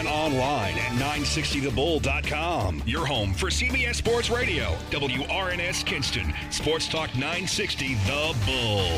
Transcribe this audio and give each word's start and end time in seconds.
and 0.00 0.08
online 0.08 0.74
at 0.78 0.92
960thebull.com. 0.92 2.82
Your 2.86 3.04
home 3.04 3.34
for 3.34 3.48
CBS 3.48 3.96
Sports 3.96 4.30
Radio, 4.30 4.74
WRNS 4.90 5.84
Kinston, 5.84 6.32
Sports 6.48 6.88
Talk 6.88 7.14
960 7.14 7.94
The 8.06 8.34
Bull. 8.46 8.88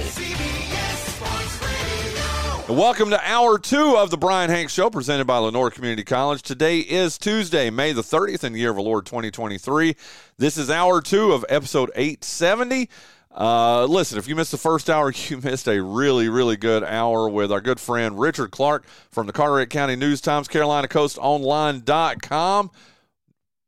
Welcome 2.76 3.10
to 3.10 3.20
hour 3.28 3.58
two 3.58 3.96
of 3.96 4.10
the 4.10 4.16
Bryan 4.16 4.48
Hanks 4.48 4.72
Show, 4.72 4.90
presented 4.90 5.26
by 5.26 5.38
Lenoir 5.38 5.70
Community 5.70 6.04
College. 6.04 6.40
Today 6.42 6.78
is 6.78 7.18
Tuesday, 7.18 7.68
May 7.68 7.92
the 7.92 8.02
30th 8.02 8.44
in 8.44 8.52
the 8.52 8.60
year 8.60 8.70
of 8.70 8.76
the 8.76 8.82
Lord 8.82 9.04
2023. 9.04 9.96
This 10.38 10.56
is 10.56 10.70
hour 10.70 11.00
two 11.00 11.32
of 11.32 11.44
episode 11.48 11.90
870. 11.96 12.88
Uh, 13.34 13.86
listen, 13.86 14.18
if 14.18 14.28
you 14.28 14.36
missed 14.36 14.50
the 14.50 14.58
first 14.58 14.90
hour, 14.90 15.10
you 15.28 15.38
missed 15.38 15.68
a 15.68 15.82
really, 15.82 16.28
really 16.28 16.56
good 16.56 16.84
hour 16.84 17.28
with 17.28 17.50
our 17.50 17.60
good 17.60 17.80
friend 17.80 18.18
Richard 18.18 18.50
Clark 18.50 18.86
from 19.10 19.26
the 19.26 19.32
Carteret 19.32 19.70
County 19.70 19.96
News 19.96 20.20
Times, 20.20 20.48
Carolina 20.48 20.88
Coast 20.88 21.18
Online.com. 21.20 22.70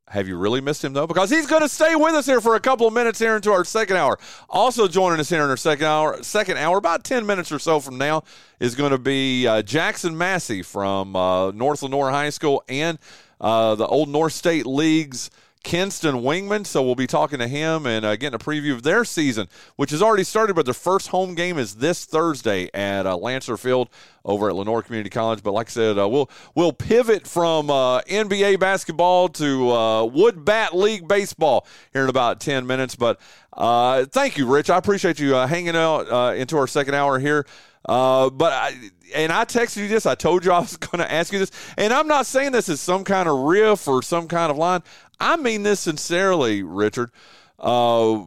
Have 0.09 0.29
you 0.29 0.37
really 0.37 0.61
missed 0.61 0.85
him, 0.85 0.93
though? 0.93 1.07
Because 1.07 1.31
he's 1.31 1.47
going 1.47 1.63
to 1.63 1.69
stay 1.69 1.97
with 1.97 2.15
us 2.15 2.27
here 2.27 2.41
for 2.41 2.55
a 2.55 2.61
couple 2.61 2.87
of 2.87 2.93
minutes 2.93 3.19
here 3.19 3.35
into 3.35 3.51
our 3.51 3.65
second 3.65 3.97
hour. 3.97 4.19
Also 4.49 4.87
joining 4.87 5.19
us 5.19 5.31
here 5.31 5.43
in 5.43 5.51
our 5.51 5.57
second 5.57 5.87
hour, 5.87 6.23
second 6.23 6.59
hour, 6.59 6.77
about 6.77 7.03
10 7.03 7.25
minutes 7.27 7.51
or 7.51 7.59
so 7.59 7.81
from 7.81 7.97
now, 7.97 8.23
is 8.61 8.75
going 8.75 8.93
to 8.93 8.99
be 8.99 9.47
uh, 9.47 9.63
Jackson 9.63 10.17
Massey 10.17 10.63
from 10.63 11.17
uh, 11.17 11.51
North 11.53 11.83
Lenoir 11.83 12.11
High 12.11 12.31
School 12.31 12.63
and 12.69 12.99
uh, 13.41 13.75
the 13.75 13.87
Old 13.87 14.09
North 14.09 14.35
State 14.35 14.67
League's– 14.67 15.31
Kinston 15.65 16.17
Wingmen. 16.17 16.65
So 16.65 16.83
we'll 16.83 16.95
be 16.95 17.09
talking 17.09 17.41
to 17.41 17.49
him 17.49 17.87
and 17.87 18.05
uh, 18.05 18.15
getting 18.15 18.35
a 18.35 18.39
preview 18.39 18.73
of 18.73 18.85
their 18.85 19.05
season, 19.05 19.49
which 19.77 19.91
has 19.91 20.01
already 20.01 20.23
started. 20.23 20.55
But 20.55 20.67
their 20.67 20.75
first 20.75 21.09
home 21.09 21.35
game 21.35 21.59
is 21.59 21.77
this 21.77 22.05
Thursday 22.05 22.71
at 22.73 23.07
uh, 23.07 23.17
Lancer 23.17 23.57
Field 23.57 23.89
over 24.25 24.49
at 24.49 24.55
Lenoir 24.55 24.83
Community 24.83 25.11
College. 25.11 25.43
But 25.43 25.53
like 25.53 25.69
I 25.69 25.71
said, 25.71 25.99
uh, 25.99 26.09
we'll 26.09 26.31
we'll 26.55 26.73
pivot 26.73 27.27
from 27.27 27.71
uh, 27.71 28.03
NBA 28.03 28.61
basketball 28.61 29.29
to 29.31 29.71
uh, 29.73 30.05
Wood 30.05 30.45
Bat 30.45 30.77
League 30.77 31.09
baseball 31.09 31.67
here 31.93 32.05
in 32.05 32.09
about 32.09 32.41
ten 32.41 32.67
minutes. 32.67 32.95
But 32.95 33.21
uh, 33.53 34.05
thank 34.05 34.37
you, 34.37 34.47
Rich. 34.47 34.71
I 34.71 34.77
appreciate 34.77 35.19
you 35.19 35.35
hanging 35.35 35.75
out 35.75 36.37
into 36.37 36.57
our 36.59 36.69
second 36.69 36.95
hour 36.95 37.19
here. 37.19 37.47
But 37.87 38.53
I, 38.53 38.75
and 39.15 39.33
I 39.33 39.45
texted 39.45 39.79
you 39.79 39.89
this. 39.89 40.07
I 40.07 40.15
told 40.15 40.45
you 40.45 40.53
I 40.53 40.61
was 40.61 40.77
going 40.77 40.99
to 40.99 41.11
ask 41.11 41.33
you 41.33 41.39
this, 41.39 41.51
and 41.77 41.93
I'm 41.93 42.07
not 42.07 42.27
saying 42.27 42.53
this 42.53 42.69
as 42.69 42.81
some 42.81 43.05
kind 43.05 43.29
of 43.29 43.37
riff 43.39 43.87
or 43.87 44.03
some 44.03 44.29
kind 44.29 44.51
of 44.51 44.57
line. 44.57 44.83
I 45.21 45.37
mean 45.37 45.63
this 45.63 45.81
sincerely, 45.81 46.63
Richard. 46.63 47.11
Uh, 47.59 48.25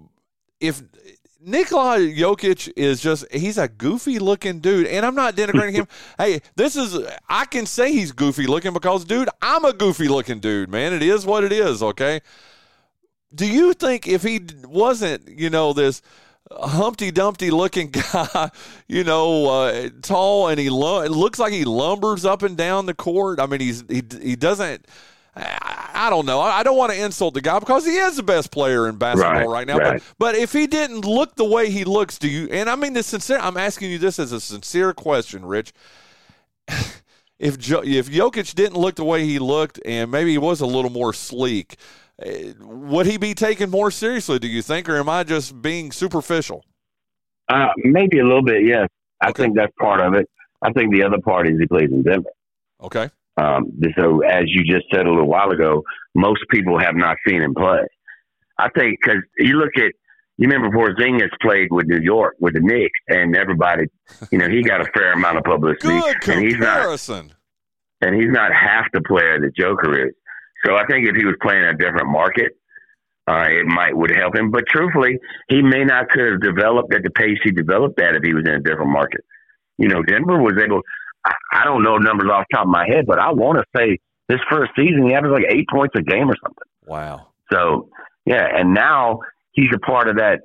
if 0.60 0.82
Nikola 1.48 2.00
Jokic 2.00 2.72
is 2.76 3.00
just 3.00 3.32
he's 3.32 3.58
a 3.58 3.68
goofy 3.68 4.20
looking 4.20 4.60
dude 4.60 4.88
and 4.88 5.06
I'm 5.06 5.16
not 5.16 5.36
denigrating 5.36 5.74
him. 5.74 5.88
Hey, 6.18 6.42
this 6.56 6.76
is 6.76 7.00
I 7.30 7.46
can 7.46 7.66
say 7.66 7.94
he's 7.94 8.12
goofy 8.12 8.48
looking 8.48 8.74
because 8.74 9.06
dude, 9.06 9.30
I'm 9.42 9.64
a 9.64 9.74
goofy 9.74 10.08
looking 10.08 10.40
dude, 10.40 10.70
man. 10.70 10.94
It 10.94 11.04
is 11.04 11.26
what 11.26 11.44
it 11.44 11.52
is, 11.52 11.82
okay? 11.82 12.22
Do 13.34 13.46
you 13.46 13.74
think 13.74 14.08
if 14.08 14.24
he 14.24 14.42
wasn't, 14.66 15.28
you 15.28 15.50
know, 15.50 15.74
this 15.74 16.02
Humpty 16.52 17.12
Dumpty 17.12 17.52
looking 17.52 17.92
guy, 17.92 18.50
you 18.88 19.04
know, 19.04 19.48
uh, 19.48 19.90
tall 20.02 20.48
and 20.48 20.60
he 20.60 20.70
lo- 20.70 21.02
it 21.02 21.12
looks 21.12 21.40
like 21.40 21.54
he 21.54 21.66
lumbers 21.66 22.26
up 22.26 22.44
and 22.44 22.56
down 22.56 22.86
the 22.86 22.94
court. 22.94 23.40
I 23.40 23.46
mean, 23.46 23.60
he's 23.60 23.84
he 23.90 24.04
he 24.22 24.36
doesn't 24.36 24.86
I 25.40 26.10
don't 26.10 26.26
know. 26.26 26.40
I 26.40 26.64
don't 26.64 26.78
want 26.78 26.92
to 26.92 27.04
insult 27.04 27.34
the 27.34 27.42
guy 27.42 27.60
because 27.60 27.86
he 27.86 27.96
is 27.98 28.16
the 28.16 28.24
best 28.24 28.52
player 28.52 28.88
in 28.88 28.98
basketball 28.98 29.34
right, 29.34 29.48
right 29.48 29.68
now. 29.68 29.78
Right. 29.78 30.02
But, 30.18 30.34
but 30.34 30.36
if 30.36 30.54
he 30.54 30.68
didn't 30.68 31.06
look 31.06 31.36
the 31.36 31.46
way 31.46 31.70
he 31.70 31.84
looks, 31.84 32.18
do 32.18 32.28
you? 32.28 32.48
And 32.52 32.70
I 32.70 32.76
mean 32.76 32.94
this 32.94 33.08
sincere. 33.08 33.40
I'm 33.40 33.58
asking 33.58 33.92
you 33.92 33.98
this 33.98 34.20
as 34.20 34.32
a 34.32 34.40
sincere 34.40 34.94
question, 34.94 35.46
Rich. 35.46 35.74
if 37.40 37.58
jo, 37.60 37.82
if 37.84 38.10
Jokic 38.10 38.56
didn't 38.56 38.78
look 38.78 38.96
the 38.96 39.04
way 39.04 39.26
he 39.26 39.40
looked, 39.40 39.80
and 39.86 40.10
maybe 40.10 40.32
he 40.32 40.38
was 40.38 40.62
a 40.62 40.66
little 40.66 40.92
more 40.92 41.14
sleek, 41.14 41.78
would 42.60 43.06
he 43.06 43.18
be 43.18 43.34
taken 43.34 43.70
more 43.70 43.92
seriously? 43.92 44.40
Do 44.40 44.48
you 44.48 44.62
think, 44.62 44.90
or 44.90 44.98
am 44.98 45.10
I 45.10 45.24
just 45.24 45.62
being 45.62 45.92
superficial? 45.92 46.64
Uh, 47.48 47.68
maybe 47.78 48.20
a 48.20 48.24
little 48.24 48.44
bit. 48.44 48.66
Yes, 48.66 48.88
I 49.22 49.30
okay. 49.30 49.44
think 49.44 49.56
that's 49.56 49.72
part 49.80 50.02
of 50.02 50.14
it. 50.16 50.28
I 50.62 50.72
think 50.72 50.94
the 50.94 51.04
other 51.04 51.20
part 51.24 51.48
is 51.48 51.60
he 51.60 51.68
plays 51.68 51.90
in 51.92 52.02
Denver. 52.02 52.30
Okay. 52.82 53.10
Um, 53.38 53.72
so, 53.96 54.22
as 54.22 54.46
you 54.48 54.64
just 54.64 54.88
said 54.92 55.06
a 55.06 55.10
little 55.10 55.28
while 55.28 55.52
ago, 55.52 55.84
most 56.16 56.42
people 56.50 56.80
have 56.80 56.96
not 56.96 57.18
seen 57.28 57.42
him 57.42 57.54
play. 57.54 57.86
I 58.58 58.70
think 58.70 58.98
because 59.00 59.22
you 59.38 59.54
look 59.58 59.78
at, 59.78 59.92
you 60.38 60.48
remember 60.50 60.76
Porzingis 60.76 61.30
played 61.42 61.68
with 61.70 61.86
New 61.86 62.00
York 62.00 62.36
with 62.40 62.56
the 62.56 62.60
Knicks, 62.60 63.00
and 63.08 63.36
everybody, 63.36 63.86
you 64.32 64.40
know, 64.40 64.50
he 64.50 64.64
got 64.64 64.82
a 64.82 64.86
fair 64.92 65.14
amount 65.14 65.38
of 65.38 65.44
publicity. 65.44 66.00
Good 66.22 66.36
and 66.36 66.46
he's 66.46 66.58
not, 66.58 67.00
and 68.02 68.16
he's 68.16 68.32
not 68.32 68.52
half 68.54 68.88
the 68.92 69.02
player 69.02 69.40
that 69.40 69.56
Joker 69.56 70.08
is. 70.08 70.14
So 70.66 70.76
I 70.76 70.86
think 70.88 71.08
if 71.08 71.16
he 71.16 71.26
was 71.26 71.36
playing 71.42 71.64
a 71.64 71.74
different 71.74 72.10
market, 72.10 72.58
uh, 73.28 73.48
it 73.50 73.66
might 73.66 73.96
would 73.96 74.16
help 74.16 74.36
him. 74.36 74.52
But 74.52 74.64
truthfully, 74.68 75.20
he 75.50 75.62
may 75.62 75.84
not 75.84 76.10
could 76.10 76.32
have 76.32 76.42
developed 76.42 76.94
at 76.94 77.04
the 77.04 77.10
pace 77.12 77.38
he 77.44 77.52
developed 77.52 78.00
at 78.00 78.16
if 78.16 78.24
he 78.24 78.34
was 78.34 78.46
in 78.46 78.54
a 78.54 78.60
different 78.60 78.92
market. 78.92 79.22
You 79.78 79.90
know, 79.90 80.02
Denver 80.02 80.42
was 80.42 80.54
able. 80.64 80.82
I, 81.52 81.66
don't 81.66 81.84
know 81.84 81.98
numbers 81.98 82.30
off 82.32 82.46
the 82.50 82.56
top 82.56 82.66
of 82.68 82.72
my 82.72 82.88
head, 82.88 83.06
but 83.06 83.20
I 83.20 83.32
want 83.32 83.58
to 83.58 83.66
say 83.76 84.00
this 84.30 84.40
first 84.50 84.72
season 84.78 85.08
he 85.08 85.14
averaged 85.14 85.34
like 85.34 85.54
eight 85.54 85.68
points 85.70 85.94
a 85.98 86.02
game 86.02 86.30
or 86.30 86.36
something. 86.42 86.64
Wow. 86.86 87.28
So 87.52 87.90
yeah, 88.26 88.48
and 88.56 88.74
now 88.74 89.20
he's 89.52 89.70
a 89.76 89.80
part 89.80 90.08
of 90.08 90.18
that. 90.18 90.42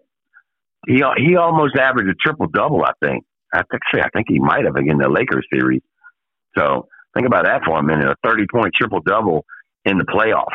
He 0.88 1.04
he 1.18 1.36
almost 1.36 1.76
averaged 1.76 2.10
a 2.10 2.14
triple 2.14 2.48
double. 2.48 2.84
I 2.84 2.92
think. 3.04 3.24
I 3.54 3.62
think 3.70 3.82
I 4.04 4.08
think 4.12 4.26
he 4.28 4.40
might 4.40 4.64
have 4.64 4.76
in 4.76 4.98
the 4.98 5.08
Lakers 5.08 5.46
series. 5.52 5.82
So 6.58 6.88
think 7.14 7.26
about 7.26 7.44
that 7.44 7.62
for 7.64 7.78
a 7.78 7.82
minute. 7.82 8.08
A 8.08 8.16
thirty 8.24 8.46
point 8.52 8.72
triple 8.74 9.00
double 9.00 9.44
in 9.84 9.98
the 9.98 10.04
playoffs. 10.04 10.46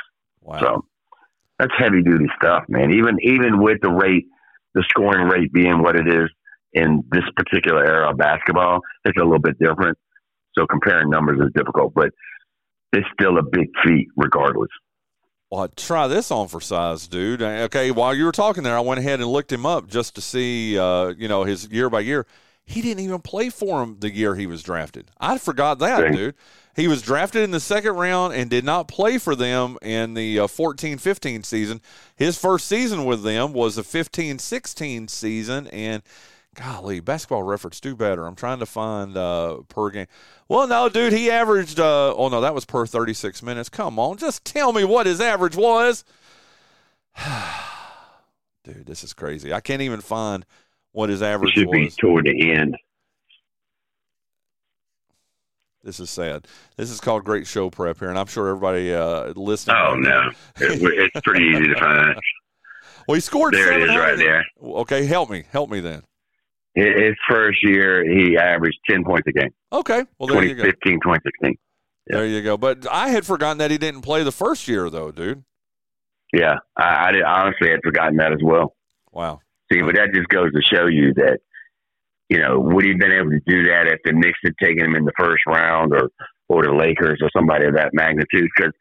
Wow. 0.42 0.60
So 0.60 0.86
that's 1.60 1.74
heavy 1.78 2.04
duty 2.04 2.28
stuff, 2.42 2.64
man. 2.70 2.92
Even 2.92 3.18
even 3.22 3.62
with 3.62 3.80
the 3.82 3.90
rate, 3.90 4.26
the 4.74 4.84
scoring 4.90 5.28
rate 5.28 5.52
being 5.52 5.82
what 5.82 5.96
it 5.96 6.08
is 6.08 6.30
in 6.74 7.04
this 7.12 7.24
particular 7.36 7.86
era 7.86 8.10
of 8.12 8.18
basketball, 8.18 8.80
it's 9.06 9.18
a 9.18 9.24
little 9.24 9.40
bit 9.40 9.58
different. 9.60 9.98
So 10.58 10.66
comparing 10.66 11.10
numbers 11.10 11.40
is 11.40 11.52
difficult, 11.56 11.94
but 11.94 12.10
it's 12.94 13.08
still 13.20 13.38
a 13.38 13.44
big 13.44 13.68
feat 13.84 14.08
regardless. 14.16 14.70
Well, 15.50 15.68
try 15.70 16.08
this 16.08 16.30
on 16.30 16.50
for 16.50 16.60
size, 16.60 17.08
dude. 17.08 17.42
Okay, 17.42 17.92
while 17.92 18.14
you 18.14 18.26
were 18.26 18.34
talking 18.34 18.64
there, 18.64 18.76
I 18.76 18.82
went 18.82 19.00
ahead 19.00 19.22
and 19.22 19.30
looked 19.30 19.52
him 19.52 19.66
up 19.66 19.88
just 19.88 20.16
to 20.16 20.22
see, 20.22 20.78
uh, 20.78 21.14
you 21.18 21.30
know, 21.30 21.46
his 21.46 21.70
year 21.70 21.90
by 21.90 22.02
year. 22.02 22.26
He 22.70 22.82
didn't 22.82 23.06
even 23.06 23.20
play 23.22 23.50
for 23.50 23.82
him 23.82 23.96
the 24.00 24.14
year 24.14 24.36
he 24.36 24.46
was 24.46 24.62
drafted. 24.62 25.10
I 25.22 25.38
forgot 25.38 25.80
that, 25.80 26.02
Dang. 26.02 26.12
dude. 26.14 26.36
He 26.76 26.90
was 26.90 27.02
drafted 27.02 27.44
in 27.44 27.52
the 27.52 27.62
second 27.62 27.94
round 27.96 28.34
and 28.34 28.50
did 28.50 28.66
not 28.66 28.90
play 28.90 29.18
for 29.18 29.38
them 29.38 29.78
in 29.82 30.16
the 30.16 30.40
uh, 30.40 30.48
14 30.48 30.98
15 30.98 31.44
season. 31.44 31.82
His 32.18 32.38
first 32.38 32.68
season 32.68 33.06
with 33.06 33.24
them 33.24 33.54
was 33.54 33.78
the 33.78 33.84
15 33.84 34.40
16 34.40 35.08
season, 35.08 35.68
and 35.68 36.04
golly, 36.56 37.00
basketball 37.00 37.44
reference 37.44 37.80
do 37.80 37.96
better. 37.96 38.26
I'm 38.26 38.36
trying 38.36 38.60
to 38.60 38.66
find 38.66 39.16
uh, 39.16 39.60
per 39.70 39.90
game. 39.90 40.08
Well, 40.50 40.68
no, 40.68 40.90
dude, 40.90 41.14
he 41.14 41.32
averaged. 41.32 41.80
Uh, 41.80 42.14
oh 42.14 42.28
no, 42.28 42.42
that 42.42 42.54
was 42.54 42.66
per 42.66 42.86
36 42.86 43.42
minutes. 43.44 43.70
Come 43.70 43.98
on, 43.98 44.18
just 44.18 44.44
tell 44.44 44.74
me 44.74 44.84
what 44.84 45.06
his 45.06 45.22
average 45.22 45.56
was. 45.56 46.04
dude, 48.66 48.86
this 48.86 49.06
is 49.06 49.14
crazy. 49.14 49.54
I 49.54 49.62
can't 49.62 49.82
even 49.82 50.02
find 50.02 50.46
what 50.98 51.10
his 51.10 51.22
average 51.22 51.52
it 51.52 51.60
should 51.60 51.68
was. 51.68 51.78
be 51.78 51.90
toward 52.02 52.26
the 52.26 52.52
end. 52.52 52.76
This 55.84 56.00
is 56.00 56.10
sad. 56.10 56.48
This 56.76 56.90
is 56.90 57.00
called 57.00 57.24
great 57.24 57.46
show 57.46 57.70
prep 57.70 58.00
here, 58.00 58.10
and 58.10 58.18
I'm 58.18 58.26
sure 58.26 58.50
everybody 58.50 58.92
uh, 58.92 59.32
listening. 59.36 59.76
Oh 59.80 59.94
no, 59.94 60.32
it, 60.60 60.82
it's 60.82 61.22
pretty 61.24 61.46
easy 61.46 61.68
to 61.68 61.80
find. 61.80 62.20
Well, 63.08 63.16
he 63.16 63.22
scored. 63.22 63.54
There 63.54 63.72
it 63.72 63.90
is, 63.90 63.96
right 63.96 64.18
there. 64.18 64.44
Okay, 64.62 65.06
help 65.06 65.30
me, 65.30 65.46
help 65.50 65.70
me 65.70 65.80
then. 65.80 66.04
His 66.76 67.16
first 67.30 67.58
year, 67.64 68.04
he 68.04 68.38
averaged 68.38 68.80
10 68.90 69.06
points 69.06 69.26
a 69.30 69.32
game. 69.32 69.54
Okay. 69.72 70.04
Well, 70.20 70.28
there 70.28 70.42
2015, 70.42 70.92
you 70.92 71.00
go. 71.00 71.14
2016. 71.14 71.58
Yeah. 72.10 72.16
There 72.18 72.26
you 72.26 72.42
go. 72.42 72.58
But 72.58 72.86
I 72.92 73.08
had 73.08 73.26
forgotten 73.26 73.60
that 73.60 73.72
he 73.72 73.78
didn't 73.78 74.02
play 74.02 74.24
the 74.24 74.34
first 74.34 74.68
year, 74.68 74.90
though, 74.90 75.14
dude. 75.14 75.46
Yeah. 76.34 76.56
I, 76.76 77.08
I 77.08 77.12
did, 77.14 77.24
honestly 77.24 77.70
had 77.70 77.80
forgotten 77.82 78.18
that 78.18 78.34
as 78.34 78.40
well. 78.44 78.76
Wow. 79.14 79.40
See, 79.72 79.82
but 79.82 79.96
that 79.96 80.14
just 80.14 80.28
goes 80.30 80.52
to 80.52 80.62
show 80.62 80.88
you 80.88 81.14
that, 81.16 81.40
you 82.30 82.40
know, 82.40 82.60
would 82.60 82.84
he 82.84 82.92
have 82.92 83.00
been 83.00 83.12
able 83.12 83.32
to 83.32 83.42
do 83.46 83.68
that 83.68 83.88
if 83.88 84.00
the 84.04 84.14
Knicks 84.14 84.40
had 84.44 84.54
taken 84.62 84.86
him 84.86 84.96
in 84.96 85.06
the 85.06 85.12
first 85.18 85.44
round 85.48 85.94
or, 85.94 86.10
or 86.50 86.64
the 86.64 86.74
Lakers 86.74 87.20
or 87.22 87.30
somebody 87.36 87.66
of 87.66 87.76
that 87.76 87.92
magnitude? 87.94 88.50
Because 88.56 88.74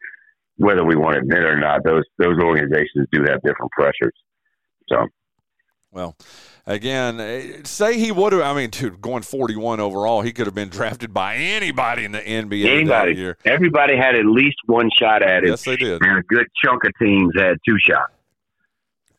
whether 0.57 0.85
we 0.85 0.95
want 0.95 1.15
to 1.15 1.21
admit 1.21 1.39
it 1.39 1.45
or 1.45 1.59
not, 1.59 1.83
those, 1.83 2.03
those 2.17 2.37
organizations 2.41 3.07
do 3.11 3.23
have 3.23 3.41
different 3.43 3.71
pressures. 3.71 4.13
So, 4.89 5.07
well, 5.91 6.15
again, 6.65 7.19
eh, 7.19 7.61
say 7.63 7.97
he 7.97 8.11
would 8.11 8.33
have. 8.33 8.41
I 8.41 8.53
mean, 8.53 8.69
dude, 8.69 9.01
going 9.01 9.23
forty-one 9.23 9.79
overall, 9.79 10.21
he 10.21 10.31
could 10.31 10.45
have 10.45 10.55
been 10.55 10.69
drafted 10.69 11.13
by 11.13 11.35
anybody 11.35 12.05
in 12.05 12.11
the 12.11 12.19
NBA 12.19 12.65
anybody. 12.65 13.13
that 13.13 13.19
year. 13.19 13.37
Everybody 13.45 13.97
had 13.97 14.15
at 14.15 14.25
least 14.25 14.57
one 14.65 14.89
shot 14.97 15.23
at 15.23 15.43
it. 15.43 15.49
Yes, 15.49 15.63
they 15.63 15.75
did. 15.75 16.01
And 16.01 16.19
a 16.19 16.23
good 16.23 16.47
chunk 16.63 16.83
of 16.85 16.91
teams 17.01 17.33
had 17.37 17.57
two 17.67 17.77
shots. 17.79 18.13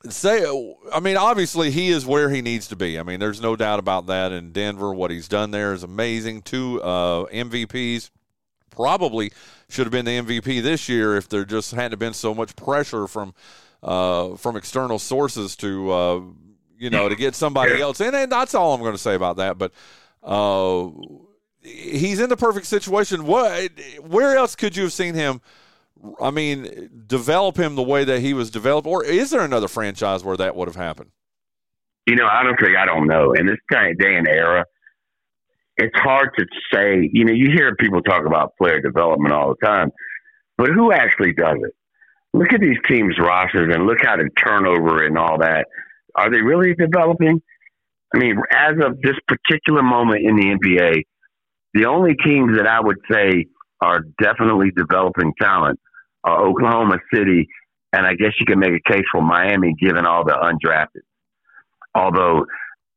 Say, 0.08 0.46
I 0.92 1.00
mean, 1.00 1.16
obviously 1.16 1.72
he 1.72 1.88
is 1.88 2.06
where 2.06 2.30
he 2.30 2.40
needs 2.40 2.68
to 2.68 2.76
be. 2.76 3.00
I 3.00 3.02
mean, 3.02 3.18
there's 3.18 3.42
no 3.42 3.56
doubt 3.56 3.80
about 3.80 4.06
that. 4.06 4.30
In 4.30 4.52
Denver, 4.52 4.94
what 4.94 5.10
he's 5.10 5.26
done 5.26 5.50
there 5.50 5.72
is 5.72 5.82
amazing. 5.82 6.42
Two 6.42 6.80
uh, 6.82 7.24
MVPs. 7.26 8.10
probably 8.70 9.32
should 9.68 9.86
have 9.86 9.92
been 9.92 10.04
the 10.04 10.20
MVP 10.20 10.62
this 10.62 10.88
year 10.88 11.16
if 11.16 11.28
there 11.28 11.44
just 11.44 11.72
hadn't 11.72 11.98
been 11.98 12.14
so 12.14 12.32
much 12.32 12.54
pressure 12.54 13.08
from 13.08 13.34
uh, 13.82 14.36
from 14.36 14.56
external 14.56 15.00
sources 15.00 15.56
to 15.56 15.90
uh, 15.90 16.20
you 16.78 16.90
know 16.90 17.08
to 17.08 17.16
get 17.16 17.34
somebody 17.34 17.80
else 17.80 18.00
in. 18.00 18.14
And 18.14 18.30
that's 18.30 18.54
all 18.54 18.74
I'm 18.74 18.80
going 18.80 18.92
to 18.92 18.98
say 18.98 19.16
about 19.16 19.38
that. 19.38 19.58
But 19.58 19.72
uh, 20.22 20.90
he's 21.62 22.20
in 22.20 22.28
the 22.28 22.36
perfect 22.36 22.66
situation. 22.66 23.26
What? 23.26 23.72
Where 24.00 24.36
else 24.36 24.54
could 24.54 24.76
you 24.76 24.84
have 24.84 24.92
seen 24.92 25.14
him? 25.14 25.40
I 26.20 26.30
mean, 26.30 26.90
develop 27.06 27.56
him 27.56 27.74
the 27.74 27.82
way 27.82 28.04
that 28.04 28.20
he 28.20 28.34
was 28.34 28.50
developed, 28.50 28.86
or 28.86 29.04
is 29.04 29.30
there 29.30 29.40
another 29.42 29.68
franchise 29.68 30.24
where 30.24 30.36
that 30.36 30.54
would 30.54 30.68
have 30.68 30.76
happened? 30.76 31.10
You 32.06 32.16
know, 32.16 32.26
I 32.26 32.42
don't 32.42 32.58
think 32.58 32.76
I 32.76 32.86
don't 32.86 33.06
know. 33.06 33.32
In 33.32 33.46
this 33.46 33.58
kind 33.70 33.90
of 33.90 33.98
day 33.98 34.14
and 34.14 34.28
era, 34.28 34.64
it's 35.76 35.98
hard 35.98 36.30
to 36.38 36.46
say. 36.72 37.08
You 37.12 37.24
know, 37.24 37.32
you 37.32 37.50
hear 37.50 37.74
people 37.76 38.00
talk 38.02 38.24
about 38.26 38.52
player 38.56 38.80
development 38.80 39.34
all 39.34 39.54
the 39.54 39.66
time, 39.66 39.90
but 40.56 40.68
who 40.68 40.92
actually 40.92 41.32
does 41.34 41.56
it? 41.62 41.74
Look 42.32 42.52
at 42.52 42.60
these 42.60 42.78
teams' 42.86 43.18
rosters 43.18 43.74
and 43.74 43.86
look 43.86 43.98
how 44.02 44.16
the 44.16 44.28
turnover 44.42 45.04
and 45.04 45.18
all 45.18 45.38
that. 45.38 45.66
Are 46.14 46.30
they 46.30 46.40
really 46.40 46.74
developing? 46.74 47.42
I 48.14 48.18
mean, 48.18 48.36
as 48.50 48.74
of 48.84 49.00
this 49.02 49.16
particular 49.26 49.82
moment 49.82 50.24
in 50.24 50.36
the 50.36 50.56
NBA, 50.56 51.02
the 51.74 51.86
only 51.86 52.14
teams 52.24 52.56
that 52.56 52.66
I 52.66 52.80
would 52.80 52.98
say 53.10 53.46
are 53.80 54.00
definitely 54.20 54.70
developing 54.74 55.32
talent 55.40 55.78
are 56.25 56.47
Oklahoma 56.47 56.99
City, 57.12 57.49
and 57.93 58.06
I 58.06 58.15
guess 58.15 58.32
you 58.38 58.47
can 58.47 58.59
make 58.59 58.73
a 58.73 58.93
case 58.93 59.05
for 59.12 59.23
Miami 59.23 59.75
given 59.81 60.06
all 60.06 60.25
the 60.25 60.32
undrafted. 60.32 61.03
Although 61.94 62.44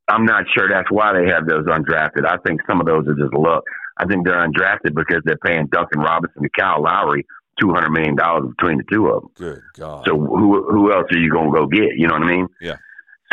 I'm 0.08 0.26
not 0.26 0.46
sure 0.56 0.68
that's 0.70 0.92
why 0.92 1.14
they 1.14 1.30
have 1.32 1.48
those 1.48 1.66
undrafted. 1.66 2.26
I 2.26 2.38
think 2.46 2.62
some 2.68 2.82
of 2.82 2.88
those 2.88 3.08
are 3.08 3.16
just 3.16 3.34
luck. 3.34 3.64
I 3.98 4.06
think 4.06 4.26
they're 4.26 4.46
undrafted 4.48 4.96
because 4.96 5.22
they're 5.26 5.38
paying 5.46 5.68
Duncan 5.72 6.02
Robinson 6.02 6.42
and 6.42 6.54
Kyle 6.58 6.82
Lowry 6.82 7.26
two 7.60 7.72
hundred 7.74 7.92
million 7.92 8.16
dollars 8.16 8.50
between 8.58 8.78
the 8.78 8.84
two 8.92 9.08
of 9.08 9.22
them. 9.22 9.32
Good 9.36 9.62
God! 9.78 10.06
So 10.06 10.18
who 10.18 10.64
who 10.70 10.92
else 10.92 11.06
are 11.12 11.18
you 11.18 11.32
going 11.32 11.52
to 11.54 11.60
go 11.60 11.68
get? 11.68 11.96
You 11.96 12.08
know 12.08 12.16
what 12.16 12.24
I 12.24 12.36
mean? 12.36 12.48
Yeah. 12.60 12.78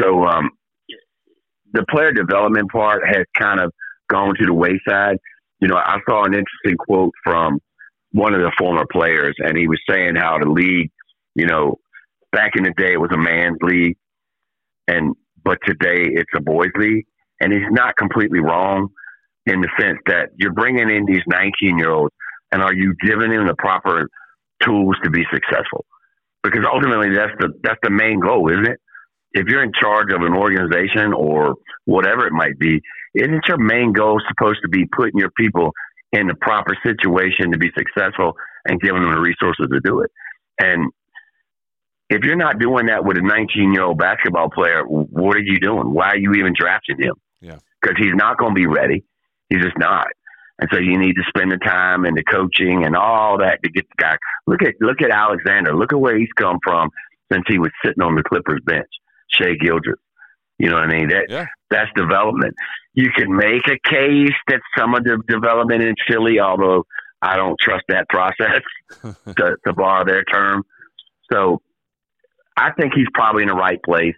So 0.00 0.24
um, 0.24 0.50
the 1.72 1.84
player 1.90 2.12
development 2.12 2.70
part 2.70 3.02
has 3.06 3.24
kind 3.36 3.60
of 3.60 3.72
gone 4.08 4.34
to 4.38 4.46
the 4.46 4.54
wayside. 4.54 5.18
You 5.60 5.68
know, 5.68 5.76
I 5.76 5.98
saw 6.08 6.24
an 6.24 6.34
interesting 6.34 6.76
quote 6.78 7.12
from 7.24 7.60
one 8.12 8.34
of 8.34 8.40
the 8.40 8.52
former 8.58 8.84
players, 8.90 9.34
and 9.38 9.56
he 9.56 9.68
was 9.68 9.80
saying 9.88 10.16
how 10.16 10.38
the 10.38 10.48
league, 10.48 10.90
you 11.34 11.46
know, 11.46 11.76
back 12.32 12.52
in 12.56 12.64
the 12.64 12.72
day 12.76 12.92
it 12.92 13.00
was 13.00 13.10
a 13.12 13.18
man's 13.18 13.58
league, 13.62 13.96
and 14.86 15.14
but 15.44 15.58
today 15.66 16.08
it's 16.12 16.30
a 16.36 16.40
boys' 16.40 16.70
league, 16.76 17.06
and 17.40 17.52
he's 17.52 17.70
not 17.70 17.96
completely 17.96 18.40
wrong 18.40 18.88
in 19.46 19.60
the 19.60 19.68
sense 19.80 19.98
that 20.06 20.30
you're 20.36 20.52
bringing 20.52 20.90
in 20.90 21.06
these 21.06 21.22
19 21.26 21.78
year 21.78 21.90
olds, 21.90 22.14
and 22.52 22.62
are 22.62 22.74
you 22.74 22.94
giving 23.00 23.30
them 23.30 23.46
the 23.46 23.54
proper 23.58 24.08
tools 24.62 24.96
to 25.04 25.10
be 25.10 25.24
successful? 25.32 25.84
Because 26.42 26.64
ultimately, 26.70 27.14
that's 27.14 27.32
the 27.40 27.52
that's 27.62 27.80
the 27.82 27.90
main 27.90 28.20
goal, 28.20 28.50
isn't 28.50 28.66
it? 28.68 28.80
If 29.32 29.46
you're 29.48 29.62
in 29.62 29.72
charge 29.78 30.12
of 30.12 30.22
an 30.22 30.34
organization 30.34 31.12
or 31.12 31.56
whatever 31.84 32.26
it 32.26 32.32
might 32.32 32.58
be, 32.58 32.80
isn't 33.14 33.46
your 33.46 33.58
main 33.58 33.92
goal 33.92 34.20
supposed 34.28 34.60
to 34.62 34.68
be 34.68 34.86
putting 34.86 35.18
your 35.18 35.30
people 35.36 35.72
in 36.12 36.26
the 36.26 36.34
proper 36.34 36.76
situation 36.84 37.52
to 37.52 37.58
be 37.58 37.70
successful 37.76 38.34
and 38.66 38.80
giving 38.80 39.02
them 39.02 39.12
the 39.12 39.20
resources 39.20 39.66
to 39.70 39.80
do 39.80 40.00
it? 40.00 40.10
And 40.58 40.90
if 42.10 42.24
you're 42.24 42.36
not 42.36 42.58
doing 42.58 42.86
that 42.86 43.04
with 43.04 43.18
a 43.18 43.22
19 43.22 43.72
year 43.72 43.82
old 43.82 43.98
basketball 43.98 44.50
player, 44.50 44.82
what 44.84 45.36
are 45.36 45.42
you 45.42 45.60
doing? 45.60 45.92
Why 45.92 46.10
are 46.10 46.18
you 46.18 46.34
even 46.34 46.54
drafting 46.58 47.00
him? 47.00 47.14
Yeah. 47.40 47.58
Because 47.80 47.96
he's 47.98 48.14
not 48.14 48.38
going 48.38 48.54
to 48.54 48.58
be 48.58 48.66
ready. 48.66 49.04
He's 49.48 49.62
just 49.62 49.78
not. 49.78 50.08
And 50.58 50.68
so 50.72 50.78
you 50.78 50.98
need 50.98 51.14
to 51.14 51.22
spend 51.28 51.52
the 51.52 51.58
time 51.58 52.04
and 52.04 52.16
the 52.16 52.24
coaching 52.24 52.84
and 52.84 52.96
all 52.96 53.38
that 53.38 53.62
to 53.62 53.70
get 53.70 53.86
the 53.88 54.02
guy. 54.02 54.16
Look 54.46 54.62
at 54.62 54.74
look 54.80 55.00
at 55.02 55.10
Alexander. 55.10 55.74
Look 55.74 55.92
at 55.92 56.00
where 56.00 56.18
he's 56.18 56.32
come 56.36 56.58
from 56.64 56.90
since 57.30 57.44
he 57.46 57.58
was 57.58 57.70
sitting 57.84 58.02
on 58.02 58.16
the 58.16 58.24
Clippers 58.24 58.60
bench. 58.64 58.88
Shai 59.30 59.54
Gilgeous. 59.54 60.00
You 60.58 60.68
know 60.70 60.74
what 60.74 60.84
I 60.84 60.98
mean? 60.98 61.08
That 61.08 61.26
yeah. 61.28 61.46
that's 61.70 61.90
development. 61.94 62.54
You 62.94 63.10
can 63.16 63.34
make 63.34 63.62
a 63.68 63.78
case 63.88 64.34
that 64.48 64.60
some 64.76 64.94
of 64.94 65.04
the 65.04 65.22
development 65.28 65.82
in 65.82 65.94
Philly, 66.08 66.40
although 66.40 66.84
I 67.22 67.36
don't 67.36 67.56
trust 67.60 67.84
that 67.88 68.08
process 68.08 68.62
to, 69.02 69.56
to 69.66 69.72
borrow 69.72 70.04
their 70.04 70.24
term. 70.24 70.64
So 71.32 71.60
I 72.56 72.72
think 72.72 72.92
he's 72.94 73.06
probably 73.14 73.42
in 73.42 73.48
the 73.48 73.54
right 73.54 73.80
place, 73.84 74.14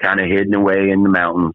kind 0.00 0.20
of 0.20 0.26
hidden 0.26 0.54
away 0.54 0.90
in 0.90 1.02
the 1.02 1.08
mountains. 1.08 1.54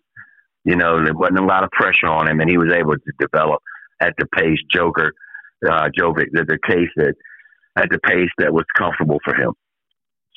You 0.65 0.75
know, 0.75 1.03
there 1.03 1.13
wasn't 1.13 1.39
a 1.39 1.45
lot 1.45 1.63
of 1.63 1.69
pressure 1.71 2.07
on 2.07 2.27
him, 2.27 2.39
and 2.39 2.49
he 2.49 2.57
was 2.57 2.73
able 2.73 2.95
to 2.95 3.11
develop 3.19 3.61
at 4.01 4.13
the 4.17 4.25
pace 4.35 4.57
Joker, 4.69 5.13
uh, 5.65 5.89
Jovic, 5.97 6.27
the, 6.31 6.43
the 6.43 6.59
case 6.67 6.89
that 6.97 7.13
at 7.77 7.89
the 7.89 7.99
pace 7.99 8.29
that 8.37 8.53
was 8.53 8.65
comfortable 8.77 9.19
for 9.23 9.35
him. 9.35 9.53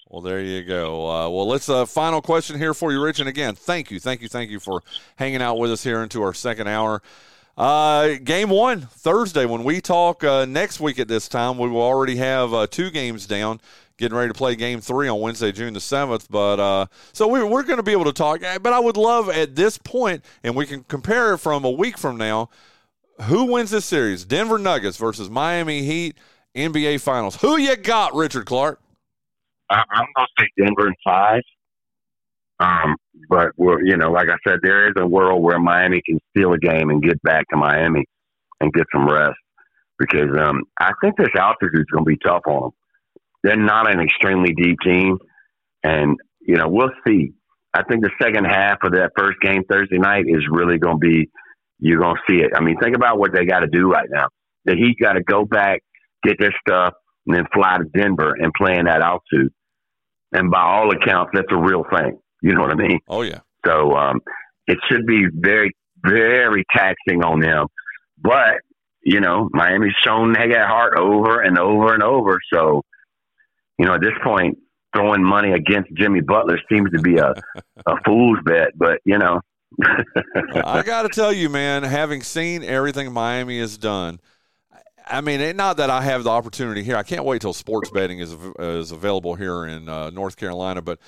Well, 0.09 0.23
there 0.23 0.41
you 0.41 0.65
go. 0.65 1.07
Uh, 1.07 1.29
well, 1.29 1.47
let's 1.47 1.69
uh, 1.69 1.85
final 1.85 2.23
question 2.23 2.57
here 2.57 2.73
for 2.73 2.93
you, 2.93 3.03
Rich. 3.03 3.21
And 3.21 3.29
again, 3.29 3.55
thank 3.55 3.91
you, 3.91 4.01
thank 4.01 4.23
you, 4.23 4.29
thank 4.29 4.51
you 4.51 4.59
for 4.59 4.83
hanging 5.17 5.43
out 5.43 5.59
with 5.59 5.71
us 5.71 5.85
here 5.85 6.03
into 6.03 6.23
our 6.23 6.33
second 6.33 6.67
hour. 6.67 7.03
Uh, 7.59 8.15
game 8.25 8.49
one 8.49 8.81
Thursday. 8.81 9.45
When 9.45 9.65
we 9.65 9.83
talk 9.83 10.25
uh, 10.25 10.47
next 10.47 10.81
week 10.81 10.99
at 10.99 11.09
this 11.09 11.29
time, 11.29 11.59
we 11.59 11.69
will 11.69 11.83
already 11.83 12.17
have 12.17 12.55
uh, 12.55 12.67
two 12.67 12.91
games 12.91 13.27
down 13.27 13.61
getting 13.99 14.17
ready 14.17 14.29
to 14.29 14.35
play 14.35 14.57
game 14.57 14.81
three 14.81 15.09
on 15.09 15.21
Wednesday, 15.21 15.53
June 15.53 15.75
the 15.75 15.81
7th. 15.81 16.29
But 16.31 16.59
uh, 16.59 16.87
so 17.13 17.29
we're, 17.29 17.45
we're 17.45 17.65
going 17.65 17.77
to 17.77 17.83
be 17.83 17.93
able 17.93 18.05
to 18.05 18.13
talk. 18.13 18.41
But 18.41 18.73
I 18.73 18.79
would 18.79 18.97
love 18.97 19.29
at 19.29 19.57
this 19.57 19.77
point, 19.77 20.25
and 20.43 20.57
we 20.57 20.65
can 20.65 20.85
compare 20.85 21.35
it 21.35 21.39
from 21.39 21.67
a 21.67 21.71
week 21.71 21.99
from 21.99 22.17
now, 22.17 22.49
who 23.25 23.45
wins 23.45 23.73
this 23.73 23.85
series? 23.85 24.25
Denver 24.25 24.59
Nuggets 24.59 24.97
versus 24.97 25.29
Miami 25.29 25.83
Heat, 25.83 26.17
NBA 26.55 27.03
Finals. 27.03 27.37
Who 27.43 27.59
you 27.59 27.77
got, 27.77 28.15
Richard 28.15 28.47
Clark? 28.47 28.81
I, 29.71 29.85
I'm 29.91 30.07
going 30.17 30.27
to 30.39 30.45
say 30.45 30.49
Denver 30.59 30.89
in 30.89 30.95
five. 31.05 31.43
Um, 32.61 32.97
but 33.29 33.51
we're, 33.57 33.85
you 33.85 33.97
know, 33.97 34.11
like 34.11 34.29
I 34.29 34.37
said, 34.47 34.61
there 34.63 34.89
is 34.89 34.95
a 34.99 35.07
world 35.07 35.43
where 35.43 35.61
Miami 35.61 36.03
can 36.05 36.19
steal 36.31 36.53
a 36.55 36.59
game 36.59 36.91
and 36.91 37.03
get 37.03 37.23
back 37.23 37.47
to 37.51 37.57
Miami 37.57 38.05
and 38.61 38.73
get 38.73 38.85
some 38.93 39.09
rest 39.09 39.39
because 39.99 40.37
um, 40.41 40.65
I 40.81 40.93
think 41.03 41.17
this 41.17 41.29
altitude 41.39 41.81
is 41.81 41.87
going 41.93 42.05
to 42.05 42.09
be 42.09 42.19
tough 42.25 42.43
on 42.47 42.63
them 42.63 42.71
they're 43.43 43.57
not 43.57 43.93
an 43.93 44.01
extremely 44.01 44.53
deep 44.55 44.79
team, 44.85 45.19
and 45.83 46.17
you 46.41 46.57
know 46.57 46.69
we'll 46.69 46.91
see. 47.07 47.33
I 47.75 47.83
think 47.85 48.03
the 48.03 48.11
second 48.21 48.45
half 48.47 48.79
of 48.83 48.93
that 48.93 49.13
first 49.17 49.41
game 49.41 49.63
Thursday 49.71 49.99
night 49.99 50.25
is 50.27 50.45
really 50.51 50.79
going 50.79 51.01
to 51.01 51.07
be 51.09 51.31
you're 51.79 52.01
going 52.01 52.17
to 52.17 52.23
see 52.29 52.43
it. 52.43 52.51
I 52.57 52.61
mean, 52.61 52.77
think 52.83 52.97
about 52.97 53.19
what 53.19 53.33
they 53.33 53.45
got 53.45 53.61
to 53.61 53.69
do 53.69 53.91
right 53.91 54.09
now. 54.11 54.29
The 54.65 54.75
Heat 54.75 54.97
got 55.01 55.13
to 55.13 55.23
go 55.23 55.45
back, 55.45 55.83
get 56.25 56.37
their 56.41 56.55
stuff, 56.67 56.95
and 57.27 57.37
then 57.37 57.45
fly 57.55 57.79
to 57.79 57.85
Denver 57.99 58.35
and 58.35 58.53
play 58.55 58.77
in 58.77 58.87
that 58.87 59.03
altitude. 59.03 59.53
And 60.33 60.51
by 60.51 60.61
all 60.61 60.91
accounts, 60.91 61.31
that's 61.35 61.49
a 61.51 61.57
real 61.57 61.85
thing. 61.95 62.19
You 62.43 62.55
know 62.55 62.61
what 62.61 62.71
I 62.71 62.75
mean? 62.75 62.99
Oh 63.09 63.23
yeah. 63.23 63.41
So 63.67 63.93
um, 63.93 64.21
it 64.67 64.79
should 64.89 65.07
be 65.07 65.25
very, 65.33 65.75
very 66.05 66.65
taxing 66.75 67.25
on 67.25 67.41
them. 67.41 67.67
But 68.19 68.61
you 69.03 69.21
know, 69.21 69.49
Miami's 69.53 69.95
shown 70.05 70.33
they 70.33 70.49
got 70.49 70.69
heart 70.69 70.99
over 70.99 71.41
and 71.41 71.59
over 71.59 71.95
and 71.95 72.03
over. 72.03 72.39
So 72.53 72.83
you 73.79 73.87
know, 73.87 73.95
at 73.95 74.01
this 74.01 74.13
point, 74.23 74.59
throwing 74.95 75.23
money 75.23 75.53
against 75.53 75.91
Jimmy 75.95 76.21
Butler 76.21 76.59
seems 76.71 76.91
to 76.91 77.01
be 77.01 77.17
a, 77.17 77.33
a 77.87 77.95
fool's 78.05 78.39
bet, 78.45 78.71
but, 78.77 78.99
you 79.05 79.19
know. 79.19 79.41
I 80.65 80.83
got 80.83 81.03
to 81.03 81.09
tell 81.09 81.33
you, 81.33 81.49
man, 81.49 81.83
having 81.83 82.23
seen 82.23 82.65
everything 82.65 83.13
Miami 83.13 83.61
has 83.61 83.77
done, 83.77 84.19
I 85.11 85.21
mean, 85.21 85.57
not 85.57 85.77
that 85.79 85.91
I 85.91 86.03
have 86.03 86.25
the 86.25 86.31
opportunity 86.31 86.83
here. 86.83 86.97
I 86.97 87.03
can't 87.03 87.25
wait 87.25 87.41
till 87.41 87.53
sports 87.53 87.91
betting 87.91 88.19
is 88.19 88.37
is 88.59 88.93
available 88.93 89.35
here 89.35 89.67
in 89.67 89.89
uh, 89.89 90.11
North 90.11 90.37
Carolina, 90.37 90.83
but 90.83 90.99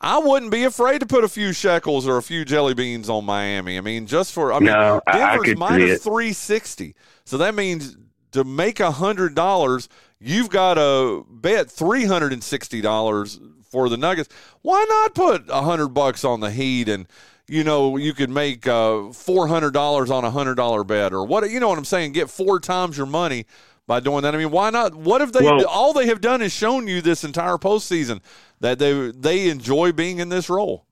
I 0.00 0.18
wouldn't 0.18 0.50
be 0.50 0.64
afraid 0.64 1.00
to 1.00 1.06
put 1.06 1.24
a 1.24 1.28
few 1.28 1.52
shekels 1.52 2.06
or 2.06 2.16
a 2.16 2.22
few 2.22 2.44
jelly 2.44 2.74
beans 2.74 3.10
on 3.10 3.24
Miami. 3.24 3.76
I 3.76 3.80
mean, 3.82 4.06
just 4.06 4.32
for 4.32 4.52
I 4.52 4.58
mean, 4.58 4.72
no, 4.72 5.00
Denver's 5.12 5.56
minus 5.56 6.02
three 6.02 6.32
sixty, 6.32 6.94
so 7.24 7.36
that 7.38 7.54
means 7.54 7.96
to 8.32 8.44
make 8.44 8.80
a 8.80 8.90
hundred 8.90 9.34
dollars, 9.34 9.88
you've 10.20 10.50
got 10.50 10.74
to 10.74 11.26
bet 11.28 11.68
$360 11.68 13.40
for 13.70 13.88
the 13.88 13.96
Nuggets. 13.96 14.28
Why 14.62 14.84
not 14.88 15.14
put 15.14 15.48
a 15.48 15.62
100 15.62 15.88
bucks 15.88 16.24
on 16.24 16.40
the 16.40 16.50
Heat 16.50 16.88
and 16.88 17.06
you 17.50 17.64
know, 17.64 17.96
you 17.96 18.14
could 18.14 18.30
make 18.30 18.66
uh, 18.68 19.10
$400 19.10 20.10
on 20.10 20.24
a 20.24 20.30
$100 20.30 20.86
bet 20.86 21.12
or 21.12 21.26
what, 21.26 21.50
you 21.50 21.58
know 21.58 21.68
what 21.68 21.78
I'm 21.78 21.84
saying? 21.84 22.12
Get 22.12 22.30
four 22.30 22.60
times 22.60 22.96
your 22.96 23.06
money 23.06 23.44
by 23.88 23.98
doing 23.98 24.22
that. 24.22 24.36
I 24.36 24.38
mean, 24.38 24.52
why 24.52 24.70
not? 24.70 24.94
What 24.94 25.20
if 25.20 25.32
they, 25.32 25.44
well, 25.44 25.66
all 25.66 25.92
they 25.92 26.06
have 26.06 26.20
done 26.20 26.42
is 26.42 26.52
shown 26.52 26.86
you 26.86 27.02
this 27.02 27.24
entire 27.24 27.56
postseason 27.56 28.20
that 28.60 28.78
they, 28.78 29.10
they 29.10 29.48
enjoy 29.48 29.90
being 29.90 30.20
in 30.20 30.28
this 30.28 30.48
role. 30.48 30.86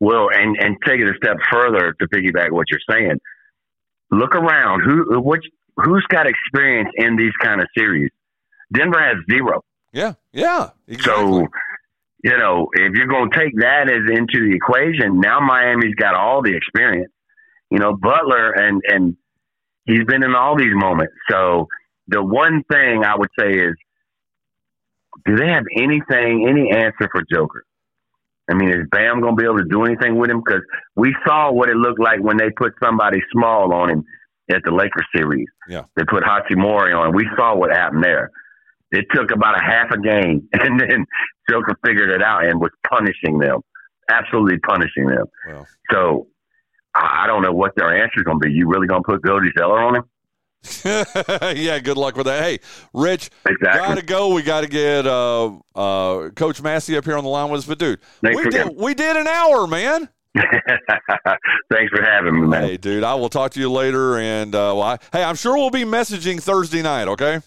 Well, 0.00 0.28
and, 0.32 0.56
and 0.58 0.78
take 0.86 0.98
it 0.98 1.08
a 1.08 1.14
step 1.22 1.36
further 1.52 1.94
to 2.00 2.08
piggyback 2.08 2.52
what 2.52 2.66
you're 2.70 2.80
saying. 2.90 3.20
Look 4.10 4.34
around. 4.34 4.80
Who, 4.80 5.20
which, 5.20 5.44
who's 5.76 6.06
got 6.08 6.26
experience 6.26 6.88
in 6.96 7.16
these 7.16 7.32
kind 7.42 7.60
of 7.60 7.68
series? 7.76 8.10
Denver 8.72 8.98
has 8.98 9.16
zero. 9.30 9.62
Yeah, 9.92 10.14
yeah. 10.32 10.70
Exactly. 10.88 11.44
So, 11.44 11.48
you 12.22 12.36
know, 12.36 12.68
if 12.72 12.94
you're 12.94 13.06
going 13.06 13.30
to 13.30 13.38
take 13.38 13.58
that 13.58 13.90
as 13.90 14.10
into 14.10 14.48
the 14.48 14.54
equation, 14.54 15.20
now 15.20 15.40
Miami's 15.40 15.94
got 15.94 16.14
all 16.14 16.42
the 16.42 16.56
experience. 16.56 17.12
You 17.70 17.78
know, 17.78 17.96
Butler 17.96 18.52
and 18.52 18.80
and 18.86 19.16
he's 19.84 20.04
been 20.04 20.22
in 20.22 20.34
all 20.34 20.56
these 20.56 20.74
moments. 20.74 21.14
So 21.30 21.68
the 22.08 22.22
one 22.22 22.62
thing 22.70 23.04
I 23.04 23.16
would 23.16 23.30
say 23.38 23.50
is, 23.50 23.74
do 25.24 25.36
they 25.36 25.48
have 25.48 25.64
anything, 25.76 26.46
any 26.48 26.70
answer 26.70 27.08
for 27.10 27.22
Joker? 27.32 27.64
I 28.48 28.54
mean, 28.54 28.68
is 28.68 28.86
Bam 28.90 29.20
going 29.20 29.36
to 29.36 29.40
be 29.40 29.44
able 29.44 29.58
to 29.58 29.68
do 29.68 29.84
anything 29.84 30.16
with 30.16 30.30
him? 30.30 30.42
Because 30.44 30.62
we 30.94 31.14
saw 31.26 31.50
what 31.52 31.68
it 31.68 31.76
looked 31.76 31.98
like 31.98 32.20
when 32.20 32.36
they 32.36 32.50
put 32.56 32.74
somebody 32.82 33.18
small 33.32 33.72
on 33.72 33.90
him 33.90 34.04
at 34.50 34.62
the 34.64 34.70
Lakers 34.70 35.06
series. 35.14 35.48
Yeah. 35.68 35.82
They 35.96 36.04
put 36.04 36.22
Hachimura 36.22 36.96
on. 36.96 37.14
We 37.14 37.28
saw 37.36 37.56
what 37.56 37.70
happened 37.70 38.04
there. 38.04 38.30
It 38.92 39.06
took 39.12 39.30
about 39.30 39.58
a 39.58 39.62
half 39.64 39.90
a 39.90 39.98
game, 39.98 40.48
and 40.52 40.80
then 40.80 41.04
Joker 41.50 41.76
figured 41.84 42.10
it 42.10 42.22
out 42.22 42.44
and 42.46 42.60
was 42.60 42.70
punishing 42.88 43.38
them, 43.38 43.60
absolutely 44.10 44.58
punishing 44.58 45.06
them. 45.06 45.26
Well. 45.48 45.66
So 45.90 46.26
I 46.94 47.26
don't 47.26 47.42
know 47.42 47.52
what 47.52 47.72
their 47.76 47.94
answer 47.94 48.18
is 48.18 48.22
going 48.22 48.40
to 48.40 48.46
be. 48.46 48.52
You 48.52 48.68
really 48.68 48.86
going 48.86 49.02
to 49.02 49.06
put 49.06 49.24
Cody 49.24 49.50
Zeller 49.58 49.82
on 49.82 49.96
him? 49.96 50.04
yeah, 50.84 51.78
good 51.78 51.96
luck 51.96 52.16
with 52.16 52.26
that. 52.26 52.42
Hey, 52.42 52.58
Rich, 52.92 53.30
Exactly. 53.46 53.80
gotta 53.80 54.02
go. 54.02 54.34
We 54.34 54.42
got 54.42 54.62
to 54.62 54.66
get 54.66 55.06
uh, 55.06 55.52
uh, 55.74 56.30
Coach 56.30 56.60
Massey 56.60 56.96
up 56.96 57.04
here 57.04 57.16
on 57.16 57.22
the 57.24 57.30
line 57.30 57.50
with 57.50 57.60
us. 57.60 57.66
But 57.66 57.78
dude, 57.78 58.00
Thanks 58.22 58.44
we 58.44 58.50
did 58.50 58.76
we 58.76 58.94
did 58.94 59.16
an 59.16 59.28
hour, 59.28 59.66
man. 59.66 60.08
Thanks 61.72 61.92
for 61.92 62.02
having 62.02 62.40
me, 62.40 62.46
man. 62.48 62.62
Hey, 62.62 62.76
dude, 62.76 63.04
I 63.04 63.14
will 63.14 63.28
talk 63.28 63.52
to 63.52 63.60
you 63.60 63.70
later. 63.70 64.18
And 64.18 64.54
uh, 64.54 64.74
well, 64.74 64.82
I, 64.82 64.98
hey, 65.12 65.22
I'm 65.22 65.36
sure 65.36 65.56
we'll 65.56 65.70
be 65.70 65.84
messaging 65.84 66.42
Thursday 66.42 66.82
night. 66.82 67.08
Okay. 67.08 67.40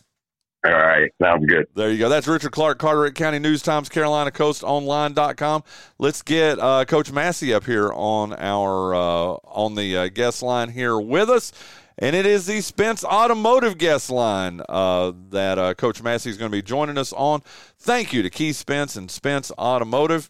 All 0.65 0.73
right. 0.73 1.09
Sounds 1.21 1.45
good. 1.45 1.67
There 1.73 1.89
you 1.89 1.97
go. 1.97 2.09
That's 2.09 2.27
Richard 2.27 2.51
Clark, 2.51 2.79
Carteret 2.79 3.15
County 3.15 3.39
News 3.39 3.61
Times, 3.61 3.87
Carolina 3.87 4.29
Coast 4.29 4.61
Online.com. 4.63 5.63
Let's 5.99 6.21
get 6.21 6.59
uh, 6.59 6.83
Coach 6.83 7.11
Massey 7.13 7.53
up 7.53 7.63
here 7.63 7.93
on 7.93 8.33
our 8.33 8.93
uh, 8.93 9.37
on 9.45 9.75
the 9.75 9.95
uh, 9.95 10.07
guest 10.09 10.43
line 10.43 10.69
here 10.69 10.99
with 10.99 11.29
us. 11.29 11.53
And 11.97 12.15
it 12.15 12.25
is 12.25 12.45
the 12.45 12.61
Spence 12.61 13.03
Automotive 13.03 13.77
guest 13.77 14.09
line 14.09 14.61
uh, 14.67 15.13
that 15.29 15.57
uh, 15.57 15.73
Coach 15.75 16.01
Massey 16.01 16.29
is 16.29 16.37
going 16.37 16.51
to 16.51 16.57
be 16.57 16.61
joining 16.61 16.97
us 16.97 17.13
on. 17.13 17.41
Thank 17.77 18.13
you 18.13 18.21
to 18.21 18.29
Keith 18.29 18.55
Spence 18.55 18.95
and 18.95 19.09
Spence 19.11 19.51
Automotive. 19.57 20.29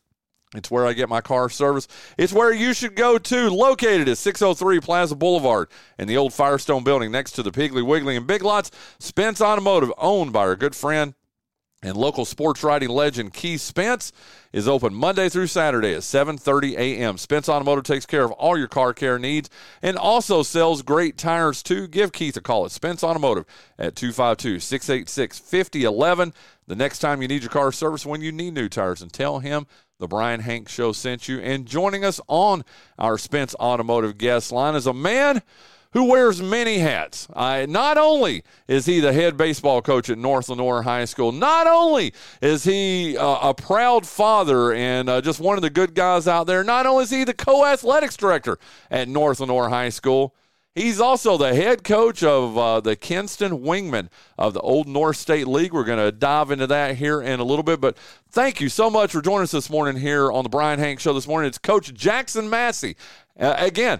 It's 0.56 0.72
where 0.72 0.88
I 0.88 0.94
get 0.94 1.10
my 1.10 1.22
car 1.22 1.48
service. 1.50 1.88
It's 2.18 2.34
where 2.34 2.52
you 2.52 2.74
should 2.74 2.96
go 2.96 3.20
to. 3.20 3.50
Located 3.50 4.10
at 4.10 4.18
603 4.18 4.80
Plaza 4.80 5.16
Boulevard 5.16 5.70
in 6.00 6.08
the 6.08 6.18
old 6.18 6.34
Firestone 6.34 6.84
building 6.84 7.12
next 7.12 7.34
to 7.34 7.44
the 7.44 7.52
Piggly 7.52 7.86
Wiggly 7.86 8.16
and 8.16 8.26
Big 8.26 8.42
Lots. 8.42 8.72
Spence 9.00 9.42
Automotive, 9.42 9.94
owned 10.00 10.34
by 10.34 10.40
our 10.40 10.56
good 10.56 10.76
friend 10.76 11.14
and 11.82 11.96
local 11.96 12.26
sports 12.26 12.62
writing 12.64 12.90
legend 12.90 13.32
Keith 13.32 13.62
Spence, 13.62 14.12
is 14.52 14.68
open 14.68 14.94
Monday 14.94 15.30
through 15.30 15.46
Saturday 15.46 15.94
at 15.94 16.02
7:30 16.02 16.76
a.m. 16.78 17.20
Spence 17.20 17.48
Automotive 17.48 17.84
takes 17.84 18.08
care 18.08 18.24
of 18.24 18.32
all 18.32 18.58
your 18.58 18.68
car 18.68 18.92
care 18.92 19.20
needs 19.20 19.52
and 19.84 19.98
also 19.98 20.42
sells 20.42 20.82
great 20.82 21.16
tires 21.16 21.62
too. 21.62 21.88
Give 21.88 22.12
Keith 22.12 22.36
a 22.36 22.42
call 22.42 22.66
at 22.66 22.72
Spence 22.72 23.04
Automotive 23.04 23.46
at 23.78 23.94
252-686-5011 23.94 26.34
the 26.66 26.76
next 26.76 26.98
time 27.00 27.22
you 27.22 27.28
need 27.28 27.44
your 27.44 27.52
car 27.52 27.72
service 27.72 28.04
when 28.04 28.22
you 28.22 28.32
need 28.32 28.56
new 28.56 28.68
tires 28.68 29.04
and 29.04 29.14
tell 29.14 29.38
him 29.40 29.68
the 30.00 30.08
Bryan 30.08 30.40
Hank 30.40 30.70
show 30.70 30.94
sent 30.94 31.28
you 31.28 31.40
and 31.40 31.66
joining 31.66 32.06
us 32.06 32.22
on 32.30 32.64
our 32.98 33.18
Spence 33.18 33.54
Automotive 33.56 34.18
guest 34.18 34.50
line 34.50 34.74
is 34.76 34.88
a 34.88 34.94
man 34.94 35.42
who 35.92 36.06
wears 36.06 36.42
many 36.42 36.78
hats. 36.78 37.28
Not 37.36 37.98
only 37.98 38.44
is 38.70 38.86
he 38.86 39.02
the 39.02 39.12
head 39.12 39.36
baseball 39.36 39.82
coach 39.82 40.10
at 40.10 40.18
North 40.18 40.48
Lenoir 40.48 40.84
High 40.84 41.04
School, 41.04 41.34
not 41.34 41.68
only 41.68 42.14
is 42.42 42.64
he 42.64 43.18
uh, 43.18 43.50
a 43.50 43.54
proud 43.54 44.08
father 44.08 44.72
and 44.72 45.10
uh, 45.10 45.20
just 45.20 45.42
one 45.42 45.58
of 45.58 45.64
the 45.64 45.70
good 45.70 45.94
guys 45.96 46.30
out 46.30 46.48
there, 46.48 46.64
not 46.64 46.86
only 46.86 47.04
is 47.04 47.10
he 47.10 47.26
the 47.26 47.34
co 47.34 47.66
athletics 47.66 48.16
director 48.16 48.58
at 48.90 49.10
North 49.10 49.42
Lenoir 49.42 49.68
High 49.68 49.90
School, 49.90 50.34
He's 50.76 51.02
also 51.02 51.36
the 51.36 51.56
head 51.56 51.84
coach 51.84 52.24
of 52.24 52.58
uh, 52.58 52.80
the 52.80 52.96
Kinston 52.96 53.60
Wingmen 53.60 54.08
of 54.38 54.54
the 54.54 54.62
Old 54.62 54.88
North 54.88 55.18
State 55.18 55.48
League. 55.48 55.74
We're 55.74 55.84
going 55.84 56.00
to 56.00 56.12
dive 56.12 56.52
into 56.52 56.68
that 56.68 56.96
here 56.96 57.22
in 57.22 57.40
a 57.40 57.44
little 57.44 57.64
bit. 57.64 57.82
But 57.82 57.98
thank 58.30 58.62
you 58.62 58.70
so 58.70 58.90
much 58.90 59.12
for 59.12 59.22
joining 59.22 59.44
us 59.44 59.52
this 59.52 59.70
morning 59.70 60.00
here 60.00 60.32
on 60.32 60.44
the 60.44 60.50
Bryan 60.50 60.80
Hank 60.80 61.00
Show 61.00 61.14
this 61.14 61.28
morning. 61.28 61.48
It's 61.48 61.58
Coach 61.58 61.94
Jackson 61.94 62.50
Massey. 62.50 62.96
Uh, 63.40 63.56
again, 63.58 64.00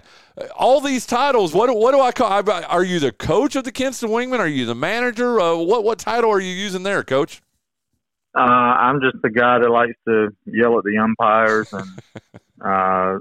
all 0.56 0.80
these 0.80 1.06
titles. 1.06 1.52
What 1.52 1.74
what 1.76 1.92
do 1.92 2.00
I 2.00 2.12
call? 2.12 2.50
Are 2.50 2.84
you 2.84 3.00
the 3.00 3.12
coach 3.12 3.56
of 3.56 3.64
the 3.64 3.72
Kinston 3.72 4.10
Wingmen? 4.10 4.38
Are 4.38 4.46
you 4.46 4.64
the 4.64 4.74
manager? 4.74 5.40
Uh, 5.40 5.56
what 5.56 5.82
what 5.82 5.98
title 5.98 6.30
are 6.30 6.40
you 6.40 6.52
using 6.52 6.82
there, 6.82 7.02
Coach? 7.02 7.42
Uh, 8.38 8.42
I'm 8.42 9.00
just 9.00 9.20
the 9.22 9.30
guy 9.30 9.58
that 9.58 9.70
likes 9.70 9.94
to 10.06 10.28
yell 10.46 10.78
at 10.78 10.84
the 10.84 10.98
umpires 10.98 11.72
and 11.72 11.88
uh, 12.64 13.18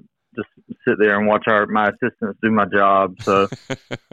sit 0.87 0.97
there 0.99 1.17
and 1.17 1.27
watch 1.27 1.45
our 1.47 1.65
my 1.67 1.89
assistants 1.89 2.39
do 2.41 2.51
my 2.51 2.65
job. 2.65 3.15
So, 3.21 3.47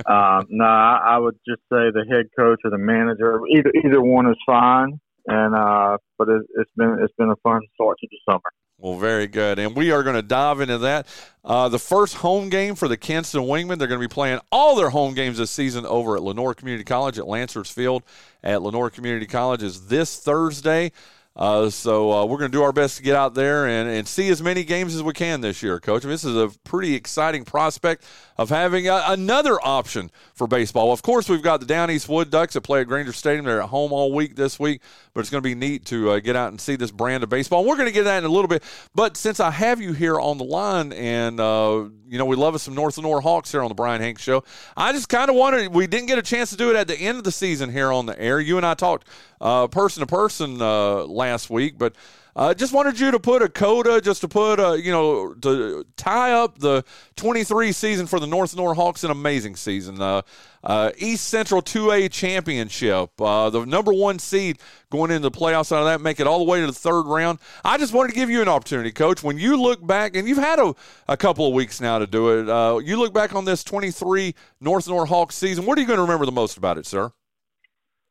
um, 0.06 0.46
no, 0.48 0.64
I, 0.64 1.00
I 1.04 1.18
would 1.18 1.38
just 1.46 1.60
say 1.72 1.90
the 1.92 2.04
head 2.10 2.26
coach 2.38 2.60
or 2.64 2.70
the 2.70 2.78
manager. 2.78 3.40
Either 3.56 3.72
either 3.84 4.00
one 4.00 4.28
is 4.28 4.36
fine. 4.46 5.00
And 5.28 5.56
uh, 5.56 5.98
but 6.18 6.28
it, 6.28 6.42
it's 6.56 6.70
been 6.76 6.98
it's 7.02 7.14
been 7.18 7.30
a 7.30 7.36
fun 7.42 7.60
start 7.74 7.98
to 8.00 8.06
the 8.10 8.18
summer. 8.30 8.42
Well, 8.78 8.98
very 8.98 9.26
good. 9.26 9.58
And 9.58 9.74
we 9.74 9.90
are 9.90 10.02
going 10.02 10.16
to 10.16 10.22
dive 10.22 10.60
into 10.60 10.78
that. 10.78 11.06
Uh, 11.42 11.70
the 11.70 11.78
first 11.78 12.16
home 12.16 12.50
game 12.50 12.74
for 12.74 12.88
the 12.88 12.96
Kinston 12.98 13.42
Wingmen. 13.42 13.78
They're 13.78 13.88
going 13.88 14.00
to 14.00 14.06
be 14.06 14.12
playing 14.12 14.40
all 14.52 14.76
their 14.76 14.90
home 14.90 15.14
games 15.14 15.38
this 15.38 15.50
season 15.50 15.86
over 15.86 16.14
at 16.16 16.22
Lenoir 16.22 16.52
Community 16.52 16.84
College 16.84 17.18
at 17.18 17.26
Lancers 17.26 17.70
Field 17.70 18.02
at 18.42 18.60
Lenoir 18.60 18.90
Community 18.90 19.26
College 19.26 19.62
is 19.62 19.86
this 19.86 20.18
Thursday. 20.18 20.92
Uh, 21.36 21.68
so 21.68 22.10
uh, 22.12 22.24
we're 22.24 22.38
going 22.38 22.50
to 22.50 22.56
do 22.56 22.62
our 22.62 22.72
best 22.72 22.96
to 22.96 23.02
get 23.02 23.14
out 23.14 23.34
there 23.34 23.66
and, 23.66 23.88
and 23.88 24.08
see 24.08 24.30
as 24.30 24.42
many 24.42 24.64
games 24.64 24.94
as 24.94 25.02
we 25.02 25.12
can 25.12 25.42
this 25.42 25.62
year, 25.62 25.78
Coach. 25.78 26.02
I 26.02 26.06
mean, 26.06 26.14
this 26.14 26.24
is 26.24 26.34
a 26.34 26.48
pretty 26.64 26.94
exciting 26.94 27.44
prospect 27.44 28.04
of 28.38 28.48
having 28.48 28.88
a, 28.88 29.02
another 29.08 29.58
option 29.62 30.10
for 30.34 30.46
baseball. 30.46 30.92
Of 30.92 31.02
course, 31.02 31.28
we've 31.28 31.42
got 31.42 31.60
the 31.60 31.66
Down 31.66 31.90
East 31.90 32.08
Wood 32.08 32.30
Ducks 32.30 32.54
that 32.54 32.62
play 32.62 32.80
at 32.80 32.86
Grainger 32.86 33.12
Stadium. 33.12 33.44
They're 33.44 33.60
at 33.60 33.68
home 33.68 33.92
all 33.92 34.12
week 34.12 34.34
this 34.34 34.58
week, 34.58 34.80
but 35.12 35.20
it's 35.20 35.30
going 35.30 35.42
to 35.42 35.46
be 35.46 35.54
neat 35.54 35.84
to 35.86 36.12
uh, 36.12 36.20
get 36.20 36.36
out 36.36 36.48
and 36.48 36.60
see 36.60 36.74
this 36.74 36.90
brand 36.90 37.22
of 37.22 37.28
baseball. 37.28 37.66
We're 37.66 37.76
going 37.76 37.88
to 37.88 37.92
get 37.92 38.04
that 38.04 38.18
in 38.18 38.24
a 38.24 38.28
little 38.28 38.48
bit. 38.48 38.62
But 38.94 39.18
since 39.18 39.38
I 39.38 39.50
have 39.50 39.80
you 39.80 39.92
here 39.92 40.18
on 40.18 40.38
the 40.38 40.44
line, 40.44 40.94
and 40.94 41.38
uh, 41.38 41.84
you 42.08 42.18
know 42.18 42.24
we 42.24 42.36
love 42.36 42.54
us 42.54 42.62
some 42.62 42.74
North 42.74 42.96
Lenoir 42.96 43.20
Hawks 43.20 43.52
here 43.52 43.62
on 43.62 43.68
the 43.68 43.74
Bryan 43.74 44.00
Hanks 44.00 44.22
Show, 44.22 44.42
I 44.74 44.92
just 44.92 45.10
kind 45.10 45.28
of 45.28 45.36
wanted 45.36 45.72
we 45.74 45.86
didn't 45.86 46.06
get 46.06 46.18
a 46.18 46.22
chance 46.22 46.48
to 46.50 46.56
do 46.56 46.70
it 46.70 46.76
at 46.76 46.88
the 46.88 46.96
end 46.96 47.18
of 47.18 47.24
the 47.24 47.32
season 47.32 47.70
here 47.70 47.92
on 47.92 48.06
the 48.06 48.18
air. 48.18 48.40
You 48.40 48.56
and 48.56 48.64
I 48.64 48.72
talked 48.72 49.06
uh, 49.40 49.66
person 49.66 50.00
to 50.00 50.06
person 50.06 50.62
uh, 50.62 51.04
last 51.26 51.50
week, 51.50 51.78
but. 51.78 51.94
Uh, 52.36 52.52
just 52.52 52.74
wanted 52.74 53.00
you 53.00 53.10
to 53.10 53.18
put 53.18 53.40
a 53.40 53.48
coda, 53.48 53.98
just 53.98 54.20
to 54.20 54.28
put 54.28 54.60
a, 54.60 54.78
you 54.78 54.92
know, 54.92 55.32
to 55.32 55.86
tie 55.96 56.32
up 56.32 56.58
the 56.58 56.84
23 57.16 57.72
season 57.72 58.06
for 58.06 58.20
the 58.20 58.26
North 58.26 58.52
Lenoir 58.52 58.74
Hawks, 58.74 59.04
an 59.04 59.10
amazing 59.10 59.56
season. 59.56 60.02
Uh, 60.02 60.20
uh, 60.62 60.90
East 60.98 61.28
Central 61.28 61.62
2A 61.62 62.10
championship, 62.10 63.18
uh, 63.22 63.48
the 63.48 63.64
number 63.64 63.90
one 63.90 64.18
seed 64.18 64.58
going 64.90 65.10
into 65.10 65.22
the 65.22 65.30
playoffs 65.30 65.72
out 65.72 65.78
of 65.78 65.86
that, 65.86 66.02
make 66.02 66.20
it 66.20 66.26
all 66.26 66.38
the 66.38 66.44
way 66.44 66.60
to 66.60 66.66
the 66.66 66.74
third 66.74 67.04
round. 67.04 67.38
I 67.64 67.78
just 67.78 67.94
wanted 67.94 68.10
to 68.10 68.14
give 68.14 68.28
you 68.28 68.42
an 68.42 68.48
opportunity, 68.48 68.92
Coach. 68.92 69.22
When 69.22 69.38
you 69.38 69.58
look 69.58 69.86
back, 69.86 70.14
and 70.14 70.28
you've 70.28 70.36
had 70.36 70.58
a, 70.58 70.74
a 71.08 71.16
couple 71.16 71.48
of 71.48 71.54
weeks 71.54 71.80
now 71.80 71.98
to 71.98 72.06
do 72.06 72.38
it, 72.38 72.50
uh, 72.50 72.80
you 72.84 72.98
look 72.98 73.14
back 73.14 73.34
on 73.34 73.46
this 73.46 73.64
23 73.64 74.34
North 74.60 74.86
Lenoir 74.86 75.06
Hawks 75.06 75.36
season. 75.36 75.64
What 75.64 75.78
are 75.78 75.80
you 75.80 75.86
going 75.86 75.96
to 75.96 76.02
remember 76.02 76.26
the 76.26 76.32
most 76.32 76.58
about 76.58 76.76
it, 76.76 76.84
sir? 76.84 77.12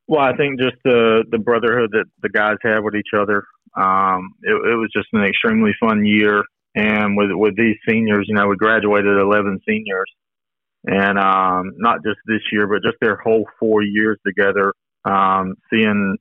Well, 0.08 0.22
I 0.22 0.36
think 0.36 0.60
just 0.60 0.76
the 0.84 1.24
the 1.32 1.40
brotherhood 1.40 1.90
that 1.94 2.06
the 2.22 2.30
guys 2.30 2.58
had 2.62 2.80
with 2.80 2.96
each 2.96 3.14
other. 3.18 3.44
Um, 3.76 4.32
it, 4.44 4.54
it 4.54 4.76
was 4.76 4.90
just 4.96 5.08
an 5.14 5.24
extremely 5.24 5.72
fun 5.80 6.06
year, 6.06 6.44
and 6.76 7.18
with 7.18 7.32
with 7.34 7.58
these 7.58 7.78
seniors, 7.88 8.26
you 8.28 8.36
know, 8.36 8.48
we 8.48 8.56
graduated 8.56 9.18
eleven 9.18 9.60
seniors, 9.68 10.12
and 10.86 11.18
um, 11.18 11.72
not 11.78 12.04
just 12.06 12.20
this 12.28 12.42
year, 12.52 12.68
but 12.68 12.84
just 12.84 12.98
their 13.02 13.18
whole 13.18 13.46
four 13.60 13.82
years 13.82 14.18
together. 14.26 14.74
Um, 15.06 15.56
seeing 15.72 16.18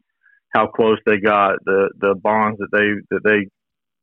how 0.55 0.67
close 0.69 0.99
they 1.05 1.19
got, 1.19 1.57
the 1.65 1.91
the 2.01 2.15
bonds 2.15 2.59
that 2.59 2.69
they 2.73 2.95
that 3.11 3.23
they 3.25 3.49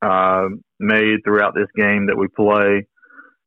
uh, 0.07 0.47
made 0.79 1.19
throughout 1.23 1.55
this 1.55 1.69
game 1.75 2.07
that 2.07 2.17
we 2.17 2.27
play. 2.27 2.85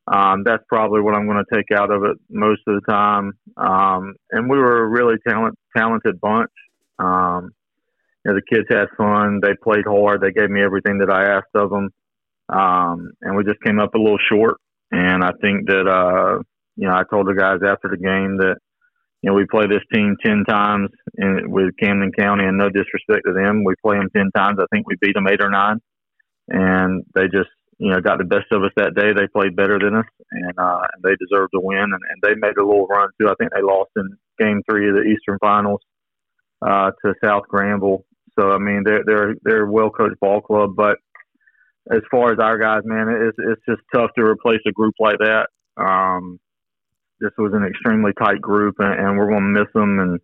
Um, 0.07 0.43
that's 0.45 0.63
probably 0.69 1.01
what 1.01 1.15
I'm 1.15 1.27
going 1.27 1.43
to 1.43 1.57
take 1.57 1.71
out 1.77 1.91
of 1.91 2.05
it 2.05 2.19
most 2.29 2.61
of 2.67 2.75
the 2.75 2.93
time. 2.93 3.33
Um, 3.57 4.15
and 4.31 4.51
we 4.51 4.59
were 4.59 4.85
a 4.85 4.89
really 4.89 5.17
talent, 5.27 5.59
talented 5.77 6.21
bunch. 6.21 6.51
Um, 6.99 7.53
you 8.25 8.33
know, 8.33 8.39
the 8.39 8.55
kids 8.55 8.67
had 8.71 8.87
fun. 8.97 9.41
They 9.43 9.55
played 9.63 9.85
hard. 9.87 10.21
They 10.21 10.33
gave 10.33 10.51
me 10.51 10.63
everything 10.63 10.99
that 10.99 11.11
I 11.11 11.37
asked 11.37 11.55
of 11.55 11.71
them. 11.71 11.91
Um, 12.49 13.13
and 13.23 13.37
we 13.37 13.45
just 13.45 13.63
came 13.63 13.79
up 13.79 13.95
a 13.95 13.99
little 13.99 14.19
short. 14.31 14.57
And 14.91 15.25
I 15.25 15.31
think 15.41 15.67
that, 15.67 15.87
uh, 15.89 16.43
you 16.77 16.89
know, 16.89 16.95
I 16.95 17.03
told 17.11 17.27
the 17.27 17.35
guys 17.35 17.61
after 17.67 17.89
the 17.89 17.97
game 17.97 18.39
that, 18.39 18.57
you 19.23 19.31
know, 19.31 19.35
we 19.35 19.47
play 19.47 19.67
this 19.67 19.83
team 19.93 20.17
10 20.25 20.45
times 20.45 20.91
in, 21.17 21.51
with 21.51 21.77
Camden 21.81 22.13
County 22.13 22.45
and 22.45 22.59
no 22.59 22.69
disrespect 22.69 23.25
to 23.27 23.33
them. 23.33 23.65
We 23.65 23.75
play 23.83 23.97
them 23.97 24.11
10 24.15 24.31
times. 24.37 24.59
I 24.61 24.67
think 24.73 24.87
we 24.87 24.97
beat 25.01 25.15
them 25.15 25.29
eight 25.29 25.43
or 25.43 25.51
nine. 25.51 25.81
And 26.49 27.05
they 27.15 27.25
just, 27.25 27.49
you 27.79 27.91
know, 27.91 28.01
got 28.01 28.19
the 28.19 28.25
best 28.25 28.53
of 28.53 28.63
us 28.63 28.71
that 28.77 28.95
day. 28.95 29.13
They 29.17 29.27
played 29.27 29.57
better 29.57 29.79
than 29.79 29.97
us, 29.97 30.07
and 30.31 30.53
uh, 30.59 30.87
they 31.03 31.17
deserved 31.17 31.53
to 31.55 31.61
win. 31.61 31.79
And, 31.79 31.93
and 31.93 32.23
they 32.23 32.35
made 32.37 32.57
a 32.59 32.65
little 32.65 32.87
run 32.87 33.09
too. 33.19 33.29
I 33.29 33.35
think 33.39 33.51
they 33.53 33.63
lost 33.63 33.91
in 33.97 34.17
Game 34.39 34.63
Three 34.69 34.89
of 34.89 34.97
the 34.97 35.03
Eastern 35.03 35.39
Finals 35.41 35.81
uh, 36.63 36.91
to 37.05 37.15
South 37.23 37.45
Granville. 37.49 38.05
So 38.39 38.51
I 38.51 38.59
mean, 38.59 38.83
they're 38.85 39.03
they're 39.07 39.35
they're 39.43 39.65
a 39.65 39.71
well 39.71 39.91
coached 39.91 40.21
ball 40.21 40.41
club. 40.41 40.75
But 40.77 40.99
as 41.91 42.01
far 42.11 42.33
as 42.33 42.39
our 42.41 42.59
guys, 42.59 42.83
man, 42.85 43.09
it's 43.09 43.39
it's 43.39 43.63
just 43.69 43.83
tough 43.95 44.11
to 44.17 44.25
replace 44.25 44.61
a 44.67 44.73
group 44.73 44.95
like 44.99 45.19
that. 45.19 45.49
Um, 45.77 46.39
this 47.21 47.33
was 47.39 47.53
an 47.55 47.65
extremely 47.65 48.13
tight 48.19 48.41
group, 48.41 48.77
and, 48.79 48.93
and 48.93 49.19
we're 49.19 49.29
going 49.29 49.55
to 49.55 49.61
miss 49.61 49.73
them. 49.75 49.99
And 49.99 50.21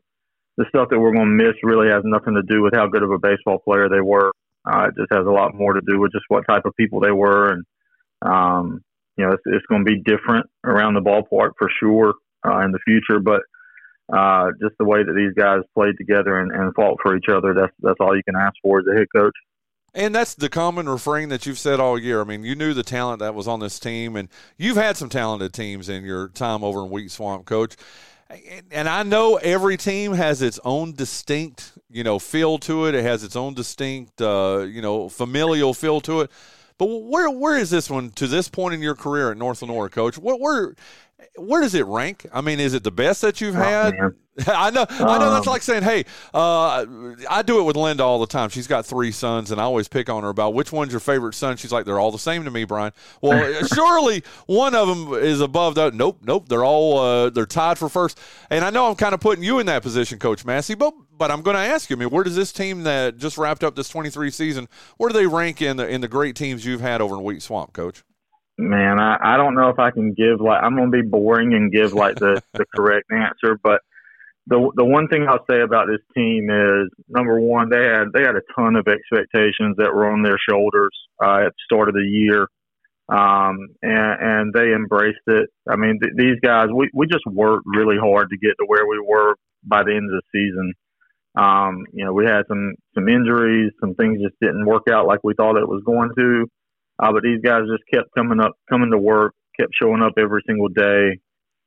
the 0.57 0.67
stuff 0.69 0.89
that 0.91 0.99
we're 0.99 1.15
going 1.15 1.39
to 1.39 1.45
miss 1.45 1.55
really 1.63 1.89
has 1.89 2.03
nothing 2.05 2.35
to 2.35 2.43
do 2.43 2.63
with 2.63 2.75
how 2.75 2.87
good 2.87 3.03
of 3.03 3.11
a 3.11 3.19
baseball 3.19 3.59
player 3.59 3.89
they 3.89 4.01
were. 4.01 4.33
Uh, 4.71 4.89
it 4.89 4.95
just 4.99 5.13
has 5.13 5.27
a 5.27 5.31
lot 5.31 5.55
more 5.55 5.73
to 5.73 5.81
do 5.87 5.99
with 5.99 6.13
just 6.13 6.25
what 6.29 6.45
type 6.49 6.67
of 6.67 6.77
people 6.77 7.01
they 7.01 7.13
were, 7.13 7.53
and 7.53 7.65
um, 8.23 8.83
you 9.17 9.25
know, 9.25 9.33
it's, 9.33 9.43
it's 9.47 9.67
going 9.67 9.85
to 9.85 9.91
be 9.91 10.03
different 10.03 10.47
around 10.65 10.95
the 10.95 11.01
ballpark 11.01 11.53
for 11.59 11.71
sure 11.81 12.15
uh, 12.47 12.59
in 12.61 12.73
the 12.73 12.79
future. 12.85 13.21
But 13.21 13.41
uh, 14.13 14.51
just 14.61 14.77
the 14.79 14.85
way 14.85 15.03
that 15.03 15.15
these 15.15 15.33
guys 15.35 15.61
played 15.75 15.97
together 15.99 16.39
and, 16.39 16.53
and 16.53 16.75
fought 16.75 16.99
for 17.03 17.17
each 17.17 17.29
other, 17.29 17.55
that's 17.55 17.73
that's 17.81 17.99
all 18.01 18.17
you 18.17 18.23
can 18.25 18.37
ask 18.37 18.55
for 18.63 18.81
as 18.81 18.87
a 18.87 18.97
head 18.97 19.07
coach. 19.15 19.35
And 19.93 20.15
that's 20.15 20.35
the 20.35 20.49
common 20.49 20.89
refrain 20.89 21.31
that 21.31 21.47
you've 21.47 21.59
said 21.59 21.81
all 21.81 21.99
year. 21.99 22.21
I 22.21 22.25
mean, 22.25 22.45
you 22.45 22.55
knew 22.55 22.75
the 22.75 22.85
talent 22.85 23.19
that 23.21 23.35
was 23.35 23.49
on 23.49 23.59
this 23.59 23.81
team, 23.81 24.15
and 24.15 24.29
you've 24.57 24.77
had 24.77 24.97
some 24.97 25.09
talented 25.09 25.53
teams 25.53 25.89
in 25.89 26.05
your 26.05 26.29
time 26.29 26.63
over 26.63 26.85
in 26.85 26.91
Wheat 26.91 27.11
Swamp, 27.11 27.45
Coach. 27.45 27.77
And 28.71 28.89
I 28.89 29.03
know 29.03 29.37
every 29.37 29.77
team 29.77 30.13
has 30.13 30.41
its 30.41 30.61
own 30.65 30.93
distinct, 30.93 31.73
you 31.91 32.05
know, 32.05 32.21
feel 32.21 32.59
to 32.59 32.87
it. 32.87 32.95
It 32.95 33.03
has 33.03 33.25
its 33.25 33.35
own 33.35 33.55
distinct, 33.55 34.23
uh, 34.23 34.65
you 34.71 34.81
know, 34.81 35.09
familial 35.09 35.75
feel 35.75 36.01
to 36.03 36.21
it. 36.21 36.31
But 36.79 36.87
where 36.87 37.29
where 37.29 37.59
is 37.59 37.71
this 37.71 37.91
one 37.91 38.11
to 38.13 38.29
this 38.29 38.49
point 38.49 38.73
in 38.73 38.81
your 38.81 38.95
career 38.95 39.33
at 39.33 39.37
North 39.37 39.61
Lenoir, 39.63 39.89
Coach? 39.89 40.17
What 40.17 40.41
where 40.41 40.75
where 41.37 41.63
does 41.63 41.75
it 41.75 41.87
rank? 41.87 42.27
I 42.33 42.41
mean, 42.41 42.61
is 42.61 42.75
it 42.75 42.85
the 42.85 42.91
best 42.91 43.23
that 43.23 43.41
you've 43.41 43.57
oh, 43.57 43.59
had? 43.59 43.95
Oh, 44.01 44.11
I 44.47 44.71
know, 44.71 44.87
I 44.89 45.19
know. 45.19 45.31
That's 45.31 45.47
um, 45.47 45.53
like 45.53 45.63
saying, 45.63 45.83
"Hey, 45.83 46.05
uh, 46.33 46.87
I 47.29 47.43
do 47.43 47.61
it 47.61 47.65
with 47.65 47.77
Linda 47.77 48.03
all 48.03 48.21
the 48.21 48.27
time. 48.27 48.49
She's 48.49 48.67
got 48.67 48.87
three 48.87 49.13
sons, 49.13 49.51
and 49.51 49.61
I 49.61 49.65
always 49.65 49.89
pick 49.89 50.09
on 50.09 50.23
her 50.23 50.29
about 50.29 50.55
which 50.55 50.73
one's 50.73 50.93
your 50.93 51.01
favorite 51.01 51.35
son." 51.35 51.57
She's 51.57 51.73
like, 51.73 51.85
"They're 51.85 51.99
all 51.99 52.13
the 52.13 52.19
same 52.19 52.45
to 52.45 52.51
me, 52.51 52.65
Bryan." 52.65 52.93
Well, 53.21 53.65
surely 53.75 54.23
one 54.47 54.75
of 54.75 54.89
them 54.89 55.15
is 55.15 55.41
above 55.41 55.75
the. 55.75 55.91
Nope, 55.91 56.21
nope. 56.23 56.49
They're 56.49 56.65
all 56.65 56.99
uh, 56.99 57.31
they're 57.31 57.47
tied 57.47 57.79
for 57.79 57.89
first. 57.89 58.19
And 58.51 58.65
I 58.65 58.71
know 58.71 58.89
I'm 58.89 58.95
kind 58.95 59.15
of 59.15 59.21
putting 59.21 59.45
you 59.45 59.59
in 59.59 59.67
that 59.67 59.83
position, 59.83 60.19
Coach 60.19 60.45
Massey, 60.45 60.75
but 60.75 60.95
but 61.17 61.31
I'm 61.31 61.43
going 61.43 61.57
to 61.57 61.61
ask 61.61 61.91
you. 61.91 61.97
I 61.97 61.99
mean, 61.99 62.11
where 62.11 62.25
does 62.25 62.37
this 62.37 62.53
team 62.53 62.85
that 62.85 63.19
just 63.19 63.37
wrapped 63.37 63.65
up 63.65 63.75
this 63.75 63.89
23 63.89 64.31
season? 64.31 64.69
Where 64.97 65.11
do 65.11 65.15
they 65.15 65.27
rank 65.27 65.61
in 65.61 65.77
the 65.77 65.89
in 65.89 66.01
the 66.01 66.09
great 66.09 66.37
teams 66.37 66.65
you've 66.65 66.81
had 66.81 67.01
over 67.01 67.17
in 67.17 67.25
Wheat 67.25 67.43
Swamp, 67.43 67.73
Coach? 67.73 68.05
Man, 68.61 69.01
I, 69.01 69.17
I 69.21 69.37
don't 69.37 69.55
know 69.55 69.71
if 69.71 69.79
I 69.79 69.91
can 69.91 70.13
give 70.13 70.41
like 70.41 70.63
I'm 70.63 70.77
going 70.77 70.93
to 70.93 71.03
be 71.03 71.09
boring 71.09 71.55
and 71.55 71.73
give 71.73 71.95
like 71.95 72.17
the 72.17 72.43
the 72.53 72.67
correct 72.75 73.11
answer, 73.11 73.59
but 73.63 73.81
the 74.47 74.71
the 74.77 74.85
one 74.85 75.09
thing 75.09 75.27
I'll 75.27 75.45
say 75.49 75.61
about 75.61 75.87
this 75.87 76.05
team 76.15 76.51
is 76.51 76.91
number 77.09 77.41
one, 77.41 77.71
they 77.71 77.85
had 77.85 78.13
they 78.13 78.21
had 78.21 78.37
a 78.37 78.43
ton 78.55 78.77
of 78.77 78.87
expectations 78.87 79.77
that 79.79 79.95
were 79.95 80.11
on 80.11 80.23
their 80.23 80.39
shoulders 80.49 80.91
uh, 81.23 81.47
at 81.47 81.53
the 81.53 81.65
start 81.65 81.89
of 81.89 81.95
the 81.95 82.05
year, 82.05 82.49
um, 83.09 83.69
and, 83.83 84.21
and 84.21 84.53
they 84.53 84.75
embraced 84.75 85.25
it. 85.27 85.49
I 85.69 85.77
mean, 85.77 85.99
th- 86.01 86.15
these 86.17 86.39
guys, 86.43 86.69
we 86.75 86.91
we 86.93 87.07
just 87.07 87.25
worked 87.27 87.65
really 87.67 87.97
hard 87.97 88.29
to 88.31 88.37
get 88.37 88.57
to 88.61 88.67
where 88.67 88.87
we 88.87 89.01
were 89.01 89.37
by 89.65 89.85
the 89.85 89.95
end 89.95 90.11
of 90.13 90.21
the 90.21 90.29
season. 90.33 90.75
Um, 91.35 91.87
you 91.93 92.05
know, 92.05 92.13
we 92.13 92.27
had 92.27 92.43
some 92.49 92.75
some 92.95 93.09
injuries, 93.09 93.73
some 93.81 93.95
things 93.95 94.21
just 94.21 94.39
didn't 94.41 94.67
work 94.67 94.85
out 94.91 95.07
like 95.07 95.21
we 95.23 95.35
thought 95.35 95.57
it 95.57 95.69
was 95.69 95.83
going 95.87 96.11
to. 96.17 96.47
Uh, 97.03 97.13
but 97.13 97.23
these 97.23 97.41
guys 97.43 97.63
just 97.71 97.85
kept 97.93 98.15
coming 98.17 98.41
up, 98.41 98.53
coming 98.69 98.91
to 98.91 98.99
work, 98.99 99.35
kept 99.59 99.73
showing 99.81 100.03
up 100.03 100.15
every 100.19 100.43
single 100.47 100.69
day 100.69 101.19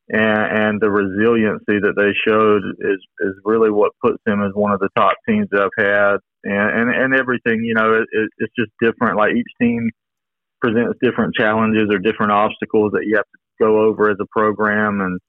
and, 0.10 0.58
and 0.58 0.82
the 0.82 0.92
resiliency 0.92 1.80
that 1.80 1.96
they 1.96 2.12
showed 2.28 2.64
is 2.80 3.00
is 3.22 3.36
really 3.46 3.72
what 3.72 3.94
puts 4.02 4.18
them 4.26 4.44
as 4.44 4.52
one 4.54 4.72
of 4.72 4.80
the 4.80 4.90
top 4.98 5.16
teams 5.28 5.48
that 5.52 5.62
I've 5.62 5.86
had, 5.86 6.18
and 6.44 6.90
and, 6.90 7.04
and 7.04 7.16
everything. 7.16 7.64
You 7.64 7.74
know, 7.76 7.94
it, 8.02 8.30
it's 8.38 8.54
just 8.58 8.72
different. 8.82 9.18
Like 9.18 9.34
each 9.36 9.48
team 9.62 9.90
presents 10.62 11.00
different 11.02 11.36
challenges 11.36 11.90
or 11.90 12.00
different 12.00 12.34
obstacles 12.34 12.92
that 12.94 13.06
you 13.06 13.16
have 13.16 13.26
to 13.26 13.64
go 13.64 13.82
over 13.82 14.10
as 14.10 14.18
a 14.20 14.26
program. 14.32 15.00
And 15.02 15.20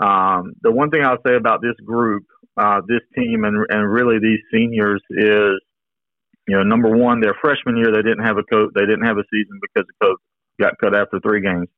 um, 0.00 0.52
the 0.62 0.72
one 0.72 0.90
thing 0.90 1.04
I'll 1.04 1.22
say 1.26 1.36
about 1.36 1.60
this 1.60 1.76
group, 1.84 2.24
uh, 2.56 2.80
this 2.88 3.02
team, 3.14 3.44
and 3.44 3.66
and 3.68 3.92
really 3.92 4.18
these 4.18 4.40
seniors 4.52 5.02
is, 5.10 5.60
you 6.48 6.56
know, 6.56 6.62
number 6.62 6.96
one, 6.96 7.20
their 7.20 7.36
freshman 7.40 7.76
year 7.76 7.92
they 7.92 8.02
didn't 8.02 8.24
have 8.24 8.38
a 8.38 8.42
coach, 8.42 8.70
they 8.74 8.82
didn't 8.82 9.04
have 9.04 9.18
a 9.18 9.24
season 9.30 9.60
because 9.60 9.86
the 9.86 10.06
coach 10.06 10.18
got 10.60 10.78
cut 10.78 10.94
after 10.94 11.20
three 11.20 11.40
games. 11.40 11.68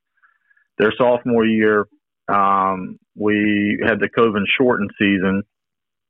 Their 0.78 0.92
sophomore 0.96 1.44
year, 1.44 1.86
um, 2.28 2.98
we 3.14 3.80
had 3.84 4.00
the 4.00 4.08
COVID 4.08 4.44
shortened 4.58 4.90
season. 4.98 5.42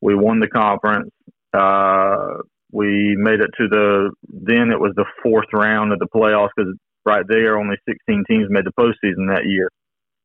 We 0.01 0.15
won 0.15 0.41
the 0.41 0.49
conference. 0.49 1.11
Uh, 1.53 2.43
we 2.73 3.17
made 3.17 3.41
it 3.41 3.51
to 3.59 3.69
the 3.69 4.11
then 4.29 4.71
it 4.71 4.81
was 4.81 4.93
the 4.97 5.05
fourth 5.23 5.47
round 5.53 5.93
of 5.93 5.99
the 5.99 6.09
playoffs 6.15 6.51
because 6.57 6.75
right 7.05 7.25
there 7.29 7.59
only 7.59 7.77
16 7.89 8.25
teams 8.29 8.47
made 8.51 8.65
the 8.65 8.73
postseason 8.79 9.33
that 9.33 9.45
year 9.47 9.71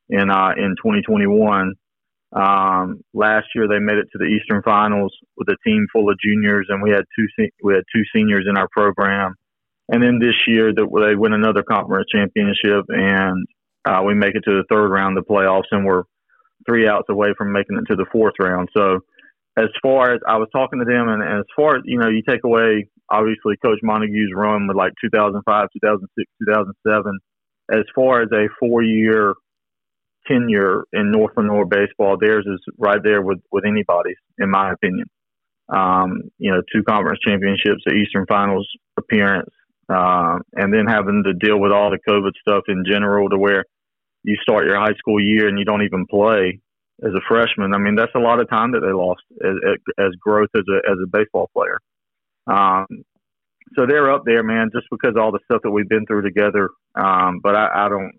in 0.10 0.30
uh, 0.30 0.52
in 0.58 0.76
2021. 0.78 1.74
Um, 2.32 3.02
last 3.14 3.48
year 3.56 3.68
they 3.68 3.80
made 3.80 3.98
it 3.98 4.08
to 4.12 4.20
the 4.20 4.26
Eastern 4.26 4.62
Finals 4.62 5.16
with 5.38 5.48
a 5.50 5.58
team 5.66 5.88
full 5.92 6.10
of 6.10 6.18
juniors, 6.24 6.68
and 6.70 6.82
we 6.82 6.92
had 6.92 7.04
two 7.18 7.26
se- 7.38 7.54
we 7.64 7.74
had 7.74 7.84
two 7.94 8.04
seniors 8.14 8.46
in 8.48 8.58
our 8.58 8.68
program. 8.72 9.34
And 9.92 10.04
then 10.04 10.20
this 10.20 10.36
year 10.46 10.72
that 10.72 11.02
they 11.02 11.16
win 11.16 11.34
another 11.34 11.64
conference 11.64 12.08
championship, 12.14 12.86
and 12.90 13.48
uh, 13.86 14.04
we 14.06 14.14
make 14.14 14.36
it 14.36 14.44
to 14.46 14.58
the 14.58 14.66
third 14.70 14.90
round 14.90 15.18
of 15.18 15.26
the 15.26 15.34
playoffs, 15.34 15.72
and 15.72 15.84
we're 15.84 16.04
three 16.68 16.88
outs 16.88 17.10
away 17.10 17.34
from 17.36 17.52
making 17.52 17.78
it 17.78 17.90
to 17.90 17.96
the 17.96 18.06
fourth 18.12 18.36
round. 18.40 18.70
So, 18.78 19.00
as 19.58 19.70
far 19.82 20.14
as 20.14 20.22
I 20.28 20.38
was 20.38 20.48
talking 20.54 20.80
to 20.80 20.86
them, 20.86 21.10
and, 21.10 21.24
and 21.24 21.40
as 21.40 21.46
far 21.56 21.78
as 21.78 21.82
you 21.86 21.98
know, 21.98 22.10
you 22.10 22.22
take 22.28 22.44
away 22.44 22.88
obviously 23.10 23.58
Coach 23.58 23.80
Montague's 23.82 24.34
run 24.36 24.68
with 24.68 24.78
like 24.78 24.94
2005, 25.02 25.68
2006, 25.82 26.32
2007. 26.46 27.20
As 27.72 27.86
far 27.96 28.22
as 28.22 28.30
a 28.32 28.48
four-year 28.60 29.34
tenure 30.30 30.84
in 30.94 31.12
North 31.12 31.34
Lenoir 31.36 31.66
baseball, 31.66 32.18
theirs 32.20 32.46
is 32.48 32.62
right 32.78 33.02
there 33.04 33.22
with 33.22 33.40
with 33.52 33.66
anybody's, 33.66 34.18
in 34.38 34.50
my 34.50 34.72
opinion. 34.72 35.10
Um, 35.70 36.22
you 36.38 36.52
know, 36.52 36.62
two 36.74 36.84
conference 36.84 37.20
championships, 37.26 37.84
the 37.86 37.94
Eastern 37.94 38.26
Finals 38.28 38.68
appearance, 38.98 39.50
uh, 39.88 40.40
and 40.54 40.74
then 40.74 40.86
having 40.88 41.24
to 41.26 41.34
deal 41.34 41.60
with 41.60 41.72
all 41.72 41.92
the 41.92 42.00
COVID 42.10 42.32
stuff 42.42 42.64
in 42.68 42.84
general, 42.90 43.30
to 43.30 43.38
where 43.38 43.66
you 44.24 44.36
start 44.42 44.66
your 44.66 44.80
high 44.80 44.96
school 44.98 45.22
year 45.22 45.48
and 45.48 45.58
you 45.58 45.66
don't 45.66 45.84
even 45.84 46.06
play 46.08 46.60
as 47.04 47.14
a 47.14 47.22
freshman. 47.28 47.74
I 47.74 47.78
mean, 47.78 47.96
that's 47.96 48.16
a 48.16 48.20
lot 48.20 48.40
of 48.40 48.50
time 48.50 48.72
that 48.74 48.82
they 48.82 48.92
lost 48.92 49.22
as, 49.44 49.56
as 49.98 50.12
growth 50.20 50.50
as 50.56 50.64
a 50.70 50.92
as 50.92 50.98
a 51.04 51.08
baseball 51.08 51.50
player. 51.54 51.80
Um, 52.48 52.86
so 53.76 53.86
they're 53.86 54.12
up 54.12 54.24
there, 54.26 54.44
man, 54.44 54.72
just 54.74 54.88
because 54.90 55.16
all 55.18 55.32
the 55.32 55.40
stuff 55.46 55.62
that 55.64 55.72
we've 55.72 55.88
been 55.88 56.06
through 56.06 56.24
together. 56.24 56.70
Um, 56.96 57.40
but 57.42 57.56
I, 57.56 57.86
I 57.86 57.90
don't. 57.90 58.19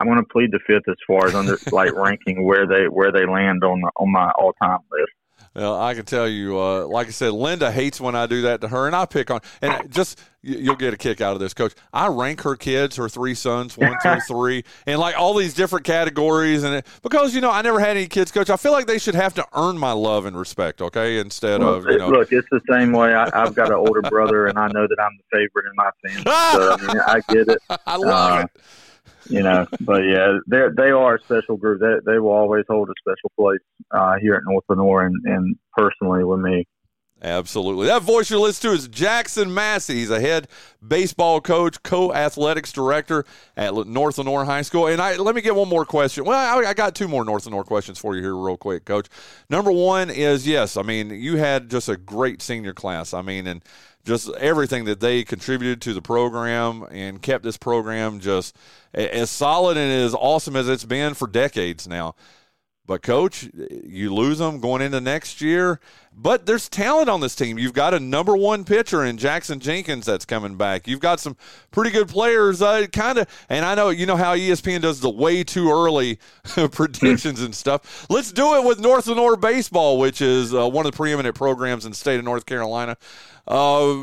I'm 0.00 0.06
going 0.06 0.18
to 0.18 0.24
plead 0.24 0.50
the 0.50 0.60
fifth 0.66 0.88
as 0.88 0.96
far 1.06 1.26
as 1.26 1.34
under 1.34 1.58
like 1.72 1.92
ranking 1.92 2.44
where 2.44 2.66
they 2.66 2.88
where 2.88 3.12
they 3.12 3.26
land 3.26 3.62
on 3.62 3.82
on 3.96 4.10
my 4.10 4.30
all 4.32 4.54
time 4.54 4.78
list. 4.90 5.12
Well, 5.54 5.80
I 5.80 5.94
can 5.94 6.04
tell 6.04 6.28
you, 6.28 6.56
uh, 6.60 6.86
like 6.86 7.08
I 7.08 7.10
said, 7.10 7.32
Linda 7.32 7.72
hates 7.72 8.00
when 8.00 8.14
I 8.14 8.26
do 8.26 8.42
that 8.42 8.60
to 8.60 8.68
her, 8.68 8.86
and 8.86 8.94
I 8.94 9.04
pick 9.04 9.32
on. 9.32 9.40
And 9.60 9.90
just 9.92 10.20
you'll 10.42 10.76
get 10.76 10.94
a 10.94 10.96
kick 10.96 11.20
out 11.20 11.32
of 11.32 11.40
this, 11.40 11.54
Coach. 11.54 11.74
I 11.92 12.06
rank 12.06 12.42
her 12.42 12.54
kids, 12.54 12.94
her 12.96 13.08
three 13.08 13.34
sons, 13.34 13.76
one, 13.76 13.96
two, 14.00 14.20
three, 14.28 14.62
and 14.86 15.00
like 15.00 15.18
all 15.18 15.34
these 15.34 15.52
different 15.52 15.84
categories, 15.84 16.62
and 16.62 16.76
it, 16.76 16.86
because 17.02 17.34
you 17.34 17.40
know 17.40 17.50
I 17.50 17.62
never 17.62 17.80
had 17.80 17.96
any 17.96 18.06
kids, 18.06 18.30
Coach. 18.30 18.48
I 18.48 18.56
feel 18.56 18.70
like 18.70 18.86
they 18.86 18.98
should 18.98 19.16
have 19.16 19.34
to 19.34 19.46
earn 19.52 19.76
my 19.76 19.90
love 19.90 20.24
and 20.24 20.38
respect, 20.38 20.80
okay, 20.80 21.18
instead 21.18 21.60
well, 21.60 21.74
of 21.74 21.84
you 21.86 21.98
know. 21.98 22.10
Look, 22.10 22.30
it's 22.30 22.48
the 22.52 22.60
same 22.70 22.92
way. 22.92 23.12
I, 23.12 23.28
have 23.36 23.54
got 23.56 23.68
an 23.68 23.74
older 23.74 24.02
brother, 24.02 24.46
and 24.46 24.56
I 24.56 24.68
know 24.68 24.86
that 24.86 24.98
I'm 25.00 25.18
the 25.18 25.36
favorite 25.36 25.66
in 25.66 25.74
my 25.74 25.90
family. 26.06 26.22
So 26.52 26.72
I 26.72 26.94
mean, 26.94 27.02
I 27.08 27.20
get 27.28 27.48
it. 27.48 27.58
I 27.86 27.96
love 27.96 28.40
uh, 28.40 28.44
it 28.44 28.62
you 29.30 29.42
know, 29.42 29.66
but 29.80 30.02
yeah, 30.02 30.38
they 30.46 30.66
they 30.76 30.90
are 30.90 31.14
a 31.14 31.20
special 31.20 31.56
group. 31.56 31.80
They 31.80 32.12
they 32.12 32.18
will 32.18 32.32
always 32.32 32.64
hold 32.68 32.88
a 32.88 32.94
special 33.00 33.30
place 33.38 33.60
uh, 33.90 34.16
here 34.20 34.34
at 34.34 34.42
North 34.44 34.64
Lenoir 34.68 35.06
and, 35.06 35.16
and 35.24 35.56
personally 35.76 36.24
with 36.24 36.40
me. 36.40 36.66
Absolutely. 37.22 37.86
That 37.86 38.00
voice 38.00 38.30
you're 38.30 38.40
listening 38.40 38.72
to 38.72 38.78
is 38.78 38.88
Jackson 38.88 39.52
Massey. 39.52 39.96
He's 39.96 40.10
a 40.10 40.20
head 40.20 40.48
baseball 40.86 41.42
coach, 41.42 41.82
co-athletics 41.82 42.72
director 42.72 43.26
at 43.58 43.74
North 43.86 44.16
Lenoir 44.16 44.46
High 44.46 44.62
School. 44.62 44.86
And 44.86 45.02
I 45.02 45.16
let 45.16 45.34
me 45.34 45.42
get 45.42 45.54
one 45.54 45.68
more 45.68 45.84
question. 45.84 46.24
Well, 46.24 46.38
I, 46.38 46.70
I 46.70 46.74
got 46.74 46.94
two 46.94 47.08
more 47.08 47.22
North 47.24 47.44
Lenoir 47.44 47.64
questions 47.64 47.98
for 47.98 48.16
you 48.16 48.22
here, 48.22 48.34
real 48.34 48.56
quick, 48.56 48.86
Coach. 48.86 49.08
Number 49.50 49.70
one 49.70 50.08
is 50.08 50.46
yes. 50.46 50.78
I 50.78 50.82
mean, 50.82 51.10
you 51.10 51.36
had 51.36 51.68
just 51.68 51.90
a 51.90 51.96
great 51.96 52.40
senior 52.40 52.72
class. 52.72 53.12
I 53.12 53.20
mean, 53.20 53.46
and 53.46 53.62
just 54.04 54.30
everything 54.36 54.84
that 54.84 55.00
they 55.00 55.24
contributed 55.24 55.80
to 55.82 55.94
the 55.94 56.02
program 56.02 56.86
and 56.90 57.20
kept 57.20 57.44
this 57.44 57.56
program 57.56 58.20
just 58.20 58.56
as 58.94 59.30
solid 59.30 59.76
and 59.76 59.92
as 59.92 60.14
awesome 60.14 60.56
as 60.56 60.68
it's 60.68 60.84
been 60.84 61.14
for 61.14 61.26
decades 61.26 61.86
now. 61.86 62.14
But 62.90 63.02
coach, 63.02 63.48
you 63.84 64.12
lose 64.12 64.38
them 64.38 64.58
going 64.58 64.82
into 64.82 65.00
next 65.00 65.40
year. 65.40 65.78
But 66.12 66.46
there's 66.46 66.68
talent 66.68 67.08
on 67.08 67.20
this 67.20 67.36
team. 67.36 67.56
You've 67.56 67.72
got 67.72 67.94
a 67.94 68.00
number 68.00 68.36
one 68.36 68.64
pitcher 68.64 69.04
in 69.04 69.16
Jackson 69.16 69.60
Jenkins 69.60 70.06
that's 70.06 70.24
coming 70.24 70.56
back. 70.56 70.88
You've 70.88 70.98
got 70.98 71.20
some 71.20 71.36
pretty 71.70 71.92
good 71.92 72.08
players, 72.08 72.60
uh, 72.60 72.88
kind 72.88 73.18
of. 73.18 73.28
And 73.48 73.64
I 73.64 73.76
know 73.76 73.90
you 73.90 74.06
know 74.06 74.16
how 74.16 74.34
ESPN 74.34 74.80
does 74.80 74.98
the 74.98 75.08
way 75.08 75.44
too 75.44 75.70
early 75.70 76.18
predictions 76.72 77.40
and 77.40 77.54
stuff. 77.54 78.06
Let's 78.10 78.32
do 78.32 78.56
it 78.56 78.64
with 78.64 78.80
North 78.80 79.06
Lenoir 79.06 79.36
baseball, 79.36 80.00
which 80.00 80.20
is 80.20 80.52
uh, 80.52 80.68
one 80.68 80.84
of 80.84 80.90
the 80.90 80.96
preeminent 80.96 81.36
programs 81.36 81.84
in 81.84 81.92
the 81.92 81.96
state 81.96 82.18
of 82.18 82.24
North 82.24 82.44
Carolina. 82.44 82.96
Uh, 83.46 83.98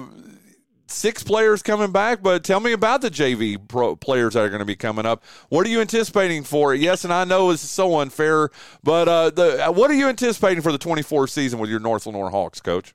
six 0.87 1.23
players 1.23 1.61
coming 1.61 1.91
back, 1.91 2.21
but 2.21 2.43
tell 2.43 2.59
me 2.59 2.71
about 2.71 3.01
the 3.01 3.09
JV 3.09 3.99
players 3.99 4.33
that 4.33 4.43
are 4.43 4.49
going 4.49 4.59
to 4.59 4.65
be 4.65 4.75
coming 4.75 5.05
up. 5.05 5.23
What 5.49 5.65
are 5.65 5.69
you 5.69 5.81
anticipating 5.81 6.43
for 6.43 6.73
it? 6.73 6.81
Yes, 6.81 7.03
and 7.03 7.13
I 7.13 7.23
know 7.23 7.49
it's 7.51 7.61
so 7.61 7.99
unfair, 7.99 8.49
but 8.83 9.07
uh, 9.07 9.29
the 9.29 9.71
what 9.73 9.91
are 9.91 9.95
you 9.95 10.07
anticipating 10.07 10.61
for 10.61 10.71
the 10.71 10.77
24 10.77 11.27
season 11.27 11.59
with 11.59 11.69
your 11.69 11.79
North 11.79 12.05
Lenoir 12.05 12.29
Hawks, 12.29 12.61
Coach? 12.61 12.93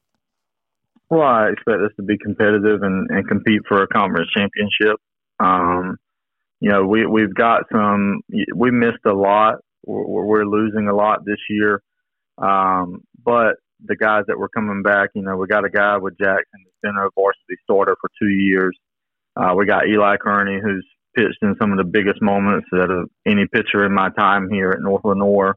Well, 1.11 1.23
I 1.23 1.51
expect 1.51 1.83
us 1.83 1.93
to 1.97 2.03
be 2.03 2.17
competitive 2.17 2.83
and, 2.83 3.11
and 3.11 3.29
compete 3.29 3.61
for 3.69 3.83
a 3.83 3.87
conference 3.87 4.31
championship. 4.35 4.97
Um, 5.39 5.99
you 6.61 6.71
know, 6.71 6.87
we 6.87 7.05
we've 7.05 7.35
got 7.35 7.65
some. 7.71 8.23
We 8.55 8.71
missed 8.71 9.05
a 9.05 9.13
lot. 9.13 9.57
We're, 9.85 10.25
we're 10.25 10.45
losing 10.47 10.89
a 10.89 10.95
lot 10.95 11.25
this 11.27 11.41
year, 11.51 11.83
um, 12.39 13.03
but 13.23 13.57
the 13.87 13.97
guys 13.97 14.25
that 14.29 14.39
were 14.39 14.49
coming 14.49 14.83
back, 14.83 15.11
you 15.15 15.23
know, 15.23 15.37
we 15.37 15.47
got 15.47 15.65
a 15.65 15.71
guy 15.71 15.97
with 15.97 16.19
Jackson 16.19 16.61
that's 16.65 16.83
been 16.83 16.97
a 16.97 17.09
varsity 17.15 17.57
starter 17.65 17.97
for 18.01 18.11
two 18.21 18.29
years. 18.29 18.77
Uh, 19.37 19.55
we 19.57 19.67
got 19.67 19.89
Eli 19.89 20.17
Kearney, 20.17 20.61
who's 20.63 20.87
pitched 21.17 21.39
in 21.43 21.55
some 21.61 21.73
of 21.73 21.79
the 21.79 21.85
biggest 21.85 22.23
moments 22.23 22.67
that 22.73 22.91
of 22.91 23.09
any 23.27 23.47
pitcher 23.53 23.85
in 23.85 23.93
my 23.93 24.11
time 24.19 24.49
here 24.51 24.71
at 24.71 24.81
North 24.81 25.05
Lenoir. 25.05 25.57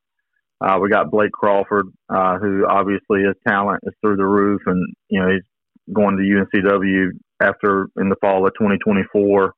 Uh, 0.61 0.79
we 0.81 0.89
got 0.89 1.11
Blake 1.11 1.31
Crawford, 1.31 1.87
uh, 2.09 2.37
who 2.37 2.65
obviously 2.67 3.23
his 3.23 3.35
talent 3.47 3.81
is 3.83 3.93
through 4.01 4.15
the 4.15 4.25
roof, 4.25 4.61
and 4.65 4.95
you 5.09 5.19
know 5.19 5.29
he's 5.29 5.43
going 5.93 6.17
to 6.17 6.23
UNCW 6.23 7.09
after 7.41 7.89
in 7.97 8.09
the 8.09 8.15
fall 8.21 8.45
of 8.47 8.53
2024. 8.53 9.53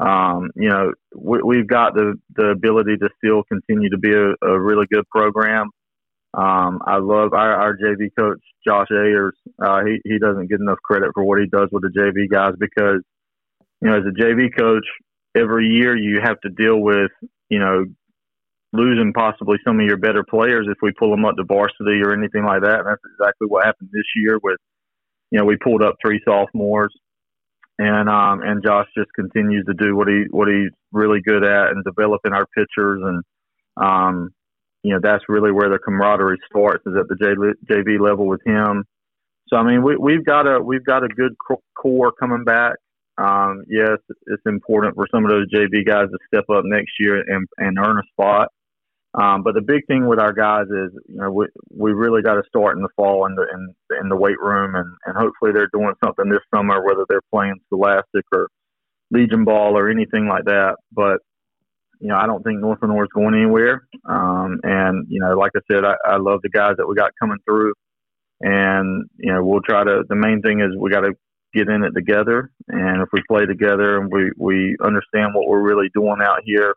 Um, 0.00 0.50
you 0.54 0.68
know, 0.68 0.92
we, 1.16 1.56
have 1.56 1.66
got 1.66 1.94
the 1.94 2.14
the 2.36 2.50
ability 2.50 2.98
to 2.98 3.08
still 3.16 3.42
continue 3.44 3.90
to 3.90 3.98
be 3.98 4.12
a, 4.12 4.34
a 4.46 4.60
really 4.60 4.86
good 4.92 5.08
program. 5.08 5.70
Um, 6.34 6.80
I 6.86 6.98
love 6.98 7.32
our, 7.32 7.54
our 7.54 7.76
JV 7.76 8.10
coach, 8.16 8.40
Josh 8.66 8.88
Ayers. 8.90 9.34
Uh, 9.62 9.84
he, 9.84 9.98
he 10.04 10.18
doesn't 10.18 10.48
get 10.48 10.60
enough 10.60 10.78
credit 10.84 11.10
for 11.14 11.24
what 11.24 11.40
he 11.40 11.46
does 11.46 11.68
with 11.72 11.82
the 11.82 11.88
JV 11.88 12.28
guys 12.30 12.52
because, 12.58 13.02
you 13.80 13.88
know, 13.88 13.96
as 13.96 14.04
a 14.06 14.22
JV 14.22 14.54
coach, 14.56 14.84
every 15.34 15.68
year 15.68 15.96
you 15.96 16.20
have 16.22 16.40
to 16.40 16.50
deal 16.50 16.78
with, 16.78 17.10
you 17.48 17.58
know, 17.58 17.86
losing 18.72 19.14
possibly 19.14 19.56
some 19.64 19.80
of 19.80 19.86
your 19.86 19.96
better 19.96 20.22
players 20.22 20.66
if 20.70 20.76
we 20.82 20.92
pull 20.92 21.10
them 21.10 21.24
up 21.24 21.36
to 21.36 21.44
varsity 21.44 22.02
or 22.04 22.12
anything 22.12 22.44
like 22.44 22.62
that. 22.62 22.80
And 22.80 22.86
that's 22.86 23.02
exactly 23.14 23.46
what 23.46 23.64
happened 23.64 23.88
this 23.92 24.04
year 24.14 24.38
with, 24.42 24.58
you 25.30 25.38
know, 25.38 25.46
we 25.46 25.56
pulled 25.56 25.82
up 25.82 25.96
three 26.04 26.20
sophomores 26.26 26.94
and, 27.78 28.08
um, 28.08 28.42
and 28.42 28.62
Josh 28.62 28.88
just 28.96 29.08
continues 29.14 29.64
to 29.66 29.74
do 29.74 29.96
what 29.96 30.08
he, 30.08 30.24
what 30.30 30.48
he's 30.48 30.72
really 30.92 31.20
good 31.22 31.44
at 31.44 31.68
and 31.68 31.82
developing 31.84 32.32
our 32.34 32.46
pitchers 32.54 33.00
and, 33.02 33.22
um, 33.78 34.30
you 34.82 34.92
know 34.92 35.00
that's 35.02 35.24
really 35.28 35.52
where 35.52 35.68
the 35.68 35.78
camaraderie 35.78 36.38
starts 36.50 36.84
is 36.86 36.94
at 36.98 37.08
the 37.08 37.54
JV 37.68 38.00
level 38.00 38.26
with 38.26 38.40
him. 38.44 38.84
So 39.48 39.56
I 39.56 39.62
mean 39.62 39.82
we 39.82 39.96
we've 39.96 40.24
got 40.24 40.46
a 40.46 40.60
we've 40.60 40.84
got 40.84 41.04
a 41.04 41.08
good 41.08 41.34
core 41.74 42.12
coming 42.12 42.44
back. 42.44 42.76
Um, 43.18 43.64
yes, 43.68 43.98
it's 44.26 44.42
important 44.46 44.94
for 44.94 45.06
some 45.12 45.24
of 45.24 45.30
those 45.30 45.50
JV 45.50 45.84
guys 45.84 46.06
to 46.08 46.18
step 46.32 46.44
up 46.50 46.62
next 46.64 46.92
year 47.00 47.20
and, 47.26 47.48
and 47.58 47.76
earn 47.78 47.98
a 47.98 48.02
spot. 48.12 48.48
Um, 49.14 49.42
but 49.42 49.54
the 49.54 49.62
big 49.62 49.86
thing 49.86 50.06
with 50.06 50.20
our 50.20 50.32
guys 50.32 50.66
is, 50.66 50.92
you 51.08 51.16
know, 51.16 51.32
we 51.32 51.46
we 51.70 51.92
really 51.92 52.22
got 52.22 52.34
to 52.34 52.42
start 52.46 52.76
in 52.76 52.82
the 52.82 52.88
fall 52.94 53.26
in 53.26 53.34
the 53.34 53.46
in, 53.52 53.74
in 54.00 54.08
the 54.08 54.16
weight 54.16 54.38
room, 54.38 54.74
and, 54.74 54.88
and 55.06 55.16
hopefully 55.16 55.50
they're 55.52 55.70
doing 55.72 55.94
something 56.04 56.28
this 56.28 56.44
summer, 56.54 56.84
whether 56.84 57.04
they're 57.08 57.22
playing 57.32 57.56
Scholastic 57.66 58.24
or 58.32 58.48
Legion 59.10 59.44
ball 59.44 59.76
or 59.76 59.90
anything 59.90 60.28
like 60.28 60.44
that. 60.44 60.76
But 60.92 61.20
you 62.00 62.08
know, 62.08 62.16
I 62.16 62.26
don't 62.26 62.42
think 62.42 62.60
North 62.60 62.78
is 62.82 63.08
going 63.14 63.34
anywhere. 63.34 63.86
Um, 64.04 64.60
and 64.62 65.06
you 65.08 65.20
know, 65.20 65.36
like 65.36 65.52
I 65.56 65.60
said, 65.70 65.84
I, 65.84 65.94
I 66.04 66.16
love 66.16 66.40
the 66.42 66.48
guys 66.48 66.74
that 66.78 66.86
we 66.86 66.94
got 66.94 67.12
coming 67.20 67.38
through, 67.44 67.74
and 68.40 69.08
you 69.16 69.32
know, 69.32 69.44
we'll 69.44 69.62
try 69.62 69.84
to. 69.84 70.04
The 70.08 70.16
main 70.16 70.42
thing 70.42 70.60
is 70.60 70.76
we 70.78 70.90
got 70.90 71.00
to 71.00 71.14
get 71.54 71.68
in 71.68 71.82
it 71.82 71.92
together, 71.92 72.50
and 72.68 73.02
if 73.02 73.08
we 73.12 73.22
play 73.28 73.46
together 73.46 73.98
and 73.98 74.10
we 74.12 74.30
we 74.36 74.76
understand 74.82 75.34
what 75.34 75.48
we're 75.48 75.62
really 75.62 75.90
doing 75.94 76.18
out 76.22 76.40
here, 76.44 76.74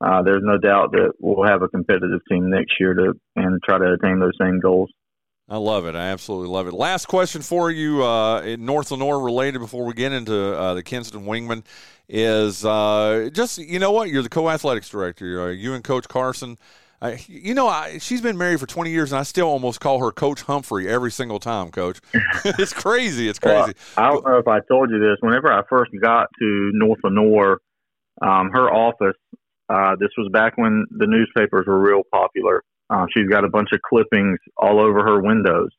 uh, 0.00 0.22
there's 0.22 0.42
no 0.42 0.58
doubt 0.58 0.92
that 0.92 1.12
we'll 1.20 1.46
have 1.46 1.62
a 1.62 1.68
competitive 1.68 2.20
team 2.28 2.50
next 2.50 2.74
year 2.80 2.94
to 2.94 3.14
and 3.36 3.62
try 3.62 3.78
to 3.78 3.92
attain 3.92 4.18
those 4.20 4.36
same 4.40 4.60
goals. 4.60 4.90
I 5.48 5.58
love 5.58 5.86
it. 5.86 5.94
I 5.94 6.08
absolutely 6.08 6.48
love 6.48 6.66
it. 6.66 6.74
Last 6.74 7.06
question 7.06 7.40
for 7.40 7.70
you, 7.70 8.02
uh, 8.02 8.40
in 8.40 8.64
North 8.64 8.90
Lenoir 8.90 9.20
related 9.20 9.60
before 9.60 9.84
we 9.84 9.94
get 9.94 10.10
into 10.10 10.34
uh, 10.34 10.74
the 10.74 10.82
Kinston 10.82 11.24
Wingmen 11.24 11.64
is 12.08 12.64
uh, 12.64 13.30
just 13.32 13.58
you 13.58 13.78
know 13.78 13.92
what 13.92 14.08
you're 14.08 14.22
the 14.22 14.28
co-athletics 14.28 14.88
director. 14.88 15.42
Uh, 15.42 15.46
you 15.48 15.74
and 15.74 15.84
Coach 15.84 16.08
Carson. 16.08 16.58
you 17.28 17.54
know, 17.54 17.68
I, 17.68 17.98
she's 17.98 18.20
been 18.20 18.36
married 18.36 18.58
for 18.58 18.66
20 18.66 18.90
years, 18.90 19.12
and 19.12 19.20
I 19.20 19.22
still 19.22 19.46
almost 19.46 19.78
call 19.78 20.00
her 20.00 20.10
Coach 20.10 20.42
Humphrey 20.42 20.88
every 20.88 21.12
single 21.12 21.38
time, 21.38 21.70
Coach. 21.70 22.00
it's 22.44 22.72
crazy. 22.72 23.28
It's 23.28 23.38
crazy. 23.38 23.74
Well, 23.96 24.06
I 24.06 24.10
don't 24.10 24.26
know 24.26 24.38
if 24.38 24.48
I 24.48 24.58
told 24.68 24.90
you 24.90 24.98
this. 24.98 25.18
Whenever 25.20 25.52
I 25.52 25.62
first 25.68 25.92
got 26.00 26.26
to 26.40 26.70
North 26.74 26.98
Lenoir, 27.04 27.60
um, 28.20 28.50
her 28.52 28.68
office, 28.68 29.16
uh, 29.68 29.94
this 30.00 30.10
was 30.18 30.28
back 30.32 30.58
when 30.58 30.86
the 30.90 31.06
newspapers 31.06 31.66
were 31.68 31.78
real 31.78 32.02
popular. 32.12 32.64
Uh, 32.88 33.06
she's 33.14 33.28
got 33.28 33.44
a 33.44 33.48
bunch 33.48 33.70
of 33.72 33.80
clippings 33.82 34.38
all 34.56 34.80
over 34.80 35.02
her 35.04 35.20
windows. 35.20 35.70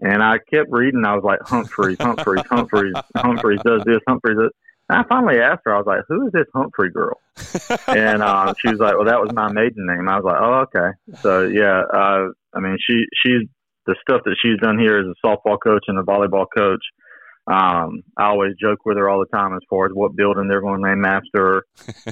And 0.00 0.22
I 0.22 0.38
kept 0.38 0.70
reading. 0.70 1.04
I 1.04 1.14
was 1.14 1.24
like, 1.24 1.40
Humphreys, 1.42 1.98
Humphreys, 2.00 2.44
Humphreys, 2.48 2.94
Humphreys 3.16 3.60
does 3.64 3.82
this, 3.84 3.98
Humphreys 4.06 4.38
does. 4.38 4.50
And 4.88 4.98
I 4.98 5.02
finally 5.08 5.40
asked 5.40 5.62
her, 5.64 5.74
I 5.74 5.78
was 5.78 5.86
like, 5.86 6.00
who 6.08 6.26
is 6.26 6.32
this 6.32 6.46
Humphrey 6.54 6.90
girl? 6.90 7.18
and 7.88 8.22
uh, 8.22 8.54
she 8.58 8.70
was 8.70 8.78
like, 8.78 8.94
well, 8.94 9.06
that 9.06 9.20
was 9.20 9.32
my 9.32 9.50
maiden 9.52 9.86
name. 9.86 10.08
I 10.08 10.16
was 10.16 10.24
like, 10.24 10.40
oh, 10.40 10.66
okay. 10.66 10.96
So, 11.20 11.42
yeah, 11.42 11.82
uh, 11.92 12.28
I 12.54 12.60
mean, 12.60 12.78
she 12.80 13.04
she's 13.22 13.42
the 13.86 13.96
stuff 14.00 14.22
that 14.24 14.36
she's 14.40 14.58
done 14.60 14.78
here 14.78 14.98
as 14.98 15.06
a 15.06 15.26
softball 15.26 15.58
coach 15.62 15.84
and 15.88 15.98
a 15.98 16.02
volleyball 16.02 16.46
coach 16.56 16.82
um, 17.50 18.02
I 18.16 18.26
always 18.26 18.54
joke 18.60 18.84
with 18.84 18.98
her 18.98 19.08
all 19.08 19.20
the 19.20 19.36
time 19.36 19.54
as 19.54 19.62
far 19.70 19.86
as 19.86 19.92
what 19.92 20.14
building 20.14 20.48
they're 20.48 20.60
going 20.60 20.82
to 20.82 20.88
name 20.88 21.04
after 21.04 21.28
her 21.34 21.66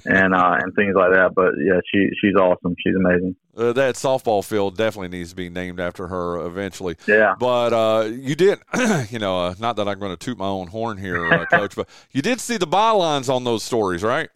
and 0.07 0.35
uh, 0.35 0.57
and 0.59 0.75
things 0.75 0.95
like 0.97 1.13
that. 1.13 1.35
But 1.35 1.53
yeah, 1.63 1.81
she 1.93 2.09
she's 2.21 2.35
awesome. 2.37 2.75
She's 2.83 2.97
amazing. 2.97 3.37
Uh, 3.55 3.73
that 3.75 3.97
softball 3.97 4.45
field 4.45 4.77
definitely 4.77 5.09
needs 5.09 5.31
to 5.31 5.37
be 5.37 5.51
named 5.51 5.79
after 5.79 6.07
her 6.07 6.47
eventually. 6.47 6.97
Yeah. 7.07 7.35
But 7.39 7.73
uh, 7.73 8.05
you 8.05 8.35
did, 8.35 8.61
you 9.11 9.19
know, 9.19 9.39
uh, 9.39 9.55
not 9.59 9.77
that 9.77 9.89
I'm 9.89 9.99
going 9.99 10.13
to 10.13 10.17
toot 10.17 10.39
my 10.39 10.47
own 10.47 10.69
horn 10.69 10.99
here, 10.99 11.31
uh, 11.31 11.45
Coach, 11.51 11.77
but 11.77 11.89
you 12.13 12.23
did 12.23 12.41
see 12.41 12.57
the 12.57 12.67
bylines 12.67 13.33
on 13.33 13.45
those 13.45 13.63
stories, 13.63 14.03
right? 14.03 14.31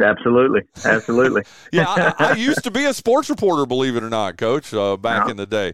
Absolutely, 0.00 0.60
absolutely. 0.84 1.42
yeah, 1.72 1.86
I, 1.88 2.14
I, 2.18 2.32
used 2.34 2.62
to 2.64 2.70
be 2.70 2.84
a 2.84 2.94
sports 2.94 3.28
reporter, 3.28 3.66
believe 3.66 3.96
it 3.96 4.04
or 4.04 4.08
not, 4.08 4.36
Coach, 4.36 4.72
uh, 4.72 4.96
back 4.96 5.28
in 5.28 5.36
the 5.36 5.46
day. 5.46 5.72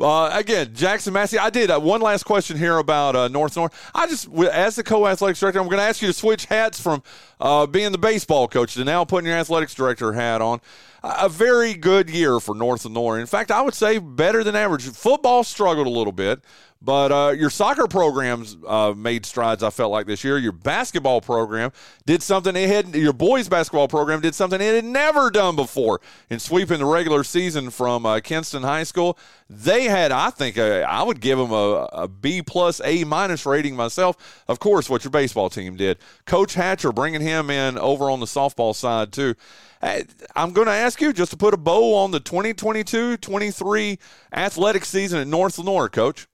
Uh, 0.00 0.30
again, 0.32 0.72
Jackson 0.74 1.12
Massey, 1.12 1.38
I 1.38 1.50
did 1.50 1.70
uh, 1.70 1.78
one 1.78 2.00
last 2.00 2.22
question 2.22 2.56
here 2.56 2.78
about 2.78 3.14
uh, 3.14 3.28
North 3.28 3.54
North. 3.54 3.90
I 3.94 4.06
just, 4.06 4.32
as 4.32 4.76
the 4.76 4.82
co-athletics 4.82 5.40
director, 5.40 5.60
I'm 5.60 5.66
going 5.66 5.78
to 5.78 5.84
ask 5.84 6.00
you 6.00 6.08
to 6.08 6.14
switch 6.14 6.46
hats 6.46 6.80
from 6.80 7.02
uh, 7.38 7.66
being 7.66 7.92
the 7.92 7.98
baseball 7.98 8.48
coach 8.48 8.74
to 8.74 8.84
now 8.84 9.04
putting 9.04 9.28
your 9.28 9.36
athletics 9.36 9.74
director 9.74 10.14
hat 10.14 10.40
on. 10.40 10.60
A 11.02 11.28
very 11.28 11.74
good 11.74 12.10
year 12.10 12.40
for 12.40 12.54
North 12.54 12.84
Lenoir. 12.84 13.18
In 13.18 13.26
fact, 13.26 13.50
I 13.50 13.62
would 13.62 13.74
say 13.74 13.98
better 13.98 14.44
than 14.44 14.54
average. 14.54 14.88
Football 14.88 15.44
struggled 15.44 15.86
a 15.86 15.90
little 15.90 16.12
bit, 16.12 16.42
but 16.82 17.12
uh, 17.12 17.30
your 17.32 17.50
soccer 17.50 17.86
programs 17.86 18.56
uh, 18.66 18.94
made 18.96 19.26
strides. 19.26 19.62
I 19.62 19.68
felt 19.68 19.92
like 19.92 20.06
this 20.06 20.24
year. 20.24 20.38
Your 20.38 20.52
basketball 20.52 21.20
program 21.20 21.72
did 22.06 22.22
something 22.22 22.56
it 22.56 22.68
had. 22.68 22.94
Your 22.94 23.12
boys 23.12 23.48
basketball 23.50 23.86
program 23.86 24.20
did 24.20 24.34
something 24.34 24.60
it 24.60 24.74
had 24.74 24.84
never 24.84 25.30
done 25.30 25.56
before 25.56 26.00
in 26.30 26.38
sweeping 26.38 26.78
the 26.78 26.86
regular 26.86 27.22
season 27.22 27.68
from 27.68 28.06
uh, 28.06 28.20
Kinston 28.20 28.62
High 28.62 28.84
School. 28.84 29.18
They 29.50 29.84
had, 29.84 30.10
I 30.10 30.30
think, 30.30 30.56
a, 30.56 30.82
I 30.82 31.02
would 31.02 31.20
give 31.20 31.36
them 31.36 31.50
a, 31.50 31.88
a 31.92 32.08
B 32.08 32.40
plus 32.40 32.80
A 32.82 33.04
minus 33.04 33.44
rating 33.44 33.76
myself. 33.76 34.44
Of 34.48 34.58
course, 34.58 34.88
what 34.88 35.04
your 35.04 35.10
baseball 35.10 35.50
team 35.50 35.76
did. 35.76 35.98
Coach 36.24 36.54
Hatcher 36.54 36.92
bringing 36.92 37.20
him 37.20 37.50
in 37.50 37.76
over 37.76 38.10
on 38.10 38.20
the 38.20 38.26
softball 38.26 38.74
side 38.74 39.12
too. 39.12 39.34
I'm 39.82 40.52
going 40.52 40.66
to 40.66 40.72
ask 40.72 41.00
you 41.00 41.12
just 41.12 41.30
to 41.30 41.38
put 41.38 41.54
a 41.54 41.56
bow 41.56 41.94
on 41.94 42.10
the 42.10 42.20
2022-23 42.20 43.98
athletic 44.32 44.84
season 44.84 45.20
at 45.20 45.26
North 45.26 45.58
Lenoir, 45.58 45.88
Coach 45.88 46.26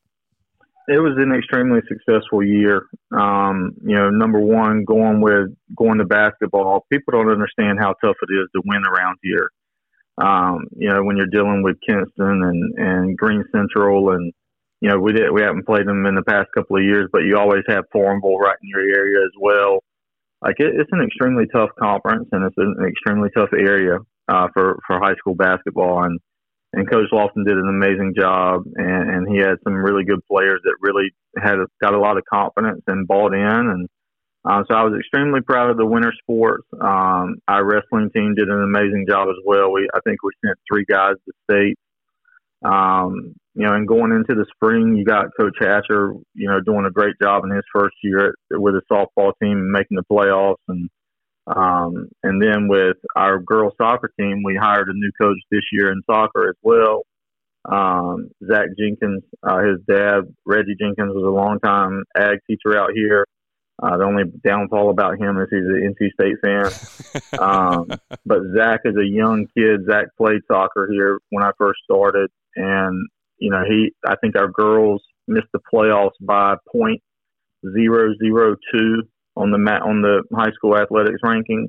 it 0.89 0.99
was 0.99 1.15
an 1.19 1.33
extremely 1.33 1.81
successful 1.89 2.43
year. 2.43 2.87
Um, 3.13 3.73
you 3.83 3.95
know, 3.95 4.11
number 4.11 4.41
one, 4.41 4.85
going 4.85 5.21
with 5.21 5.55
going 5.77 5.99
to 5.99 6.05
basketball. 6.05 6.87
People 6.91 7.13
don't 7.13 7.31
understand 7.31 7.79
how 7.81 7.95
tough 8.05 8.17
it 8.23 8.33
is 8.33 8.49
to 8.55 8.63
win 8.65 8.83
around 8.87 9.19
here. 9.23 9.51
Um, 10.19 10.67
you 10.77 10.89
know, 10.89 11.03
when 11.03 11.17
you're 11.17 11.27
dealing 11.27 11.63
with 11.63 11.77
Kinston 11.87 12.43
and 12.43 12.79
and 12.79 13.17
Greene 13.17 13.45
Central, 13.53 14.11
and 14.11 14.33
you 14.81 14.89
know, 14.89 14.99
we 14.99 15.13
did 15.13 15.31
we 15.33 15.43
haven't 15.43 15.67
played 15.67 15.87
them 15.87 16.07
in 16.07 16.15
the 16.15 16.23
past 16.23 16.49
couple 16.55 16.77
of 16.77 16.85
years, 16.85 17.09
but 17.13 17.23
you 17.23 17.37
always 17.37 17.65
have 17.69 17.85
Farmville 17.93 18.39
right 18.39 18.57
in 18.63 18.69
your 18.69 18.81
area 18.81 19.25
as 19.25 19.33
well. 19.41 19.81
Like 20.43 20.57
it, 20.59 20.75
it's 20.75 20.91
an 20.93 21.03
extremely 21.03 21.47
tough 21.53 21.71
conference, 21.79 22.29
and 22.33 22.45
it's 22.45 22.57
an 22.59 22.77
extremely 22.87 23.29
tough 23.37 23.51
area 23.53 23.99
uh, 24.29 24.49
for 24.55 24.79
for 24.87 24.99
high 25.01 25.15
school 25.17 25.35
basketball, 25.35 26.05
and 26.05 26.21
and 26.77 26.89
Coach 26.89 27.09
Lofton 27.11 27.47
did 27.47 27.57
an 27.57 27.69
amazing 27.69 28.15
job, 28.17 28.65
and, 28.77 29.11
and 29.11 29.29
he 29.29 29.39
had 29.39 29.57
some 29.65 29.75
really 29.75 30.05
good 30.05 30.21
players 30.31 30.61
that 30.65 30.77
really 30.81 31.11
had 31.43 31.57
got 31.81 31.95
a 31.95 31.99
lot 31.99 32.19
of 32.19 32.25
confidence 32.31 32.83
and 32.87 33.09
bought 33.09 33.33
in, 33.33 33.41
and 33.41 33.89
um, 34.45 34.65
so 34.69 34.77
I 34.77 34.85
was 34.85 34.97
extremely 34.97 35.41
proud 35.41 35.71
of 35.71 35.77
the 35.77 35.87
winter 35.87 36.13
sports. 36.23 36.67
Um, 36.81 37.39
our 37.49 37.65
wrestling 37.65 38.11
team 38.15 38.35
did 38.37 38.49
an 38.49 38.63
amazing 38.63 39.07
job 39.09 39.29
as 39.29 39.43
well. 39.45 39.73
We 39.73 39.89
I 39.93 39.99
think 40.05 40.23
we 40.23 40.31
sent 40.45 40.59
three 40.71 40.85
guys 40.89 41.15
to 41.25 41.33
state. 41.51 41.79
Um, 42.65 43.35
you 43.55 43.67
know, 43.67 43.73
and 43.73 43.89
going 43.89 44.13
into 44.13 44.35
the 44.35 44.47
spring, 44.55 44.97
you 44.97 45.05
got 45.05 45.35
Coach 45.39 45.57
Hatcher, 45.59 46.13
you 46.35 46.49
know, 46.49 46.61
doing 46.61 46.85
a 46.85 46.91
great 46.91 47.17
job 47.21 47.45
in 47.45 47.51
his 47.51 47.65
first 47.75 47.97
year 48.03 48.29
at, 48.29 48.61
with 48.61 48.75
the 48.75 48.83
softball 48.93 49.33
team, 49.43 49.59
and 49.59 49.71
making 49.73 49.97
the 49.97 50.05
playoffs, 50.05 50.57
and 50.69 50.91
um, 51.47 52.09
and 52.23 52.43
then 52.43 52.69
with 52.69 52.97
our 53.15 53.39
girls 53.39 53.75
soccer 53.81 54.11
team, 54.19 54.43
we 54.45 54.57
hired 54.61 54.89
a 54.89 54.95
new 54.95 55.13
coach 55.21 55.39
this 55.51 55.63
year 55.73 55.93
in 55.93 56.03
soccer 56.11 56.49
as 56.49 56.57
well. 56.63 57.03
Um, 57.65 58.31
Zach 58.47 58.69
Jenkins, 58.79 59.23
uh, 59.43 59.59
his 59.59 59.79
dad, 59.89 60.35
Reggie 60.45 60.77
Jenkins, 60.79 61.15
was 61.15 61.25
a 61.25 61.31
longtime 61.31 62.05
ag 62.17 62.39
teacher 62.47 62.77
out 62.77 62.91
here. 62.95 63.27
Uh, 63.83 63.97
the 63.99 64.05
only 64.05 64.25
downfall 64.45 64.91
about 64.91 65.19
him 65.19 65.39
is 65.39 65.49
he's 65.51 65.61
an 65.61 65.95
NC 65.95 66.13
State 66.13 66.37
fan. 66.43 67.39
um, 67.41 67.89
but 68.25 68.39
Zach 68.57 68.81
is 68.85 68.97
a 68.97 69.05
young 69.05 69.47
kid. 69.57 69.81
Zach 69.89 70.07
played 70.17 70.41
soccer 70.49 70.89
here 70.91 71.19
when 71.31 71.45
I 71.45 71.51
first 71.59 71.81
started, 71.85 72.31
and 72.55 73.07
you 73.39 73.51
know 73.51 73.63
he. 73.69 73.93
I 74.07 74.17
think 74.17 74.37
our 74.37 74.49
girls 74.49 75.03
missed 75.29 75.49
the 75.53 75.61
playoffs 75.73 76.13
by 76.21 76.55
point 76.73 77.03
zero 77.75 78.15
zero 78.23 78.57
two 78.73 79.03
on 79.37 79.51
the 79.51 79.59
mat 79.59 79.83
on 79.83 80.03
the 80.03 80.23
high 80.35 80.53
school 80.53 80.77
athletics 80.77 81.21
ranking. 81.23 81.69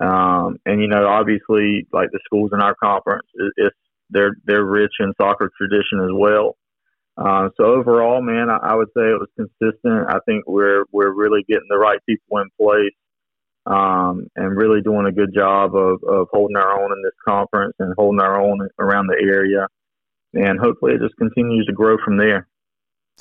Um, 0.00 0.58
and 0.64 0.80
you 0.80 0.88
know, 0.88 1.06
obviously, 1.06 1.86
like 1.92 2.10
the 2.12 2.20
schools 2.24 2.50
in 2.52 2.60
our 2.60 2.74
conference, 2.74 3.26
it, 3.34 3.52
it's 3.56 3.76
they're 4.10 4.36
they're 4.44 4.64
rich 4.64 4.92
in 5.00 5.12
soccer 5.20 5.50
tradition 5.56 6.00
as 6.04 6.10
well. 6.12 6.56
Uh, 7.16 7.50
so 7.56 7.64
overall, 7.64 8.22
man, 8.22 8.48
I, 8.48 8.72
I 8.72 8.74
would 8.74 8.88
say 8.96 9.02
it 9.02 9.20
was 9.20 9.28
consistent. 9.36 10.08
I 10.08 10.18
think 10.26 10.44
we're 10.46 10.84
we're 10.92 11.12
really 11.12 11.44
getting 11.48 11.68
the 11.68 11.78
right 11.78 11.98
people 12.06 12.38
in 12.38 12.48
place, 12.58 12.94
um, 13.66 14.28
and 14.36 14.56
really 14.56 14.80
doing 14.80 15.06
a 15.06 15.12
good 15.12 15.34
job 15.34 15.74
of, 15.76 16.02
of 16.08 16.28
holding 16.32 16.56
our 16.56 16.82
own 16.82 16.92
in 16.92 17.02
this 17.02 17.12
conference 17.26 17.74
and 17.78 17.94
holding 17.98 18.20
our 18.20 18.40
own 18.40 18.66
around 18.78 19.08
the 19.08 19.22
area. 19.22 19.66
And 20.34 20.58
hopefully, 20.58 20.94
it 20.94 21.02
just 21.02 21.16
continues 21.16 21.66
to 21.66 21.74
grow 21.74 21.96
from 22.02 22.16
there. 22.16 22.48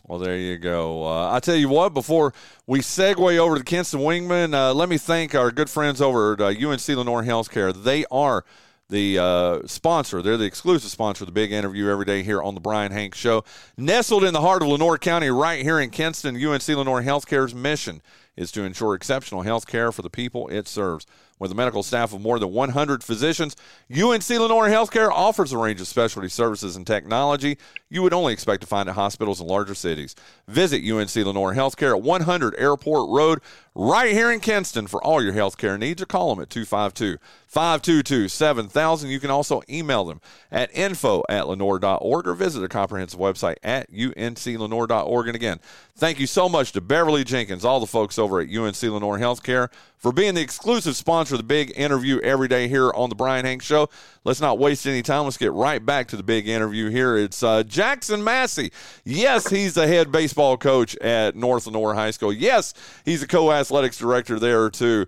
Well, 0.08 0.20
there 0.20 0.38
you 0.38 0.58
go. 0.58 1.06
Uh, 1.06 1.32
I 1.32 1.40
tell 1.40 1.56
you 1.56 1.70
what, 1.70 1.94
before 1.94 2.34
we 2.66 2.80
segue 2.80 3.38
over 3.38 3.58
to 3.58 3.64
Kinston 3.64 4.02
Wingmen, 4.02 4.54
uh, 4.54 4.74
let 4.74 4.90
me 4.90 4.98
thank 4.98 5.36
our 5.36 5.52
good 5.52 5.70
friends 5.70 6.02
over 6.02 6.34
at 6.34 6.42
uh, 6.42 6.48
UNC 6.48 6.88
Lenoir 6.88 7.24
Healthcare. 7.24 7.74
They 7.74 8.06
are 8.12 8.44
the 8.90 9.18
uh, 9.18 9.60
sponsor. 9.68 10.22
They're 10.22 10.38
the 10.38 10.46
exclusive 10.46 10.92
sponsor 10.92 11.24
of 11.24 11.28
the 11.28 11.32
big 11.32 11.52
interview 11.52 11.88
every 11.88 12.06
day 12.06 12.24
here 12.24 12.42
on 12.42 12.56
the 12.56 12.62
Bryan 12.62 12.92
Hank 12.92 13.16
Show. 13.16 13.44
Nestled 13.78 14.24
in 14.24 14.34
the 14.34 14.42
heart 14.42 14.62
of 14.62 14.68
Lenoir 14.68 14.98
County, 14.98 15.30
right 15.30 15.64
here 15.64 15.80
in 15.80 15.90
Kinston, 15.90 16.36
UNC 16.36 16.68
Lenoir 16.68 17.02
Healthcare's 17.02 17.56
mission 17.56 18.02
is 18.36 18.52
to 18.52 18.64
ensure 18.64 18.94
exceptional 18.94 19.44
health 19.44 19.66
care 19.66 19.92
for 19.92 20.02
the 20.02 20.10
people 20.10 20.48
it 20.50 20.68
serves. 20.68 21.06
With 21.42 21.52
a 21.52 21.56
medical 21.56 21.82
staff 21.82 22.14
of 22.14 22.22
more 22.22 22.38
than 22.38 22.54
100 22.54 23.04
physicians, 23.04 23.56
UNC 23.92 24.30
Lenoir 24.30 24.70
Healthcare 24.70 25.10
offers 25.10 25.52
a 25.52 25.58
range 25.58 25.82
of 25.82 25.88
specialty 25.88 26.30
services 26.30 26.76
and 26.76 26.86
technology 26.86 27.58
you 27.92 28.02
would 28.02 28.14
only 28.14 28.32
expect 28.32 28.62
to 28.62 28.68
find 28.68 28.88
at 28.88 28.96
hospitals 28.96 29.42
in 29.42 29.48
larger 29.48 29.76
cities. 29.76 30.16
Visit 30.48 30.90
UNC 30.90 31.14
Lenoir 31.14 31.54
Healthcare 31.54 31.98
at 31.98 32.02
100 32.02 32.56
Airport 32.58 33.10
Road, 33.10 33.42
right 33.76 34.14
here 34.14 34.32
in 34.32 34.40
Kinston, 34.40 34.88
for 34.88 35.04
all 35.04 35.22
your 35.22 35.34
healthcare 35.34 35.78
needs, 35.78 36.02
or 36.02 36.06
call 36.06 36.34
them 36.34 36.42
at 36.42 36.50
252 36.50 37.18
522 37.48 38.30
7000. 38.30 39.10
You 39.10 39.20
can 39.20 39.30
also 39.30 39.62
email 39.70 40.06
them 40.06 40.22
at 40.52 40.74
info 40.74 41.24
at 41.28 41.50
lenoir.org 41.50 42.28
or 42.28 42.34
visit 42.34 42.60
their 42.60 42.70
comprehensive 42.70 43.20
website 43.20 43.58
at 43.62 43.92
unclenoir.org. 43.92 45.28
And 45.28 45.36
again, 45.36 45.60
thank 45.94 46.18
you 46.18 46.28
so 46.28 46.48
much 46.48 46.72
to 46.72 46.82
Beverly 46.82 47.26
Jenkins, 47.26 47.66
all 47.66 47.82
the 47.82 47.88
folks 47.88 48.18
over 48.18 48.40
at 48.40 48.48
UNC 48.50 48.82
Lenoir 48.82 49.20
Healthcare 49.20 49.70
for 50.02 50.12
being 50.12 50.34
the 50.34 50.42
exclusive 50.42 50.96
sponsor 50.96 51.36
of 51.36 51.40
the 51.40 51.44
big 51.44 51.72
interview 51.76 52.20
every 52.22 52.48
day 52.48 52.68
here 52.68 52.92
on 52.92 53.10
the 53.10 53.16
Bryan 53.16 53.46
Hank 53.46 53.62
Show. 53.62 53.88
Let's 54.24 54.42
not 54.42 54.58
waste 54.58 54.88
any 54.88 55.04
time. 55.04 55.26
Let's 55.26 55.38
get 55.38 55.54
right 55.54 55.84
back 55.84 56.08
to 56.10 56.18
the 56.18 56.24
big 56.24 56.48
interview 56.48 56.90
here. 56.90 57.16
It's 57.16 57.44
uh, 57.44 57.62
Jackson 57.64 58.24
Massey. 58.24 58.72
Yes, 59.06 59.50
he's 59.50 59.76
the 59.76 59.88
head 59.88 60.12
baseball 60.12 60.58
coach 60.58 60.96
at 60.98 61.36
North 61.36 61.68
Lenoir 61.68 61.94
High 61.94 62.12
School. 62.12 62.34
Yes, 62.34 62.74
he's 63.06 63.22
a 63.22 63.28
co 63.28 63.52
athletics 63.52 63.98
director 63.98 64.40
there, 64.40 64.72
too. 64.72 65.06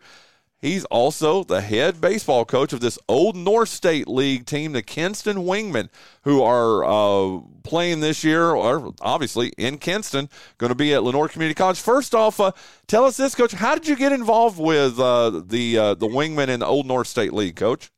He's 0.63 0.85
also 0.85 1.43
the 1.43 1.59
head 1.59 1.99
baseball 1.99 2.45
coach 2.45 2.71
of 2.71 2.79
this 2.79 2.97
old 3.09 3.35
North 3.35 3.67
State 3.67 4.07
League 4.07 4.45
team, 4.45 4.71
the 4.71 4.81
Kinston 4.81 5.39
Wingmen, 5.39 5.89
who 6.21 6.41
are 6.41 6.85
uh, 6.85 7.41
playing 7.63 7.99
this 7.99 8.23
year, 8.23 8.51
or 8.51 8.93
obviously 9.01 9.51
in 9.57 9.77
Kinston, 9.77 10.29
going 10.57 10.69
to 10.69 10.75
be 10.75 10.93
at 10.93 11.03
Lenoir 11.03 11.27
Community 11.27 11.53
College. 11.53 11.81
First 11.81 12.15
off, 12.15 12.39
uh, 12.39 12.53
tell 12.87 13.03
us 13.03 13.17
this, 13.17 13.35
Coach. 13.35 13.51
How 13.51 13.75
did 13.75 13.89
you 13.89 13.97
get 13.97 14.13
involved 14.13 14.57
with 14.57 14.97
uh, 14.97 15.41
the 15.45 15.77
uh, 15.77 15.93
the 15.95 16.07
Wingmen 16.07 16.47
in 16.47 16.61
the 16.61 16.65
old 16.65 16.85
North 16.85 17.07
State 17.07 17.33
League, 17.33 17.57
Coach? 17.57 17.91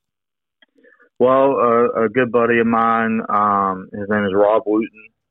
Well, 1.20 1.52
a 1.96 2.10
good 2.10 2.32
buddy 2.32 2.58
of 2.58 2.66
mine, 2.66 3.22
um, 3.30 3.90
his 3.94 4.10
name 4.10 4.26
is 4.26 4.34
Rob 4.34 4.64
Wooten. 4.66 4.90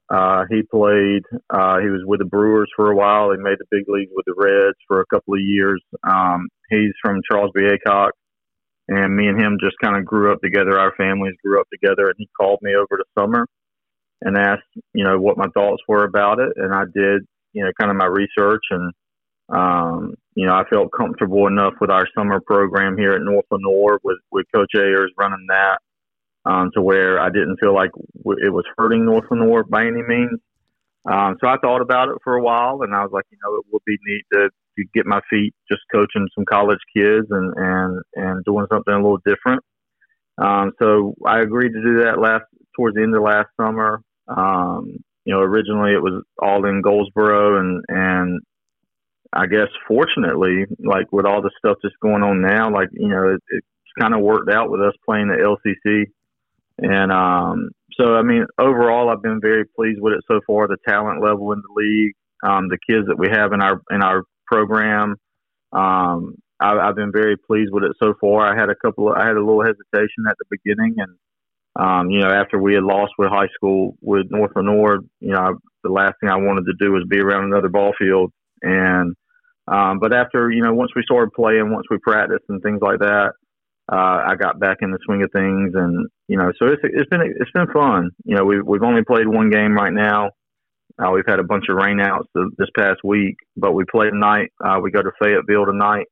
Uh, 0.08 0.44
he 0.50 0.62
played. 0.62 1.22
Uh, 1.50 1.78
he 1.80 1.88
was 1.88 2.02
with 2.06 2.20
the 2.20 2.26
Brewers 2.26 2.70
for 2.76 2.92
a 2.92 2.96
while. 2.96 3.32
He 3.32 3.38
made 3.38 3.56
the 3.58 3.66
big 3.70 3.84
leagues 3.88 4.12
with 4.14 4.24
the 4.26 4.34
Reds 4.36 4.78
for 4.86 5.00
a 5.00 5.06
couple 5.06 5.34
of 5.34 5.40
years. 5.40 5.82
Um, 6.04 6.48
he's 6.70 6.92
from 7.02 7.20
Charles 7.30 7.50
B. 7.54 7.62
Aycock, 7.62 8.10
and 8.88 9.16
me 9.16 9.28
and 9.28 9.40
him 9.40 9.58
just 9.60 9.76
kind 9.82 9.96
of 9.96 10.04
grew 10.04 10.32
up 10.32 10.40
together. 10.42 10.78
Our 10.78 10.94
families 10.96 11.34
grew 11.44 11.60
up 11.60 11.68
together, 11.72 12.06
and 12.06 12.14
he 12.18 12.28
called 12.38 12.60
me 12.62 12.74
over 12.74 12.98
the 12.98 13.04
summer 13.18 13.46
and 14.22 14.36
asked, 14.36 14.62
you 14.92 15.04
know, 15.04 15.18
what 15.18 15.38
my 15.38 15.48
thoughts 15.54 15.82
were 15.88 16.04
about 16.04 16.38
it, 16.40 16.52
and 16.56 16.74
I 16.74 16.84
did, 16.84 17.22
you 17.52 17.64
know, 17.64 17.70
kind 17.78 17.90
of 17.90 17.96
my 17.96 18.06
research, 18.06 18.62
and 18.70 18.92
um, 19.50 20.14
you 20.34 20.46
know, 20.46 20.54
I 20.54 20.64
felt 20.70 20.90
comfortable 20.96 21.46
enough 21.46 21.74
with 21.80 21.90
our 21.90 22.08
summer 22.16 22.40
program 22.40 22.96
here 22.96 23.12
at 23.12 23.22
North 23.22 23.44
Lenoir 23.50 24.00
with 24.02 24.18
with 24.30 24.46
Coach 24.54 24.72
Ayers 24.76 25.12
running 25.18 25.46
that 25.48 25.78
um, 26.44 26.70
to 26.74 26.82
where 26.82 27.20
I 27.20 27.28
didn't 27.30 27.58
feel 27.60 27.74
like 27.74 27.90
it 27.94 28.52
was 28.52 28.64
hurting 28.76 29.04
North 29.04 29.24
Lenoir 29.30 29.64
by 29.64 29.82
any 29.82 30.02
means. 30.02 30.40
Um, 31.10 31.36
so 31.42 31.48
I 31.48 31.56
thought 31.58 31.82
about 31.82 32.08
it 32.08 32.16
for 32.24 32.34
a 32.34 32.42
while, 32.42 32.82
and 32.82 32.94
I 32.94 33.02
was 33.02 33.10
like, 33.12 33.24
you 33.30 33.38
know, 33.44 33.56
it 33.56 33.64
would 33.70 33.82
be 33.84 33.98
neat 34.06 34.24
to, 34.32 34.50
to 34.76 34.84
get 34.94 35.06
my 35.06 35.20
feet 35.30 35.54
just 35.70 35.82
coaching 35.92 36.28
some 36.34 36.44
college 36.44 36.78
kids 36.96 37.26
and 37.30 37.52
and 37.56 38.02
and 38.14 38.44
doing 38.44 38.66
something 38.70 38.94
a 38.94 38.96
little 38.96 39.20
different. 39.24 39.62
Um, 40.38 40.72
so 40.80 41.14
I 41.24 41.40
agreed 41.40 41.72
to 41.72 41.82
do 41.82 42.02
that 42.04 42.18
last 42.20 42.44
towards 42.76 42.96
the 42.96 43.02
end 43.02 43.14
of 43.14 43.22
last 43.22 43.48
summer. 43.60 44.00
Um, 44.28 44.96
you 45.24 45.32
know, 45.32 45.40
originally 45.40 45.92
it 45.92 46.02
was 46.02 46.22
all 46.38 46.64
in 46.66 46.82
Goldsboro, 46.82 47.60
and 47.60 47.84
and 47.88 48.40
I 49.32 49.46
guess 49.46 49.68
fortunately, 49.86 50.66
like 50.78 51.12
with 51.12 51.26
all 51.26 51.42
the 51.42 51.52
stuff 51.58 51.78
that's 51.82 51.94
going 52.02 52.22
on 52.22 52.40
now, 52.40 52.70
like 52.70 52.88
you 52.92 53.08
know, 53.08 53.34
it, 53.34 53.42
it's 53.50 53.66
kind 53.98 54.14
of 54.14 54.20
worked 54.20 54.50
out 54.50 54.70
with 54.70 54.80
us 54.80 54.94
playing 55.06 55.28
the 55.28 55.36
LCC 55.36 56.06
and 56.78 57.12
um, 57.12 57.70
so, 57.98 58.14
I 58.14 58.22
mean, 58.22 58.46
overall, 58.58 59.08
I've 59.08 59.22
been 59.22 59.40
very 59.40 59.64
pleased 59.64 60.00
with 60.00 60.14
it 60.14 60.24
so 60.26 60.40
far. 60.46 60.66
The 60.66 60.76
talent 60.86 61.22
level 61.22 61.52
in 61.52 61.60
the 61.60 61.74
league, 61.74 62.14
um, 62.42 62.68
the 62.68 62.78
kids 62.88 63.06
that 63.06 63.18
we 63.18 63.28
have 63.30 63.52
in 63.52 63.62
our 63.62 63.80
in 63.90 64.02
our 64.02 64.24
program, 64.46 65.16
um, 65.72 66.36
I, 66.60 66.78
I've 66.78 66.96
been 66.96 67.12
very 67.12 67.36
pleased 67.36 67.72
with 67.72 67.84
it 67.84 67.96
so 68.02 68.14
far. 68.20 68.46
I 68.46 68.58
had 68.58 68.70
a 68.70 68.74
couple, 68.74 69.10
of, 69.10 69.16
I 69.16 69.26
had 69.26 69.36
a 69.36 69.44
little 69.44 69.62
hesitation 69.62 70.24
at 70.28 70.36
the 70.38 70.46
beginning, 70.50 70.96
and 70.98 71.16
um, 71.76 72.10
you 72.10 72.20
know, 72.20 72.30
after 72.30 72.58
we 72.58 72.74
had 72.74 72.84
lost 72.84 73.12
with 73.18 73.30
high 73.30 73.48
school 73.54 73.96
with 74.00 74.26
North 74.30 74.52
Lenoir, 74.54 75.00
you 75.20 75.32
know, 75.32 75.58
the 75.82 75.90
last 75.90 76.14
thing 76.20 76.30
I 76.30 76.36
wanted 76.36 76.66
to 76.66 76.74
do 76.78 76.92
was 76.92 77.04
be 77.08 77.18
around 77.18 77.44
another 77.44 77.68
ball 77.68 77.92
field. 77.98 78.32
And 78.62 79.14
um, 79.66 79.98
but 79.98 80.12
after 80.12 80.50
you 80.50 80.62
know, 80.62 80.72
once 80.72 80.92
we 80.94 81.02
started 81.02 81.32
playing, 81.32 81.72
once 81.72 81.86
we 81.90 81.98
practiced 81.98 82.44
and 82.48 82.62
things 82.62 82.80
like 82.80 83.00
that, 83.00 83.32
uh, 83.90 84.22
I 84.26 84.34
got 84.36 84.60
back 84.60 84.78
in 84.80 84.90
the 84.90 84.98
swing 85.04 85.22
of 85.22 85.30
things, 85.32 85.72
and 85.74 86.06
you 86.28 86.38
know, 86.38 86.52
so 86.58 86.66
it's 86.66 86.82
it's 86.84 87.08
been 87.10 87.22
it's 87.22 87.50
been 87.52 87.66
fun. 87.72 88.10
You 88.24 88.36
know, 88.36 88.44
we've 88.44 88.64
we've 88.64 88.82
only 88.82 89.04
played 89.04 89.28
one 89.28 89.50
game 89.50 89.74
right 89.74 89.92
now. 89.92 90.30
Uh, 90.98 91.10
we've 91.10 91.26
had 91.26 91.40
a 91.40 91.44
bunch 91.44 91.64
of 91.68 91.76
rainouts 91.76 92.26
this 92.34 92.68
past 92.76 93.00
week, 93.02 93.36
but 93.56 93.72
we 93.72 93.84
play 93.90 94.10
tonight. 94.10 94.52
Uh, 94.64 94.78
we 94.82 94.90
go 94.90 95.02
to 95.02 95.10
Fayetteville 95.20 95.66
tonight, 95.66 96.06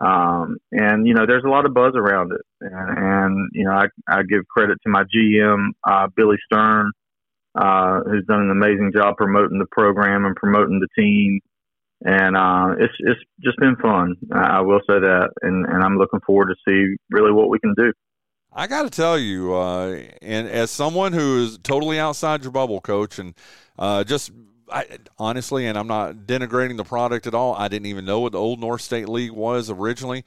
um, 0.00 0.56
and 0.72 1.06
you 1.06 1.14
know, 1.14 1.26
there's 1.26 1.44
a 1.44 1.48
lot 1.48 1.66
of 1.66 1.74
buzz 1.74 1.94
around 1.94 2.32
it. 2.32 2.40
And, 2.60 2.98
and 2.98 3.50
you 3.52 3.64
know, 3.64 3.72
I 3.72 3.86
I 4.08 4.22
give 4.22 4.46
credit 4.48 4.78
to 4.82 4.88
my 4.88 5.04
GM 5.04 5.68
uh, 5.88 6.08
Billy 6.16 6.38
Stern, 6.44 6.90
uh, 7.54 8.00
who's 8.04 8.26
done 8.26 8.40
an 8.40 8.50
amazing 8.50 8.92
job 8.94 9.16
promoting 9.16 9.58
the 9.58 9.66
program 9.70 10.24
and 10.24 10.34
promoting 10.34 10.80
the 10.80 10.88
team 11.00 11.40
and 12.04 12.36
uh, 12.36 12.74
it's 12.78 12.94
it's 13.00 13.20
just 13.40 13.58
been 13.58 13.76
fun. 13.76 14.16
I 14.32 14.60
will 14.60 14.80
say 14.80 14.98
that, 15.00 15.30
and 15.42 15.66
and 15.66 15.84
I'm 15.84 15.98
looking 15.98 16.20
forward 16.20 16.48
to 16.48 16.54
see 16.66 16.96
really 17.10 17.32
what 17.32 17.50
we 17.50 17.58
can 17.58 17.74
do. 17.76 17.92
I 18.52 18.66
got 18.66 18.82
to 18.82 18.90
tell 18.90 19.18
you, 19.18 19.54
uh, 19.54 20.00
and 20.22 20.48
as 20.48 20.70
someone 20.70 21.12
who 21.12 21.44
is 21.44 21.58
totally 21.58 22.00
outside 22.00 22.42
your 22.42 22.50
bubble, 22.50 22.80
coach, 22.80 23.18
and 23.18 23.34
uh, 23.80 24.04
just 24.04 24.30
I, 24.70 24.86
honestly, 25.18 25.66
and 25.66 25.76
I'm 25.76 25.88
not 25.88 26.14
denigrating 26.26 26.76
the 26.76 26.84
product 26.84 27.26
at 27.26 27.34
all. 27.34 27.54
I 27.54 27.66
didn't 27.66 27.86
even 27.86 28.04
know 28.04 28.20
what 28.20 28.32
the 28.32 28.38
old 28.38 28.60
North 28.60 28.82
State 28.82 29.08
League 29.08 29.32
was 29.32 29.68
originally. 29.70 30.24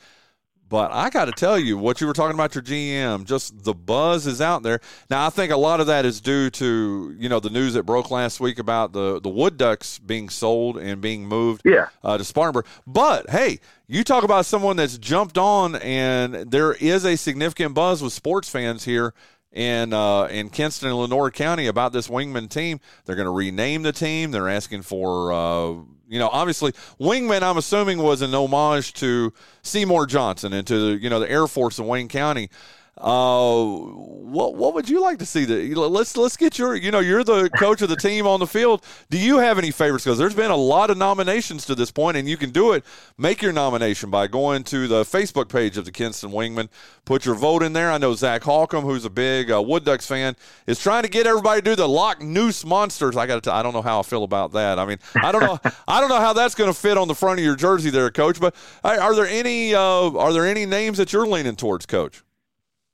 But 0.69 0.91
I 0.91 1.11
got 1.11 1.25
to 1.25 1.31
tell 1.31 1.59
you, 1.59 1.77
what 1.77 2.01
you 2.01 2.07
were 2.07 2.13
talking 2.13 2.33
about 2.33 2.55
your 2.55 2.63
GM, 2.63 3.25
just 3.25 3.63
the 3.63 3.75
buzz 3.75 4.25
is 4.25 4.41
out 4.41 4.63
there. 4.63 4.79
Now, 5.07 5.27
I 5.27 5.29
think 5.29 5.51
a 5.51 5.57
lot 5.57 5.79
of 5.79 5.85
that 5.85 6.03
is 6.03 6.19
due 6.19 6.49
to 6.49 7.15
you 7.19 7.29
know 7.29 7.39
the 7.39 7.51
news 7.51 7.75
that 7.75 7.83
broke 7.83 8.09
last 8.09 8.39
week 8.39 8.57
about 8.57 8.91
the 8.91 9.21
the 9.21 9.29
Wood 9.29 9.57
Ducks 9.57 9.99
being 9.99 10.29
sold 10.29 10.79
and 10.79 10.99
being 10.99 11.27
moved 11.27 11.61
yeah. 11.63 11.89
uh, 12.03 12.17
to 12.17 12.23
Spartanburg. 12.23 12.65
But 12.87 13.29
hey, 13.29 13.59
you 13.87 14.03
talk 14.03 14.23
about 14.23 14.47
someone 14.47 14.75
that's 14.75 14.97
jumped 14.97 15.37
on, 15.37 15.75
and 15.75 16.49
there 16.49 16.73
is 16.73 17.05
a 17.05 17.17
significant 17.17 17.75
buzz 17.75 18.01
with 18.01 18.13
sports 18.13 18.49
fans 18.49 18.83
here 18.83 19.13
in 19.53 19.93
uh, 19.93 20.23
in 20.25 20.49
Kinston 20.49 20.89
and 20.89 20.97
Lenoir 20.97 21.31
County 21.31 21.67
about 21.67 21.93
this 21.93 22.07
Wingmen 22.07 22.49
team. 22.49 22.79
They're 23.05 23.15
going 23.15 23.27
to 23.27 23.31
rename 23.31 23.83
the 23.83 23.91
team. 23.91 24.31
They're 24.31 24.49
asking 24.49 24.81
for 24.81 25.31
uh, 25.31 25.67
you 26.07 26.19
know 26.19 26.29
obviously 26.29 26.71
Wingmen. 26.99 27.43
I'm 27.43 27.57
assuming 27.57 27.99
was 27.99 28.21
an 28.21 28.33
homage 28.33 28.93
to 28.93 29.31
Seymour 29.61 30.07
Johnson 30.07 30.53
and 30.53 30.67
to 30.67 30.97
you 30.97 31.09
know 31.09 31.19
the 31.19 31.29
Air 31.29 31.47
Force 31.47 31.79
in 31.79 31.87
Wayne 31.87 32.07
County. 32.07 32.49
Uh, 32.95 33.65
what 33.65 34.53
what 34.53 34.75
would 34.75 34.87
you 34.87 35.01
like 35.01 35.17
to 35.17 35.25
see? 35.25 35.45
That 35.45 35.75
let's 35.75 36.15
let's 36.15 36.37
get 36.37 36.59
your 36.59 36.75
you 36.75 36.91
know 36.91 36.99
you're 36.99 37.23
the 37.23 37.49
coach 37.49 37.81
of 37.81 37.89
the 37.89 37.95
team 37.95 38.27
on 38.27 38.39
the 38.39 38.45
field. 38.45 38.85
Do 39.09 39.17
you 39.17 39.39
have 39.39 39.57
any 39.57 39.71
favorites? 39.71 40.05
Because 40.05 40.19
there's 40.19 40.35
been 40.35 40.51
a 40.51 40.55
lot 40.55 40.91
of 40.91 40.97
nominations 40.97 41.65
to 41.65 41.75
this 41.75 41.89
point, 41.89 42.17
and 42.17 42.29
you 42.29 42.37
can 42.37 42.51
do 42.51 42.73
it. 42.73 42.85
Make 43.17 43.41
your 43.41 43.51
nomination 43.51 44.11
by 44.11 44.27
going 44.27 44.63
to 44.65 44.87
the 44.87 45.03
Facebook 45.03 45.49
page 45.49 45.75
of 45.75 45.85
the 45.85 45.91
Kinston 45.91 46.29
Wingmen. 46.29 46.69
Put 47.03 47.25
your 47.25 47.33
vote 47.33 47.63
in 47.63 47.73
there. 47.73 47.91
I 47.91 47.97
know 47.97 48.13
Zach 48.13 48.43
Holcomb, 48.43 48.83
who's 48.83 49.05
a 49.05 49.09
big 49.09 49.49
uh, 49.49 49.59
Wood 49.59 49.85
Ducks 49.85 50.05
fan, 50.05 50.35
is 50.67 50.79
trying 50.79 51.01
to 51.01 51.09
get 51.09 51.25
everybody 51.25 51.61
to 51.61 51.71
do 51.71 51.75
the 51.75 51.89
Loch 51.89 52.21
Noose 52.21 52.63
Monsters. 52.63 53.17
I 53.17 53.25
got 53.25 53.41
to. 53.43 53.53
I 53.53 53.63
don't 53.63 53.73
know 53.73 53.81
how 53.81 54.01
I 54.01 54.03
feel 54.03 54.23
about 54.23 54.51
that. 54.51 54.77
I 54.77 54.85
mean, 54.85 54.99
I 55.15 55.31
don't 55.31 55.41
know. 55.41 55.59
I 55.87 55.99
don't 55.99 56.09
know 56.09 56.19
how 56.19 56.33
that's 56.33 56.53
going 56.53 56.71
to 56.71 56.79
fit 56.79 56.99
on 56.99 57.07
the 57.07 57.15
front 57.15 57.39
of 57.39 57.45
your 57.45 57.55
jersey, 57.55 57.89
there, 57.89 58.11
Coach. 58.11 58.39
But 58.39 58.55
are 58.83 59.15
there 59.15 59.27
any 59.27 59.73
uh, 59.73 59.81
are 59.81 60.31
there 60.31 60.45
any 60.45 60.67
names 60.67 60.99
that 60.99 61.11
you're 61.11 61.25
leaning 61.25 61.55
towards, 61.55 61.87
Coach? 61.87 62.21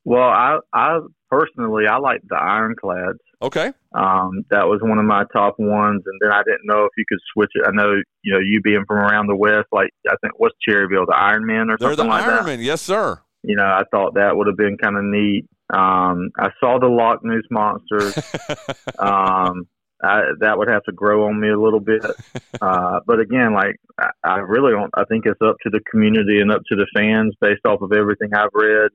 Well, 0.05 0.29
I 0.29 0.59
I 0.73 0.99
personally 1.29 1.87
I 1.87 1.97
like 1.97 2.21
the 2.27 2.35
Ironclads. 2.35 3.19
Okay. 3.41 3.71
Um, 3.93 4.43
that 4.49 4.67
was 4.67 4.81
one 4.81 4.99
of 4.99 5.05
my 5.05 5.23
top 5.33 5.55
ones, 5.57 6.03
and 6.05 6.19
then 6.21 6.31
I 6.31 6.43
didn't 6.43 6.65
know 6.65 6.83
if 6.85 6.91
you 6.97 7.05
could 7.07 7.19
switch 7.33 7.51
it. 7.55 7.65
I 7.65 7.71
know 7.71 7.93
you 8.23 8.33
know 8.33 8.39
you 8.39 8.61
being 8.61 8.83
from 8.87 8.97
around 8.97 9.27
the 9.27 9.35
west, 9.35 9.67
like 9.71 9.89
I 10.09 10.15
think 10.21 10.37
what's 10.37 10.55
Cherryville, 10.67 11.07
the 11.07 11.15
Iron 11.15 11.45
Men 11.45 11.69
or 11.69 11.77
They're 11.77 11.89
something 11.89 12.05
the 12.05 12.11
like 12.11 12.25
Iron 12.25 12.45
that. 12.45 12.59
Yes, 12.59 12.81
sir. 12.81 13.21
You 13.43 13.55
know, 13.55 13.63
I 13.63 13.83
thought 13.91 14.15
that 14.15 14.35
would 14.35 14.47
have 14.47 14.57
been 14.57 14.77
kind 14.77 14.97
of 14.97 15.03
neat. 15.05 15.45
Um, 15.73 16.31
I 16.37 16.49
saw 16.59 16.79
the 16.79 16.87
Loch 16.87 17.23
Ness 17.23 17.43
monsters. 17.49 18.17
um, 18.99 19.67
I, 20.01 20.21
that 20.39 20.57
would 20.57 20.69
have 20.69 20.83
to 20.83 20.91
grow 20.91 21.27
on 21.27 21.39
me 21.39 21.49
a 21.49 21.59
little 21.59 21.79
bit. 21.79 22.03
Uh, 22.61 22.99
but 23.07 23.21
again, 23.21 23.53
like 23.53 23.77
I, 23.97 24.09
I 24.21 24.37
really 24.39 24.73
don't. 24.73 24.91
I 24.93 25.05
think 25.05 25.25
it's 25.25 25.39
up 25.41 25.55
to 25.63 25.69
the 25.69 25.79
community 25.89 26.41
and 26.41 26.51
up 26.51 26.61
to 26.67 26.75
the 26.75 26.85
fans 26.93 27.33
based 27.39 27.65
off 27.65 27.81
of 27.81 27.93
everything 27.93 28.33
I've 28.33 28.49
read. 28.53 28.89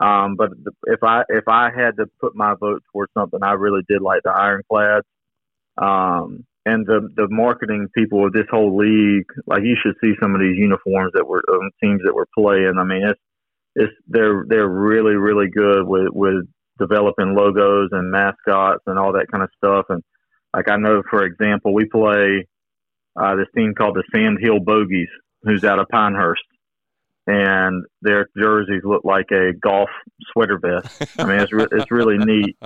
Um, 0.00 0.36
but 0.36 0.50
if 0.84 1.02
I 1.02 1.22
if 1.28 1.44
I 1.48 1.70
had 1.74 1.96
to 1.96 2.06
put 2.20 2.36
my 2.36 2.54
vote 2.54 2.82
towards 2.92 3.12
something, 3.14 3.40
I 3.42 3.52
really 3.52 3.82
did 3.88 4.02
like 4.02 4.22
the 4.24 4.30
Ironclads. 4.30 5.06
Um, 5.76 6.44
and 6.66 6.86
the 6.86 7.08
the 7.16 7.28
marketing 7.30 7.88
people 7.96 8.26
of 8.26 8.32
this 8.32 8.46
whole 8.50 8.76
league, 8.76 9.26
like 9.46 9.62
you 9.62 9.76
should 9.82 9.96
see 10.02 10.14
some 10.20 10.34
of 10.34 10.40
these 10.40 10.56
uniforms 10.56 11.12
that 11.14 11.26
were 11.26 11.42
um, 11.50 11.70
teams 11.82 12.02
that 12.04 12.14
were 12.14 12.28
playing. 12.36 12.74
I 12.78 12.84
mean, 12.84 13.02
it's 13.08 13.20
it's 13.74 13.92
they're 14.06 14.44
they're 14.46 14.68
really 14.68 15.14
really 15.14 15.48
good 15.48 15.86
with 15.86 16.08
with 16.12 16.46
developing 16.78 17.34
logos 17.34 17.88
and 17.92 18.10
mascots 18.10 18.82
and 18.86 18.98
all 18.98 19.12
that 19.12 19.26
kind 19.30 19.42
of 19.42 19.50
stuff. 19.56 19.86
And 19.88 20.02
like 20.54 20.68
I 20.70 20.76
know, 20.76 21.02
for 21.10 21.24
example, 21.24 21.74
we 21.74 21.86
play 21.86 22.46
uh, 23.20 23.34
this 23.36 23.48
team 23.56 23.74
called 23.74 23.96
the 23.96 24.04
Sand 24.14 24.38
Hill 24.40 24.60
Bogies, 24.60 25.08
who's 25.42 25.64
out 25.64 25.78
of 25.78 25.88
Pinehurst 25.88 26.42
and 27.28 27.84
their 28.00 28.28
jerseys 28.36 28.82
look 28.84 29.04
like 29.04 29.26
a 29.32 29.52
golf 29.52 29.90
sweater 30.32 30.58
vest. 30.58 31.20
I 31.20 31.26
mean, 31.26 31.40
it's 31.40 31.52
re- 31.52 31.68
it's 31.70 31.90
really 31.90 32.16
neat 32.16 32.56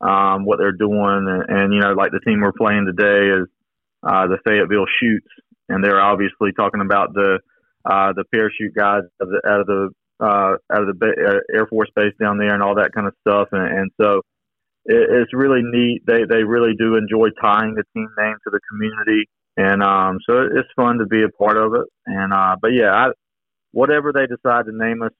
um, 0.00 0.46
what 0.46 0.58
they're 0.58 0.72
doing, 0.72 1.26
and, 1.28 1.44
and 1.48 1.74
you 1.74 1.80
know, 1.80 1.92
like 1.92 2.12
the 2.12 2.20
team 2.26 2.40
we're 2.40 2.52
playing 2.52 2.86
today 2.86 3.28
is 3.28 3.46
uh, 4.02 4.26
the 4.26 4.38
Fayetteville 4.46 4.86
Chutes, 4.98 5.28
and 5.68 5.84
they're 5.84 6.00
obviously 6.00 6.52
talking 6.56 6.80
about 6.80 7.12
the 7.12 7.38
uh, 7.84 8.14
the 8.14 8.24
parachute 8.32 8.74
guys 8.74 9.02
of 9.20 9.28
the, 9.28 9.40
out 9.46 9.60
of 9.60 9.66
the 9.66 9.90
uh, 10.18 10.56
out 10.72 10.80
of 10.80 10.86
the 10.86 10.94
ba- 10.94 11.42
Air 11.54 11.66
Force 11.66 11.90
Base 11.94 12.14
down 12.18 12.38
there, 12.38 12.54
and 12.54 12.62
all 12.62 12.76
that 12.76 12.92
kind 12.94 13.06
of 13.06 13.14
stuff, 13.20 13.48
and, 13.52 13.78
and 13.78 13.90
so. 14.00 14.22
It, 14.88 15.10
it's 15.10 15.34
really 15.34 15.62
neat. 15.64 16.02
They 16.06 16.22
they 16.30 16.44
really 16.44 16.74
do 16.78 16.94
enjoy 16.94 17.30
tying 17.42 17.74
the 17.74 17.82
team 17.92 18.08
name 18.16 18.36
to 18.44 18.50
the 18.52 18.60
community, 18.70 19.28
and 19.56 19.82
um, 19.82 20.20
so 20.24 20.42
it's 20.42 20.68
fun 20.76 20.98
to 20.98 21.06
be 21.06 21.24
a 21.24 21.28
part 21.28 21.56
of 21.56 21.74
it. 21.74 21.86
And 22.06 22.32
uh, 22.32 22.54
but 22.62 22.68
yeah, 22.68 22.92
I, 22.92 23.10
whatever 23.76 24.10
they 24.10 24.26
decide 24.26 24.64
to 24.64 24.72
name 24.72 25.02
us, 25.02 25.12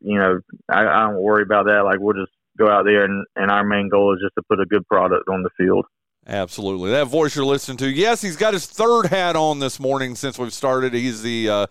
you 0.00 0.18
know, 0.18 0.40
I, 0.70 0.80
I 0.80 1.02
don't 1.06 1.20
worry 1.20 1.42
about 1.42 1.66
that. 1.66 1.82
Like 1.84 2.00
we'll 2.00 2.16
just 2.16 2.32
go 2.56 2.66
out 2.66 2.84
there 2.84 3.04
and, 3.04 3.26
and 3.36 3.50
our 3.50 3.62
main 3.62 3.90
goal 3.90 4.14
is 4.14 4.20
just 4.22 4.34
to 4.36 4.42
put 4.48 4.60
a 4.60 4.64
good 4.64 4.86
product 4.88 5.28
on 5.28 5.42
the 5.42 5.50
field. 5.58 5.84
Absolutely. 6.26 6.90
That 6.90 7.06
voice 7.06 7.36
you're 7.36 7.44
listening 7.44 7.76
to, 7.78 7.88
yes, 7.90 8.22
he's 8.22 8.38
got 8.38 8.54
his 8.54 8.64
third 8.64 9.06
hat 9.06 9.36
on 9.36 9.58
this 9.58 9.78
morning 9.78 10.14
since 10.14 10.38
we've 10.38 10.54
started. 10.54 10.94
He's 10.94 11.22
the 11.22 11.50
uh, 11.50 11.66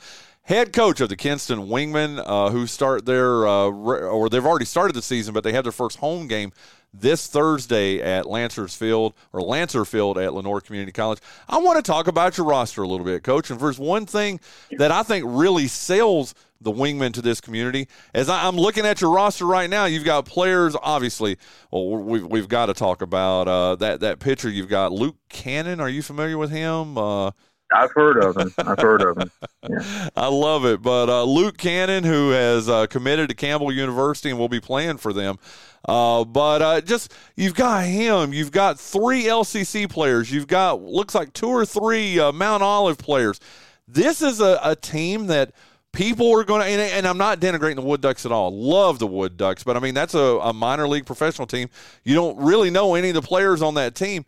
head 0.48 0.72
coach 0.72 1.02
of 1.02 1.10
the 1.10 1.16
Kinston 1.18 1.68
Wingmen, 1.68 2.24
uh, 2.26 2.50
who 2.50 2.68
start 2.68 3.06
their, 3.06 3.46
uh, 3.46 3.66
or 3.66 4.30
they've 4.30 4.46
already 4.46 4.66
started 4.66 4.96
the 4.96 5.02
season, 5.02 5.34
but 5.34 5.44
they 5.44 5.52
have 5.52 5.66
their 5.66 5.74
first 5.74 6.00
home 6.00 6.26
game 6.28 6.54
this 6.94 7.28
Thursday 7.28 8.02
at 8.02 8.26
Lancers 8.26 8.74
Field 8.74 9.14
or 9.34 9.42
Lancer 9.42 9.84
Field 9.84 10.18
at 10.18 10.34
Lenoir 10.34 10.62
Community 10.62 10.94
College. 10.94 11.20
I 11.50 11.58
want 11.58 11.76
to 11.76 11.82
talk 11.84 12.08
about 12.08 12.38
your 12.38 12.48
roster 12.48 12.82
a 12.82 12.88
little 12.88 13.06
bit, 13.06 13.24
Coach. 13.24 13.52
And 13.52 13.60
first, 13.60 13.78
one 13.78 14.06
thing 14.06 14.40
that 14.72 14.90
I 14.90 15.04
think 15.04 15.26
really 15.28 15.68
sells 15.68 16.34
the 16.62 16.72
Wingmen 16.72 17.14
to 17.14 17.22
this 17.22 17.42
community. 17.42 17.90
As 18.14 18.30
I, 18.30 18.48
am 18.48 18.56
looking 18.56 18.86
at 18.86 19.02
your 19.02 19.12
roster 19.12 19.46
right 19.46 19.70
now, 19.70 19.84
you've 19.84 20.06
got 20.06 20.26
players. 20.26 20.76
Obviously, 20.82 21.38
well, 21.72 21.90
we've 21.90 22.26
we've 22.26 22.48
got 22.48 22.68
to 22.68 22.74
talk 22.74 23.02
about 23.02 23.50
uh, 23.50 23.76
that 23.76 24.00
that 24.00 24.20
pitcher. 24.20 24.50
You've 24.50 24.70
got 24.70 24.94
Luke 24.94 25.18
Cannon. 25.30 25.80
Are 25.82 25.90
you 25.90 26.02
familiar 26.02 26.38
with 26.38 26.52
him? 26.52 26.98
Uh, 26.98 27.32
I've 27.74 27.92
heard 27.92 28.24
of 28.24 28.38
him. 28.38 28.54
I've 28.58 28.80
heard 28.80 29.02
of 29.02 29.18
him. 29.18 29.32
Yeah. 29.70 30.10
I 30.16 30.28
love 30.28 30.64
it. 30.66 30.82
But 30.82 31.10
uh, 31.10 31.24
Luke 31.24 31.58
Cannon, 31.58 32.06
who 32.06 32.30
has 32.30 32.70
uh, 32.70 32.88
committed 32.88 33.28
to 33.28 33.36
Campbell 33.36 33.70
University 33.70 34.30
and 34.30 34.40
will 34.40 34.48
be 34.48 34.62
playing 34.62 34.96
for 34.96 35.12
them. 35.12 35.40
Uh, 35.84 36.24
but 36.24 36.62
uh, 36.62 36.80
just 36.80 37.14
you've 37.36 37.56
got 37.56 37.84
him. 37.84 38.32
You've 38.32 38.52
got 38.52 38.80
three 38.80 39.24
LCC 39.24 39.90
players. 39.90 40.32
You've 40.32 40.48
got 40.48 40.82
looks 40.82 41.14
like 41.14 41.34
two 41.34 41.50
or 41.50 41.66
three 41.66 42.18
uh, 42.18 42.32
Mount 42.32 42.64
Olive 42.64 42.98
players. 42.98 43.42
This 43.90 44.22
is 44.22 44.40
a, 44.40 44.58
a 44.64 44.76
team 44.76 45.28
that 45.28 45.52
people 45.92 46.32
are 46.38 46.46
going 46.46 46.62
to, 46.62 46.68
and, 46.68 46.80
and, 46.80 47.08
I'm 47.08 47.18
not 47.18 47.40
denigrating 47.42 47.76
the 47.76 47.82
Wood 47.82 48.02
Ducks 48.02 48.26
at 48.26 48.32
all. 48.32 48.52
Love 48.52 49.00
the 49.00 49.08
Wood 49.08 49.36
Ducks, 49.36 49.64
but 49.64 49.76
I 49.76 49.80
mean 49.80 49.94
that's 49.94 50.14
a, 50.14 50.40
a 50.44 50.54
minor 50.54 50.88
league 50.88 51.06
professional 51.06 51.48
team. 51.48 51.70
You 52.06 52.16
don't 52.16 52.38
really 52.38 52.70
know 52.70 52.96
any 52.96 53.10
of 53.10 53.16
the 53.16 53.22
players 53.22 53.62
on 53.62 53.74
that 53.74 53.96
team 53.96 54.26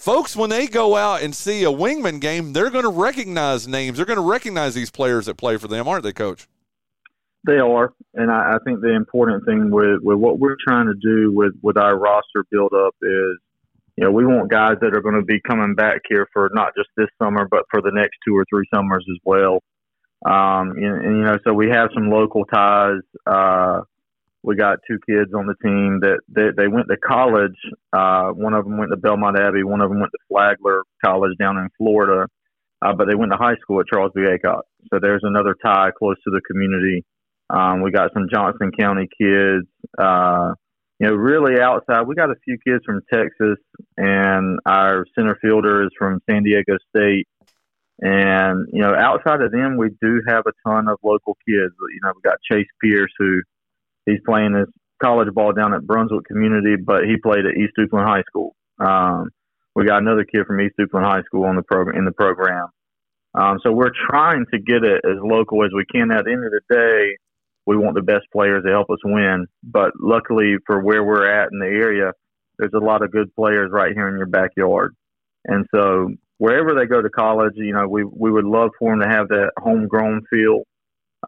folks, 0.00 0.34
when 0.34 0.50
they 0.50 0.66
go 0.66 0.96
out 0.96 1.22
and 1.22 1.34
see 1.34 1.62
a 1.64 1.70
Wingmen 1.70 2.20
game, 2.20 2.52
they're 2.52 2.70
going 2.70 2.84
to 2.84 2.90
recognize 2.90 3.68
names. 3.68 3.96
They're 3.96 4.06
going 4.06 4.16
to 4.16 4.22
recognize 4.22 4.74
these 4.74 4.90
players 4.90 5.26
that 5.26 5.36
play 5.36 5.56
for 5.58 5.68
them, 5.68 5.86
aren't 5.86 6.02
they, 6.02 6.12
Coach? 6.12 6.48
They 7.46 7.58
are, 7.58 7.94
and 8.14 8.30
I, 8.30 8.54
I 8.54 8.58
think 8.64 8.80
the 8.80 8.94
important 8.94 9.46
thing 9.46 9.70
with, 9.70 10.00
with 10.02 10.18
what 10.18 10.38
we're 10.38 10.56
trying 10.66 10.86
to 10.86 10.94
do 10.94 11.32
with, 11.32 11.52
with 11.62 11.78
our 11.78 11.96
roster 11.96 12.44
build 12.50 12.72
up 12.74 12.94
is, 13.00 13.38
you 13.96 14.04
know, 14.04 14.10
we 14.10 14.26
want 14.26 14.50
guys 14.50 14.76
that 14.80 14.94
are 14.94 15.00
going 15.00 15.14
to 15.14 15.22
be 15.22 15.40
coming 15.40 15.74
back 15.74 16.00
here 16.08 16.26
for 16.32 16.50
not 16.52 16.74
just 16.76 16.88
this 16.96 17.08
summer, 17.18 17.46
but 17.50 17.64
for 17.70 17.80
the 17.80 17.92
next 17.92 18.16
two 18.26 18.36
or 18.36 18.44
three 18.50 18.66
summers 18.72 19.06
as 19.10 19.18
well. 19.24 19.62
Um, 20.24 20.72
and, 20.72 21.04
and 21.04 21.16
you 21.16 21.24
know, 21.24 21.38
so 21.44 21.54
we 21.54 21.70
have 21.70 21.88
some 21.94 22.10
local 22.10 22.44
ties. 22.44 23.00
Uh, 23.26 23.80
we 24.42 24.56
got 24.56 24.78
two 24.88 24.98
kids 25.06 25.32
on 25.34 25.46
the 25.46 25.54
team 25.62 26.00
that 26.00 26.20
they, 26.28 26.48
they 26.56 26.68
went 26.68 26.88
to 26.88 26.96
college. 26.96 27.56
Uh, 27.92 28.30
one 28.30 28.54
of 28.54 28.64
them 28.64 28.78
went 28.78 28.90
to 28.90 28.96
Belmont 28.96 29.38
Abbey. 29.38 29.64
One 29.64 29.80
of 29.80 29.90
them 29.90 30.00
went 30.00 30.12
to 30.12 30.18
Flagler 30.28 30.82
College 31.04 31.36
down 31.38 31.58
in 31.58 31.68
Florida. 31.76 32.26
Uh, 32.82 32.94
but 32.94 33.06
they 33.06 33.14
went 33.14 33.30
to 33.30 33.36
high 33.36 33.56
school 33.60 33.80
at 33.80 33.86
Charles 33.86 34.12
B. 34.14 34.22
Aycock. 34.22 34.62
So 34.90 34.98
there's 35.00 35.22
another 35.22 35.54
tie 35.62 35.90
close 35.96 36.16
to 36.24 36.30
the 36.30 36.40
community. 36.40 37.04
Um, 37.50 37.82
we 37.82 37.90
got 37.90 38.12
some 38.14 38.28
Johnston 38.32 38.70
County 38.72 39.08
kids. 39.20 39.66
Uh, 39.98 40.54
you 40.98 41.08
know, 41.08 41.14
really 41.14 41.60
outside. 41.60 42.02
We 42.02 42.14
got 42.14 42.30
a 42.30 42.36
few 42.44 42.58
kids 42.66 42.84
from 42.84 43.00
Texas, 43.12 43.58
and 43.96 44.58
our 44.66 45.06
center 45.18 45.36
fielder 45.40 45.84
is 45.84 45.90
from 45.98 46.20
San 46.28 46.42
Diego 46.42 46.76
State. 46.94 47.26
And 48.00 48.66
you 48.72 48.80
know, 48.80 48.94
outside 48.94 49.42
of 49.42 49.50
them, 49.50 49.76
we 49.76 49.88
do 50.00 50.22
have 50.28 50.44
a 50.46 50.52
ton 50.66 50.88
of 50.88 50.98
local 51.02 51.36
kids. 51.46 51.74
You 51.80 52.00
know, 52.02 52.12
we 52.14 52.22
got 52.22 52.38
Chase 52.50 52.68
Pierce, 52.82 53.12
who 53.18 53.40
he's 54.06 54.20
playing 54.24 54.54
his 54.54 54.68
college 55.02 55.32
ball 55.34 55.52
down 55.52 55.74
at 55.74 55.86
Brunswick 55.86 56.26
Community, 56.26 56.76
but 56.76 57.04
he 57.04 57.16
played 57.16 57.46
at 57.46 57.56
East 57.56 57.72
Duplin 57.78 58.04
High 58.04 58.22
School. 58.28 58.54
Um, 58.78 59.30
we 59.74 59.86
got 59.86 60.02
another 60.02 60.24
kid 60.24 60.46
from 60.46 60.60
East 60.60 60.74
Duplin 60.78 61.04
High 61.04 61.22
School 61.22 61.44
on 61.44 61.56
the 61.56 61.62
program 61.62 61.98
in 61.98 62.04
the 62.04 62.12
program. 62.12 62.66
Um, 63.34 63.60
so 63.62 63.72
we're 63.72 63.92
trying 64.08 64.44
to 64.52 64.58
get 64.58 64.82
it 64.84 65.04
as 65.04 65.18
local 65.22 65.64
as 65.64 65.70
we 65.74 65.84
can. 65.86 66.10
At 66.10 66.24
the 66.24 66.32
end 66.32 66.44
of 66.44 66.50
the 66.50 66.74
day, 66.74 67.16
we 67.66 67.76
want 67.76 67.94
the 67.94 68.02
best 68.02 68.26
players 68.32 68.64
to 68.64 68.70
help 68.70 68.90
us 68.90 68.98
win. 69.04 69.46
But 69.62 69.92
luckily 70.00 70.56
for 70.66 70.82
where 70.82 71.04
we're 71.04 71.30
at 71.30 71.50
in 71.52 71.60
the 71.60 71.66
area, 71.66 72.12
there's 72.58 72.72
a 72.74 72.84
lot 72.84 73.02
of 73.02 73.12
good 73.12 73.34
players 73.34 73.70
right 73.72 73.92
here 73.92 74.08
in 74.08 74.16
your 74.16 74.26
backyard. 74.26 74.94
And 75.44 75.64
so 75.74 76.10
wherever 76.38 76.74
they 76.74 76.86
go 76.86 77.00
to 77.00 77.08
college, 77.08 77.52
you 77.56 77.72
know, 77.72 77.86
we 77.88 78.04
we 78.04 78.30
would 78.30 78.44
love 78.44 78.70
for 78.78 78.90
them 78.90 79.00
to 79.00 79.08
have 79.08 79.28
that 79.28 79.52
homegrown 79.58 80.22
feel 80.28 80.62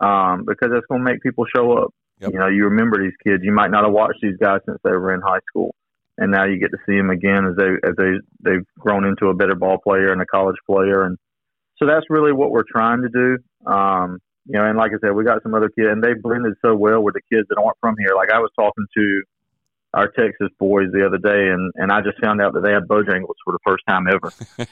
um, 0.00 0.44
because 0.44 0.70
that's 0.72 0.86
going 0.86 1.04
to 1.04 1.10
make 1.10 1.22
people 1.22 1.44
show 1.54 1.72
up. 1.78 1.90
Yep. 2.20 2.32
You 2.32 2.38
know, 2.38 2.48
you 2.48 2.64
remember 2.64 3.02
these 3.02 3.16
kids. 3.24 3.42
You 3.42 3.52
might 3.52 3.70
not 3.70 3.84
have 3.84 3.92
watched 3.92 4.20
these 4.22 4.36
guys 4.40 4.60
since 4.66 4.78
they 4.84 4.90
were 4.90 5.14
in 5.14 5.20
high 5.20 5.40
school, 5.48 5.74
and 6.18 6.30
now 6.30 6.44
you 6.44 6.58
get 6.58 6.70
to 6.70 6.78
see 6.86 6.96
them 6.96 7.10
again 7.10 7.46
as 7.46 7.56
they 7.56 7.70
as 7.88 7.96
they 7.96 8.12
they've 8.40 8.66
grown 8.78 9.04
into 9.04 9.28
a 9.28 9.34
better 9.34 9.54
ball 9.54 9.78
player 9.78 10.12
and 10.12 10.22
a 10.22 10.26
college 10.26 10.56
player. 10.66 11.04
And 11.04 11.18
so 11.78 11.86
that's 11.86 12.06
really 12.10 12.32
what 12.32 12.50
we're 12.50 12.68
trying 12.70 13.02
to 13.02 13.08
do. 13.08 13.70
Um, 13.70 14.18
you 14.46 14.58
know, 14.58 14.64
and 14.64 14.76
like 14.76 14.92
I 14.92 14.98
said, 15.00 15.14
we 15.14 15.24
got 15.24 15.42
some 15.42 15.54
other 15.54 15.68
kids, 15.68 15.88
and 15.90 16.02
they 16.02 16.14
blended 16.14 16.54
so 16.64 16.74
well 16.74 17.02
with 17.02 17.14
the 17.14 17.22
kids 17.32 17.48
that 17.48 17.60
aren't 17.60 17.78
from 17.80 17.96
here. 17.98 18.14
Like 18.16 18.30
I 18.30 18.38
was 18.38 18.50
talking 18.56 18.86
to 18.96 19.22
our 19.94 20.08
Texas 20.08 20.48
boys 20.58 20.88
the 20.92 21.04
other 21.06 21.18
day, 21.18 21.48
and 21.52 21.72
and 21.76 21.92
I 21.92 22.00
just 22.00 22.18
found 22.20 22.40
out 22.40 22.54
that 22.54 22.62
they 22.62 22.72
had 22.72 22.84
Bojangles 22.84 23.34
for 23.44 23.52
the 23.52 23.58
first 23.66 23.84
time 23.88 24.06
ever. 24.08 24.32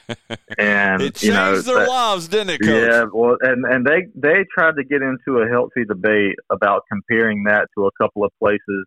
And 0.58 1.00
it 1.00 1.14
changed 1.14 1.22
you 1.24 1.32
know, 1.32 1.60
their 1.60 1.80
that- 1.80 1.88
lives, 1.88 2.28
didn't 2.28 2.50
it, 2.50 2.60
Coach? 2.60 2.90
yeah, 2.90 3.04
well, 3.12 3.36
and 3.40 3.64
and 3.64 3.86
they 3.86 4.06
they 4.14 4.44
tried 4.52 4.76
to 4.76 4.84
get 4.84 5.00
into 5.00 5.38
a 5.40 5.48
healthy 5.48 5.84
debate 5.86 6.36
about 6.50 6.82
comparing 6.90 7.44
that 7.44 7.68
to 7.76 7.86
a 7.86 7.90
couple 8.00 8.24
of 8.24 8.30
places 8.38 8.86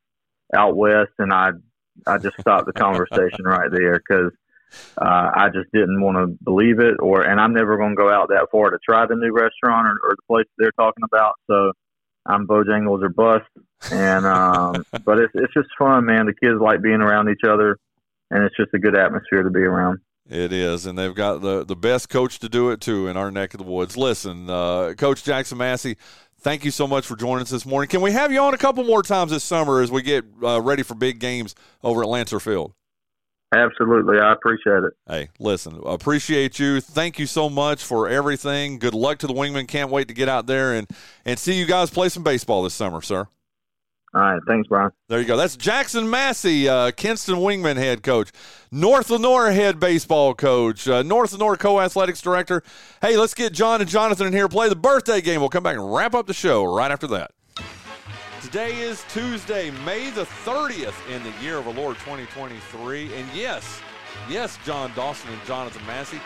out 0.54 0.76
west, 0.76 1.12
and 1.20 1.34
I 1.34 1.52
I 2.06 2.18
just 2.18 2.40
stopped 2.40 2.66
the 2.66 2.74
conversation 2.74 3.46
right 3.46 3.72
there 3.72 4.00
because 4.00 4.32
uh, 4.98 5.32
I 5.34 5.50
just 5.54 5.72
didn't 5.74 6.02
want 6.02 6.18
to 6.18 6.38
believe 6.44 6.80
it, 6.80 6.96
or 7.00 7.22
and 7.22 7.40
I'm 7.40 7.54
never 7.54 7.78
going 7.78 7.92
to 7.92 7.96
go 7.96 8.12
out 8.12 8.30
that 8.30 8.48
far 8.52 8.70
to 8.70 8.78
try 8.88 9.06
the 9.06 9.16
new 9.16 9.32
restaurant 9.32 9.88
or, 9.88 9.98
or 10.04 10.16
the 10.16 10.24
place 10.28 10.46
they're 10.58 10.72
talking 10.72 11.04
about. 11.04 11.34
So 11.50 11.72
I'm 12.26 12.48
Bojangles 12.48 13.04
or 13.04 13.10
bust, 13.10 13.46
and 13.92 14.26
um, 14.26 14.86
but 15.06 15.20
it's 15.20 15.32
it's 15.36 15.54
just 15.54 15.70
fun, 15.78 16.06
man. 16.06 16.26
The 16.26 16.34
kids 16.34 16.60
like 16.60 16.82
being 16.82 17.02
around 17.02 17.30
each 17.30 17.44
other, 17.48 17.78
and 18.32 18.44
it's 18.44 18.56
just 18.56 18.74
a 18.74 18.80
good 18.80 18.98
atmosphere 18.98 19.44
to 19.44 19.50
be 19.50 19.62
around. 19.62 20.00
It 20.30 20.54
is, 20.54 20.86
and 20.86 20.98
they've 20.98 21.14
got 21.14 21.42
the 21.42 21.66
the 21.66 21.76
best 21.76 22.10
coach 22.10 22.40
to 22.40 22.50
do 22.50 22.70
it 22.70 22.80
too 22.80 23.08
in 23.08 23.18
our 23.18 23.30
neck 23.30 23.54
of 23.54 23.60
the 23.60 23.66
woods. 23.66 23.98
Listen, 23.98 24.50
uh, 24.50 24.94
Coach 24.98 25.24
Jackson 25.24 25.58
Massey, 25.58 25.98
thank 26.40 26.64
you 26.64 26.72
so 26.72 26.88
much 26.88 27.06
for 27.06 27.18
joining 27.18 27.42
us 27.42 27.50
this 27.50 27.66
morning. 27.66 27.90
Can 27.90 28.02
we 28.02 28.12
have 28.14 28.32
you 28.32 28.40
on 28.40 28.54
a 28.54 28.58
couple 28.58 28.86
more 28.86 29.04
times 29.04 29.32
this 29.32 29.44
summer 29.44 29.82
as 29.82 29.92
we 29.92 30.02
get 30.02 30.24
uh, 30.42 30.62
ready 30.62 30.84
for 30.84 30.96
big 30.96 31.20
games 31.20 31.56
over 31.84 32.04
at 32.04 32.08
Lancer 32.08 32.40
Field? 32.40 32.74
Absolutely, 33.56 34.20
I 34.20 34.34
appreciate 34.34 34.84
it. 34.84 34.94
Hey, 35.08 35.30
listen, 35.40 35.80
appreciate 35.86 36.58
you. 36.58 36.82
Thank 36.82 37.20
you 37.20 37.28
so 37.28 37.50
much 37.50 37.84
for 37.84 38.08
everything. 38.10 38.80
Good 38.80 38.96
luck 38.96 39.20
to 39.20 39.28
the 39.28 39.34
Wingmen. 39.34 39.68
Can't 39.68 39.92
wait 39.92 40.08
to 40.08 40.14
get 40.14 40.28
out 40.28 40.48
there 40.48 40.74
and 40.74 40.88
and 41.26 41.38
see 41.38 41.54
you 41.54 41.66
guys 41.66 41.90
play 41.90 42.10
some 42.10 42.24
baseball 42.24 42.64
this 42.64 42.74
summer, 42.74 43.02
sir. 43.02 43.28
All 44.16 44.22
right, 44.22 44.40
thanks, 44.48 44.68
Bryan. 44.68 44.92
There 45.10 45.20
you 45.20 45.26
go. 45.26 45.36
That's 45.38 45.58
Jackson 45.58 46.08
Massey, 46.08 46.70
uh, 46.70 46.92
Kinston 46.92 47.36
Wingmen 47.36 47.78
head 47.78 48.04
coach, 48.04 48.32
North 48.72 49.10
Lenoir 49.10 49.52
head 49.52 49.80
baseball 49.80 50.36
coach, 50.36 50.88
uh, 50.88 51.02
North 51.02 51.34
Lenoir 51.34 51.58
co 51.58 51.82
athletics 51.82 52.22
director. 52.22 52.62
Hey, 53.02 53.18
let's 53.18 53.34
get 53.34 53.54
Jon 53.54 53.82
and 53.82 53.90
Jonathan 53.90 54.28
in 54.28 54.34
here, 54.34 54.48
play 54.48 54.70
the 54.70 54.76
birthday 54.76 55.20
game. 55.20 55.40
We'll 55.40 55.50
come 55.50 55.64
back 55.64 55.78
and 55.78 55.94
wrap 55.94 56.14
up 56.14 56.28
the 56.28 56.34
show 56.34 56.64
right 56.64 56.92
after 56.92 57.08
that. 57.08 57.32
Today 58.54 58.82
is 58.82 59.04
Tuesday, 59.10 59.72
May 59.84 60.12
the 60.12 60.26
30th 60.26 60.94
in 61.10 61.24
the 61.24 61.32
year 61.42 61.58
of 61.58 61.68
our 61.68 61.74
Lord 61.74 61.96
2023. 61.96 63.12
And 63.16 63.28
yes, 63.34 63.82
yes, 64.30 64.60
Jon 64.64 64.92
Dawson 64.94 65.32
and 65.32 65.44
Jonathan 65.44 65.84
Massey. 65.88 66.20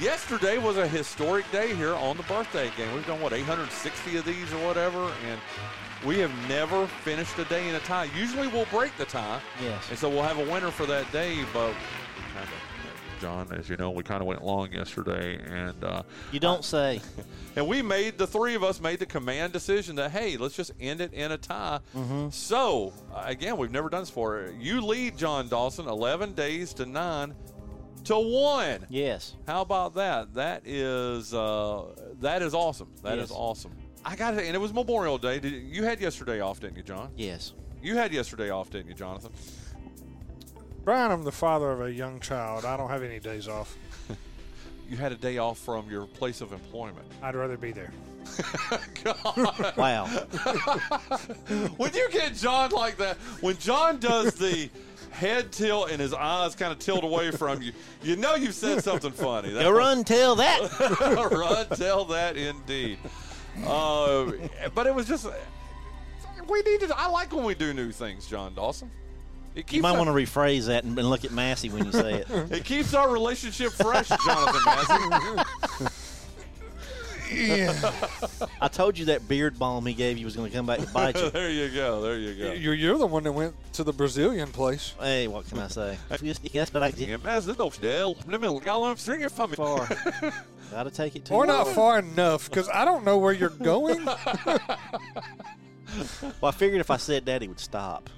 Yesterday 0.00 0.56
was 0.56 0.78
a 0.78 0.88
historic 0.88 1.44
day 1.52 1.74
here 1.74 1.92
on 1.92 2.16
the 2.16 2.22
birthday 2.22 2.70
game. 2.78 2.90
We've 2.94 3.06
done, 3.06 3.20
what, 3.20 3.34
860 3.34 4.16
of 4.16 4.24
these 4.24 4.50
or 4.54 4.66
whatever? 4.66 5.12
And 5.28 5.38
we 6.06 6.18
have 6.20 6.32
never 6.48 6.86
finished 6.86 7.38
a 7.38 7.44
day 7.44 7.68
in 7.68 7.74
a 7.74 7.80
tie. 7.80 8.08
Usually 8.16 8.48
we'll 8.48 8.64
break 8.70 8.96
the 8.96 9.04
tie. 9.04 9.42
Yes. 9.62 9.90
And 9.90 9.98
so 9.98 10.08
we'll 10.08 10.22
have 10.22 10.38
a 10.38 10.50
winner 10.50 10.70
for 10.70 10.86
that 10.86 11.12
day, 11.12 11.44
but 11.52 11.74
Jon, 13.24 13.48
as 13.58 13.70
you 13.70 13.78
know, 13.78 13.90
we 13.90 14.02
kind 14.02 14.20
of 14.20 14.26
went 14.26 14.44
long 14.44 14.70
yesterday, 14.70 15.38
and 15.46 15.82
uh, 15.82 16.02
You 16.30 16.40
don't 16.40 16.62
say. 16.62 17.00
and 17.56 17.66
we 17.66 17.80
made 17.80 18.18
the 18.18 18.26
three 18.26 18.54
of 18.54 18.62
us 18.62 18.82
made 18.82 18.98
the 18.98 19.06
command 19.06 19.50
decision 19.54 19.96
that 19.96 20.10
hey, 20.10 20.36
let's 20.36 20.54
just 20.54 20.72
end 20.78 21.00
it 21.00 21.14
in 21.14 21.32
a 21.32 21.38
tie. 21.38 21.80
So 22.30 22.92
uh, 23.14 23.22
again, 23.24 23.56
we've 23.56 23.70
never 23.70 23.88
done 23.88 24.02
this 24.02 24.10
before. 24.10 24.50
You 24.60 24.82
lead 24.82 25.16
Jon 25.16 25.48
Dawson, 25.48 25.88
eleven 25.88 26.34
days 26.34 26.74
to 26.74 26.84
nine 26.84 27.34
to 28.04 28.16
one. 28.18 28.84
Yes. 28.90 29.32
How 29.46 29.62
about 29.62 29.94
that? 29.94 30.34
That 30.34 30.66
is 30.66 31.32
uh, 31.32 31.84
that 32.20 32.42
is 32.42 32.52
awesome. 32.52 32.88
That 33.02 33.14
is 33.18 33.30
Yes. 33.30 33.38
awesome. 33.38 33.72
I 34.04 34.16
got 34.16 34.34
it, 34.34 34.44
and 34.44 34.54
it 34.54 34.58
was 34.60 34.74
Memorial 34.74 35.16
Day. 35.16 35.38
Did, 35.40 35.54
you 35.54 35.82
had 35.84 35.98
yesterday 35.98 36.40
off, 36.40 36.60
didn't 36.60 36.76
you, 36.76 36.82
Jon? 36.82 37.08
Yes. 37.16 37.54
You 37.82 37.96
had 37.96 38.12
yesterday 38.12 38.50
off, 38.50 38.68
didn't 38.68 38.88
you, 38.88 38.94
Jonathan? 38.94 39.32
Bryan, 40.84 41.10
I'm 41.10 41.24
the 41.24 41.32
father 41.32 41.70
of 41.70 41.80
a 41.80 41.90
young 41.90 42.20
child. 42.20 42.66
I 42.66 42.76
don't 42.76 42.90
have 42.90 43.02
any 43.02 43.18
days 43.18 43.48
off. 43.48 43.76
You 44.86 44.98
had 44.98 45.12
a 45.12 45.16
day 45.16 45.38
off 45.38 45.58
from 45.58 45.90
your 45.90 46.04
place 46.04 46.42
of 46.42 46.52
employment. 46.52 47.06
I'd 47.22 47.34
rather 47.34 47.56
be 47.56 47.72
there. 47.72 47.90
Wow. 49.76 50.04
when 51.78 51.94
you 51.94 52.08
get 52.10 52.34
Jon 52.34 52.70
like 52.70 52.98
that, 52.98 53.16
when 53.40 53.56
Jon 53.56 53.98
does 53.98 54.34
the 54.34 54.68
head 55.10 55.52
tilt 55.52 55.90
and 55.90 56.00
his 56.00 56.12
eyes 56.12 56.54
kind 56.54 56.70
of 56.70 56.78
tilt 56.78 57.02
away 57.02 57.30
from 57.30 57.62
you, 57.62 57.72
you 58.02 58.16
know 58.16 58.34
you've 58.34 58.54
said 58.54 58.84
something 58.84 59.10
funny. 59.10 59.52
Go 59.52 59.70
run, 59.70 60.04
tell 60.04 60.36
that. 60.36 60.70
Run, 61.30 61.66
tell 61.78 62.04
that 62.04 62.36
indeed. 62.36 62.98
Uh, 63.66 64.32
but 64.74 64.86
it 64.86 64.94
was 64.94 65.08
just 65.08 65.26
we 66.46 66.62
needed. 66.62 66.92
I 66.92 67.08
like 67.08 67.32
when 67.32 67.44
we 67.44 67.54
do 67.54 67.72
new 67.72 67.90
things, 67.90 68.26
Jon 68.26 68.54
Dawson. 68.54 68.90
It 69.54 69.66
keeps 69.66 69.74
You 69.74 69.82
might 69.82 69.92
our, 69.92 70.04
want 70.04 70.08
to 70.08 70.14
rephrase 70.14 70.66
that 70.66 70.84
and, 70.84 70.98
and 70.98 71.08
look 71.08 71.24
at 71.24 71.30
Massey 71.30 71.68
when 71.68 71.84
you 71.84 71.92
say 71.92 72.14
it. 72.14 72.26
it 72.50 72.64
keeps 72.64 72.92
our 72.92 73.10
relationship 73.10 73.72
fresh, 73.72 74.08
Jonathan 74.08 74.60
Massey. 74.64 75.90
I 78.60 78.68
told 78.68 78.98
you 78.98 79.06
that 79.06 79.26
beard 79.26 79.58
balm 79.58 79.86
he 79.86 79.94
gave 79.94 80.18
you 80.18 80.24
was 80.24 80.36
going 80.36 80.50
to 80.50 80.56
come 80.56 80.66
back 80.66 80.78
to 80.80 80.86
bite 80.88 81.16
you. 81.16 81.30
there 81.30 81.50
you 81.50 81.68
go. 81.68 82.00
There 82.02 82.18
you 82.18 82.34
go. 82.34 82.52
You're, 82.52 82.74
you're 82.74 82.98
the 82.98 83.06
one 83.06 83.24
that 83.24 83.32
went 83.32 83.54
to 83.74 83.84
the 83.84 83.92
Brazilian 83.92 84.48
place. 84.52 84.94
Hey, 85.00 85.26
what 85.26 85.48
can 85.48 85.58
I 85.58 85.68
say? 85.68 85.98
That's 86.08 86.22
what 86.72 86.82
I 86.82 86.90
did 86.90 87.08
Yeah, 87.08 87.16
mas 87.22 87.46
não 87.46 87.70
del. 87.80 88.14
Got 88.60 88.98
string 88.98 89.28
for 89.28 89.48
me. 89.48 89.56
far. 89.56 89.88
Got 90.70 90.84
to 90.84 90.90
take 90.90 91.16
it 91.16 91.24
to 91.26 91.34
Or 91.34 91.46
not 91.46 91.68
far 91.68 91.98
enough, 91.98 92.48
because 92.48 92.68
I 92.68 92.84
don't 92.84 93.04
know 93.04 93.18
where 93.18 93.32
you're 93.32 93.48
going. 93.48 94.04
Well, 96.40 96.48
I 96.48 96.50
figured 96.50 96.80
if 96.80 96.90
I 96.90 96.96
said 96.96 97.26
that, 97.26 97.42
he 97.42 97.48
would 97.48 97.60
stop. 97.60 98.10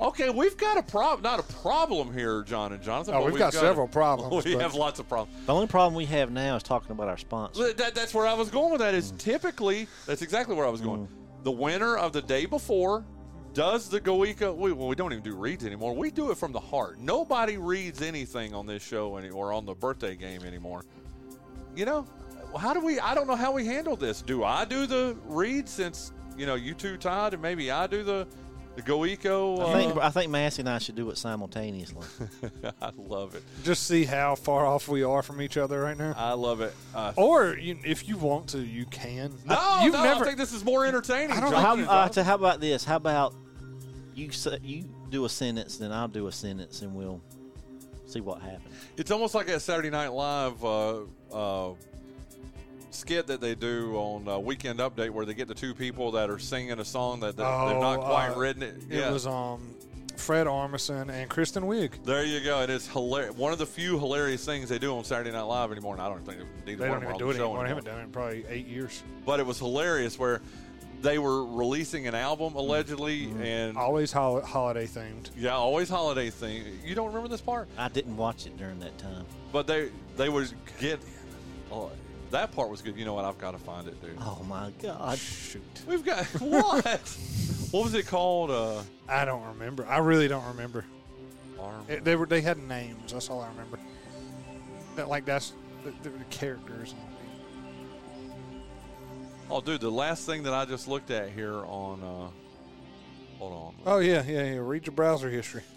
Okay, 0.00 0.30
we've 0.30 0.56
got 0.56 0.78
a 0.78 0.82
problem. 0.82 1.22
Not 1.22 1.40
a 1.40 1.52
problem 1.54 2.12
here, 2.12 2.42
Jon 2.42 2.72
and 2.72 2.80
Jonathan. 2.80 3.14
Oh, 3.14 3.24
but 3.24 3.32
we've 3.32 3.38
got 3.38 3.52
several 3.52 3.88
problems, 3.88 4.44
We 4.44 4.52
have 4.52 4.74
lots 4.74 5.00
of 5.00 5.08
problems. 5.08 5.44
The 5.46 5.54
only 5.54 5.66
problem 5.66 5.94
we 5.94 6.04
have 6.06 6.30
now 6.30 6.56
is 6.56 6.62
talking 6.62 6.92
about 6.92 7.08
our 7.08 7.18
sponsor. 7.18 7.72
That, 7.72 7.94
that's 7.94 8.14
where 8.14 8.26
I 8.26 8.34
was 8.34 8.48
going 8.48 8.70
with 8.70 8.80
that. 8.80 8.94
Is 8.94 9.12
mm. 9.12 9.18
typically 9.18 9.88
that's 10.06 10.22
exactly 10.22 10.54
where 10.54 10.66
I 10.66 10.70
was 10.70 10.80
going. 10.80 11.06
Mm. 11.06 11.44
The 11.44 11.50
winner 11.50 11.96
of 11.96 12.12
the 12.12 12.22
day 12.22 12.46
before 12.46 13.04
does 13.54 13.88
the 13.88 14.00
GoEco. 14.00 14.56
We, 14.56 14.72
well, 14.72 14.86
we 14.86 14.94
don't 14.94 15.12
even 15.12 15.24
do 15.24 15.34
reads 15.34 15.66
anymore. 15.66 15.96
We 15.96 16.12
do 16.12 16.30
it 16.30 16.38
from 16.38 16.52
the 16.52 16.60
heart. 16.60 17.00
Nobody 17.00 17.56
reads 17.56 18.00
anything 18.00 18.54
on 18.54 18.66
this 18.66 18.84
show 18.84 19.16
any, 19.16 19.30
or 19.30 19.52
on 19.52 19.66
the 19.66 19.74
birthday 19.74 20.14
game 20.14 20.44
anymore. 20.44 20.84
You 21.74 21.86
know, 21.86 22.06
how 22.56 22.72
do 22.72 22.80
we? 22.80 23.00
I 23.00 23.16
don't 23.16 23.26
know 23.26 23.36
how 23.36 23.50
we 23.50 23.66
handle 23.66 23.96
this. 23.96 24.22
Do 24.22 24.44
I 24.44 24.64
do 24.64 24.86
the 24.86 25.16
read 25.24 25.68
since 25.68 26.12
you 26.36 26.46
know 26.46 26.54
you 26.54 26.74
two 26.74 26.96
tied, 26.96 27.32
and 27.34 27.42
maybe 27.42 27.72
I 27.72 27.88
do 27.88 28.04
the 28.04 28.28
the 28.78 28.90
GoEco? 28.90 29.68
I 29.68 29.72
think 29.72 29.96
uh, 29.96 30.00
I 30.00 30.10
think 30.10 30.30
Massey 30.30 30.62
and 30.62 30.68
I 30.68 30.78
should 30.78 30.94
do 30.94 31.10
it 31.10 31.18
simultaneously. 31.18 32.06
I 32.82 32.90
love 32.96 33.34
it. 33.34 33.42
Just 33.64 33.86
see 33.86 34.04
how 34.04 34.36
far 34.36 34.66
off 34.66 34.88
we 34.88 35.02
are 35.02 35.22
from 35.22 35.42
each 35.42 35.56
other 35.56 35.80
right 35.80 35.98
now. 35.98 36.14
I 36.16 36.32
love 36.34 36.60
it. 36.60 36.72
Uh, 36.94 37.12
Or 37.16 37.56
you, 37.56 37.76
if 37.84 38.08
you 38.08 38.16
want 38.16 38.48
to, 38.50 38.58
you 38.60 38.86
can. 38.86 39.34
no, 39.44 39.56
I- 39.58 39.84
you've 39.84 39.94
no, 39.94 40.04
never. 40.04 40.22
I 40.22 40.26
think 40.28 40.38
this 40.38 40.52
is 40.52 40.64
more 40.64 40.86
entertaining. 40.86 41.32
I 41.36 41.40
don't 41.40 41.50
Jon. 41.50 41.62
how, 41.62 41.74
you, 41.74 41.84
uh, 41.84 42.08
so 42.10 42.22
how 42.22 42.36
about 42.36 42.60
this? 42.60 42.84
How 42.84 42.96
about 42.96 43.34
you 44.14 44.30
you 44.62 44.84
do 45.10 45.24
a 45.24 45.28
sentence, 45.28 45.78
then 45.78 45.92
I'll 45.92 46.08
do 46.08 46.26
a 46.28 46.32
sentence, 46.32 46.82
and 46.82 46.94
we'll 46.94 47.20
see 48.06 48.20
what 48.20 48.40
happens. 48.40 48.74
It's 48.96 49.10
almost 49.10 49.34
like 49.34 49.48
a 49.48 49.58
Saturday 49.58 49.90
Night 49.90 50.12
Live 50.12 50.64
uh, 50.64 51.00
uh, 51.32 51.74
skit 52.98 53.26
that 53.28 53.40
they 53.40 53.54
do 53.54 53.94
on 53.96 54.28
uh, 54.28 54.38
Weekend 54.38 54.80
Update, 54.80 55.10
where 55.10 55.24
they 55.24 55.34
get 55.34 55.48
the 55.48 55.54
two 55.54 55.74
people 55.74 56.10
that 56.12 56.28
are 56.30 56.38
singing 56.38 56.78
a 56.78 56.84
song 56.84 57.20
that, 57.20 57.36
that 57.36 57.42
they've 57.68 57.80
not 57.80 57.98
Oh, 58.00 58.02
quite 58.02 58.30
uh, 58.30 58.38
written 58.38 58.62
it. 58.62 58.76
It 58.90 59.10
was 59.12 59.26
um, 59.26 59.74
Fred 60.16 60.46
Armisen 60.46 61.08
and 61.10 61.30
Kristen 61.30 61.62
Wiig. 61.64 62.02
there 62.04 62.24
you 62.24 62.40
go. 62.40 62.60
It 62.62 62.70
is 62.70 62.88
hilarious. 62.88 63.34
One 63.36 63.52
of 63.52 63.58
the 63.58 63.66
few 63.66 63.98
hilarious 63.98 64.44
things 64.44 64.68
they 64.68 64.78
do 64.78 64.96
on 64.96 65.04
Saturday 65.04 65.30
Night 65.30 65.42
Live 65.42 65.70
anymore. 65.72 65.94
And 65.94 66.02
I 66.02 66.08
don't 66.08 66.24
think 66.26 66.40
They 66.64 66.74
don't 66.74 67.02
even 67.02 67.16
do 67.18 67.30
it 67.30 67.34
the 67.34 67.40
anymore. 67.44 67.64
They 67.64 67.64
anymore. 67.64 67.66
haven't 67.66 67.84
done 67.84 68.00
it 68.00 68.04
in 68.04 68.10
probably 68.10 68.44
eight 68.48 68.66
years. 68.66 69.02
But 69.24 69.38
it 69.40 69.46
was 69.46 69.58
hilarious 69.58 70.18
where 70.18 70.40
they 71.00 71.18
were 71.20 71.46
releasing 71.46 72.08
an 72.08 72.16
album 72.16 72.56
allegedly, 72.56 73.26
Mm-hmm. 73.26 73.42
and 73.42 73.76
Always 73.78 74.10
hol- 74.10 74.40
holiday 74.40 74.84
themed. 74.86 75.30
yeah, 75.36 75.54
always 75.54 75.88
holiday 75.88 76.28
thing. 76.30 76.64
You 76.84 76.96
don't 76.96 77.06
remember 77.06 77.28
this 77.28 77.40
part? 77.40 77.68
I 77.78 77.88
didn't 77.88 78.16
watch 78.16 78.46
it 78.46 78.56
during 78.56 78.80
that 78.80 78.98
time. 78.98 79.24
But 79.52 79.68
they 79.68 79.90
they 80.16 80.28
would 80.28 80.52
get. 80.80 80.98
Oh, 81.70 81.90
that 82.30 82.52
part 82.52 82.70
was 82.70 82.82
good. 82.82 82.96
You 82.96 83.04
know 83.04 83.14
what? 83.14 83.24
I've 83.24 83.38
got 83.38 83.52
to 83.52 83.58
find 83.58 83.86
it, 83.88 84.00
dude. 84.02 84.16
Oh 84.20 84.42
my 84.48 84.70
God! 84.82 85.18
Shoot. 85.18 85.62
We've 85.86 86.04
got 86.04 86.24
what? 86.40 86.84
what 87.70 87.84
was 87.84 87.94
it 87.94 88.06
called? 88.06 88.50
Uh, 88.50 88.82
I 89.08 89.24
don't 89.24 89.44
remember. 89.44 89.86
I 89.86 89.98
really 89.98 90.28
don't 90.28 90.46
remember. 90.46 90.84
arm. 91.60 91.84
It, 91.88 92.04
they 92.04 92.16
were 92.16 92.26
they 92.26 92.40
had 92.40 92.58
names. 92.58 93.12
That's 93.12 93.30
all 93.30 93.40
I 93.40 93.48
remember. 93.48 93.78
That 94.96 95.08
like 95.08 95.24
that's 95.24 95.52
the, 95.84 96.10
the 96.10 96.24
characters. 96.30 96.94
Oh, 99.50 99.62
dude, 99.62 99.80
the 99.80 99.90
last 99.90 100.26
thing 100.26 100.42
that 100.42 100.52
I 100.52 100.66
just 100.66 100.88
looked 100.88 101.10
at 101.10 101.30
here 101.30 101.54
on. 101.54 102.02
Uh, 102.02 102.28
hold 103.38 103.52
on. 103.52 103.74
Oh 103.86 103.98
yeah, 103.98 104.22
yeah, 104.26 104.42
yeah. 104.44 104.58
Read 104.58 104.86
your 104.86 104.94
browser 104.94 105.30
history. 105.30 105.62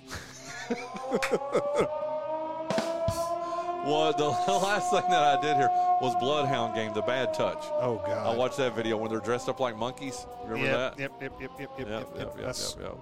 What 3.84 4.16
the, 4.18 4.30
the 4.46 4.54
last 4.64 4.92
thing 4.92 5.02
that 5.10 5.24
I 5.24 5.42
did 5.42 5.58
here 5.58 5.70
was 6.02 6.16
Bloodhound 6.16 6.74
Gang, 6.74 6.94
the 6.94 7.02
Bad 7.02 7.34
Touch. 7.34 7.64
Oh 7.74 8.02
god. 8.06 8.26
I 8.26 8.36
watched 8.36 8.58
that 8.58 8.76
video 8.76 8.98
when 8.98 9.12
they're 9.12 9.20
dressed 9.20 9.48
up 9.48 9.60
like 9.60 9.78
monkeys. 9.78 10.26
Remember 10.44 10.66
yep, 10.66 10.98
that? 10.98 11.00
Yep, 11.00 11.22
yep, 11.22 11.34
yep, 11.40 11.52
yep, 11.60 11.60
yep, 11.60 11.70
Yep, 11.80 11.90
yep, 11.90 12.08
yep, 12.18 12.18
yep, 12.18 12.46
That's 12.46 12.76
yep, 12.76 12.86
yep. 12.86 12.98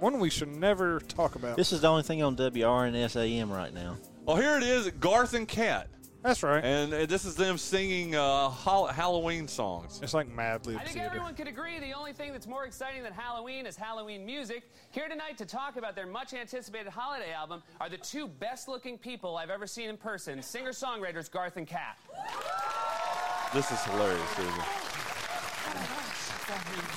one 0.00 0.18
we 0.18 0.30
should 0.30 0.48
never 0.48 1.00
talk 1.00 1.34
about. 1.34 1.56
This 1.56 1.72
is 1.72 1.82
the 1.82 1.88
only 1.88 2.02
thing 2.02 2.22
on 2.22 2.36
WRNS 2.36 3.16
AM 3.16 3.52
right 3.52 3.72
now. 3.72 3.96
Well, 4.24 4.36
here 4.36 4.56
it 4.56 4.62
is, 4.62 4.90
Garth 4.92 5.34
and 5.34 5.46
Kat, 5.46 5.88
That's 6.22 6.42
right. 6.42 6.64
and 6.64 6.92
uh, 6.92 7.06
this 7.06 7.24
is 7.24 7.36
them 7.36 7.56
singing 7.58 8.16
uh, 8.16 8.48
hol- 8.48 8.88
Halloween 8.88 9.46
songs. 9.46 10.00
it's 10.02 10.14
like 10.14 10.28
Mad 10.28 10.66
Lib 10.66 10.76
I 10.76 10.80
think 10.80 10.94
Theater. 10.94 11.06
everyone 11.06 11.34
could 11.34 11.46
agree 11.46 11.78
the 11.78 11.92
only 11.92 12.12
thing 12.12 12.32
that's 12.32 12.46
more 12.48 12.64
exciting 12.66 13.04
than 13.04 13.12
Halloween 13.12 13.66
is 13.66 13.76
Halloween 13.76 14.26
music. 14.26 14.64
Here 14.90 15.08
tonight 15.08 15.38
to 15.38 15.46
talk 15.46 15.76
about 15.76 15.94
their 15.94 16.06
much 16.06 16.34
anticipated 16.34 16.88
holiday 16.90 17.32
album 17.32 17.62
are 17.80 17.88
the 17.88 17.98
two 17.98 18.26
best 18.26 18.66
looking 18.66 18.98
people 18.98 19.36
I've 19.36 19.50
ever 19.50 19.66
seen 19.66 19.88
in 19.90 19.96
person 19.96 20.42
singer 20.42 20.70
songwriters 20.72 21.30
Garth 21.30 21.56
and 21.56 21.66
Kat. 21.66 21.96
This 23.54 23.70
is 23.70 23.80
hilarious, 23.84 24.28
Susan. 24.30 24.52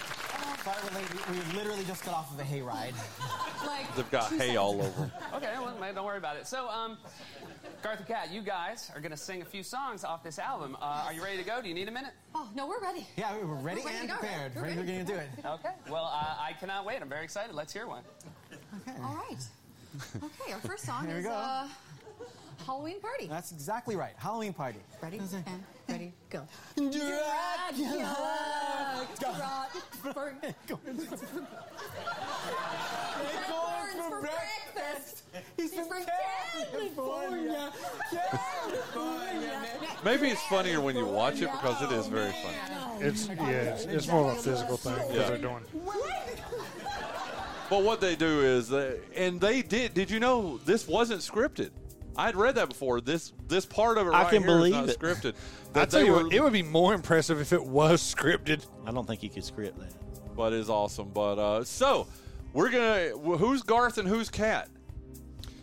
Sorry 1.08 1.20
we're 1.28 1.34
late. 1.34 1.46
We, 1.48 1.52
we 1.52 1.58
literally 1.58 1.84
just 1.86 2.04
got 2.06 2.14
off 2.14 2.32
of 2.34 2.40
a 2.40 2.44
hayride. 2.44 2.94
Like 3.66 3.96
They've 3.96 4.10
got 4.10 4.24
hay 4.32 4.38
seconds 4.40 4.58
all 4.58 4.82
over 4.82 4.90
them. 5.02 5.12
Okay, 5.36 5.54
well, 5.60 5.78
man, 5.80 5.94
don't 5.94 6.04
worry 6.06 6.18
about 6.18 6.36
it. 6.36 6.48
So, 6.48 6.68
um, 6.68 6.98
Garth 7.84 8.00
and 8.00 8.08
Kat, 8.08 8.32
you 8.32 8.42
guys 8.42 8.90
are 8.96 9.00
going 9.00 9.12
to 9.12 9.18
sing 9.18 9.44
a 9.44 9.46
few 9.46 9.62
songs 9.62 10.04
off 10.04 10.24
this 10.24 10.40
album. 10.40 10.76
Uh, 10.82 11.04
are 11.06 11.14
you 11.14 11.24
ready 11.24 11.38
to 11.38 11.44
go? 11.44 11.62
Do 11.62 11.68
you 11.68 11.76
need 11.76 11.88
a 11.88 11.92
minute? 11.92 12.12
Oh 12.34 12.50
no, 12.56 12.66
we're 12.68 12.82
ready. 12.82 13.06
Yeah, 13.18 13.38
we 13.38 13.46
were 13.46 13.54
ready 13.56 13.82
We're 13.82 13.86
ready 13.88 14.00
and 14.00 14.10
to 14.10 14.14
go. 14.16 14.20
prepared. 14.20 14.56
We're 14.56 14.62
Ready, 14.64 14.78
ready. 14.78 14.88
we're 14.90 14.96
going 14.96 15.06
to 15.06 15.14
do 15.14 15.20
it. 15.20 15.30
Okay. 15.46 15.70
Well, 15.92 16.06
uh, 16.06 16.36
I 16.42 16.54
cannot 16.60 16.86
wait. 16.86 17.02
I'm 17.04 17.10
very 17.10 17.24
excited. 17.24 17.54
Let's 17.54 17.72
hear 17.72 17.86
one. 17.88 18.02
Okay. 18.82 18.98
All 19.04 19.14
right. 19.16 19.38
Okay, 20.24 20.54
our 20.54 20.60
first 20.62 20.84
song 20.86 21.06
Here 21.06 21.14
we 21.14 21.20
is 21.20 21.26
go. 21.28 21.32
uh, 21.34 21.68
Halloween 22.66 23.00
Party. 23.00 23.28
That's 23.28 23.52
exactly 23.52 23.96
right. 23.96 24.14
Halloween 24.18 24.54
party. 24.54 24.80
Ready 25.02 25.18
and 25.18 25.46
ready, 25.88 26.14
go. 26.30 26.48
Dracula. 26.76 28.18
Corns 33.48 34.06
for 34.10 34.22
breakfast. 34.22 35.24
He's 35.58 35.74
from 35.74 35.88
California. 36.64 37.72
California. 38.12 39.62
Maybe 40.04 40.30
it's 40.30 40.42
funnier 40.44 40.82
when 40.82 40.96
you 40.96 41.06
watch 41.06 41.42
it 41.42 41.52
because 41.52 41.82
it 41.82 41.92
is 41.92 42.08
very 42.08 42.32
funny. 42.32 43.06
It's 43.06 43.28
yeah, 43.28 43.74
it's, 43.74 43.86
it's 43.86 44.08
more 44.08 44.32
of 44.32 44.38
a 44.38 44.42
physical 44.42 44.78
thing 44.78 44.96
that 44.96 45.28
they're 45.28 45.38
doing. 45.38 45.64
But 47.70 47.84
what 47.84 48.02
they 48.02 48.16
do 48.16 48.42
is, 48.42 48.74
uh, 48.74 48.98
and 49.16 49.40
they 49.40 49.62
did. 49.62 49.94
Did 49.94 50.10
you 50.12 50.20
know 50.20 50.58
this 50.66 50.88
wasn't 50.88 51.22
scripted? 51.22 51.72
I 52.18 52.26
had 52.26 52.36
read 52.36 52.56
that 52.56 52.70
before. 52.70 53.00
This 53.02 53.32
this 53.48 53.66
part 53.66 53.98
of 53.98 54.08
it 54.08 54.12
I 54.12 54.24
right 54.24 54.30
can 54.32 54.42
here 54.44 54.52
is 54.52 54.56
believe 54.58 54.74
not 54.74 54.90
it. 54.90 55.00
scripted. 55.00 55.34
I 55.34 55.74
That 55.74 55.90
tell 55.90 56.00
they 56.02 56.06
you 56.08 56.12
were, 56.14 56.24
what, 56.24 56.34
it 56.34 56.44
would 56.44 56.54
be 56.54 56.64
more 56.64 56.94
impressive 56.94 57.40
if 57.40 57.54
it 57.54 57.64
was 57.66 58.02
scripted. 58.02 58.66
I 58.86 58.92
don't 58.92 59.08
think 59.08 59.24
you 59.24 59.30
could 59.30 59.44
script 59.46 59.80
that. 59.80 60.36
but 60.36 60.52
is 60.54 60.70
awesome. 60.70 61.10
But 61.14 61.40
uh, 61.40 61.64
so 61.64 62.08
we're 62.54 62.70
gonna. 62.70 63.12
wh- 63.18 63.40
Who's 63.40 63.64
Garth 63.64 63.98
and 63.98 64.08
who's 64.08 64.30
Kat? 64.30 64.68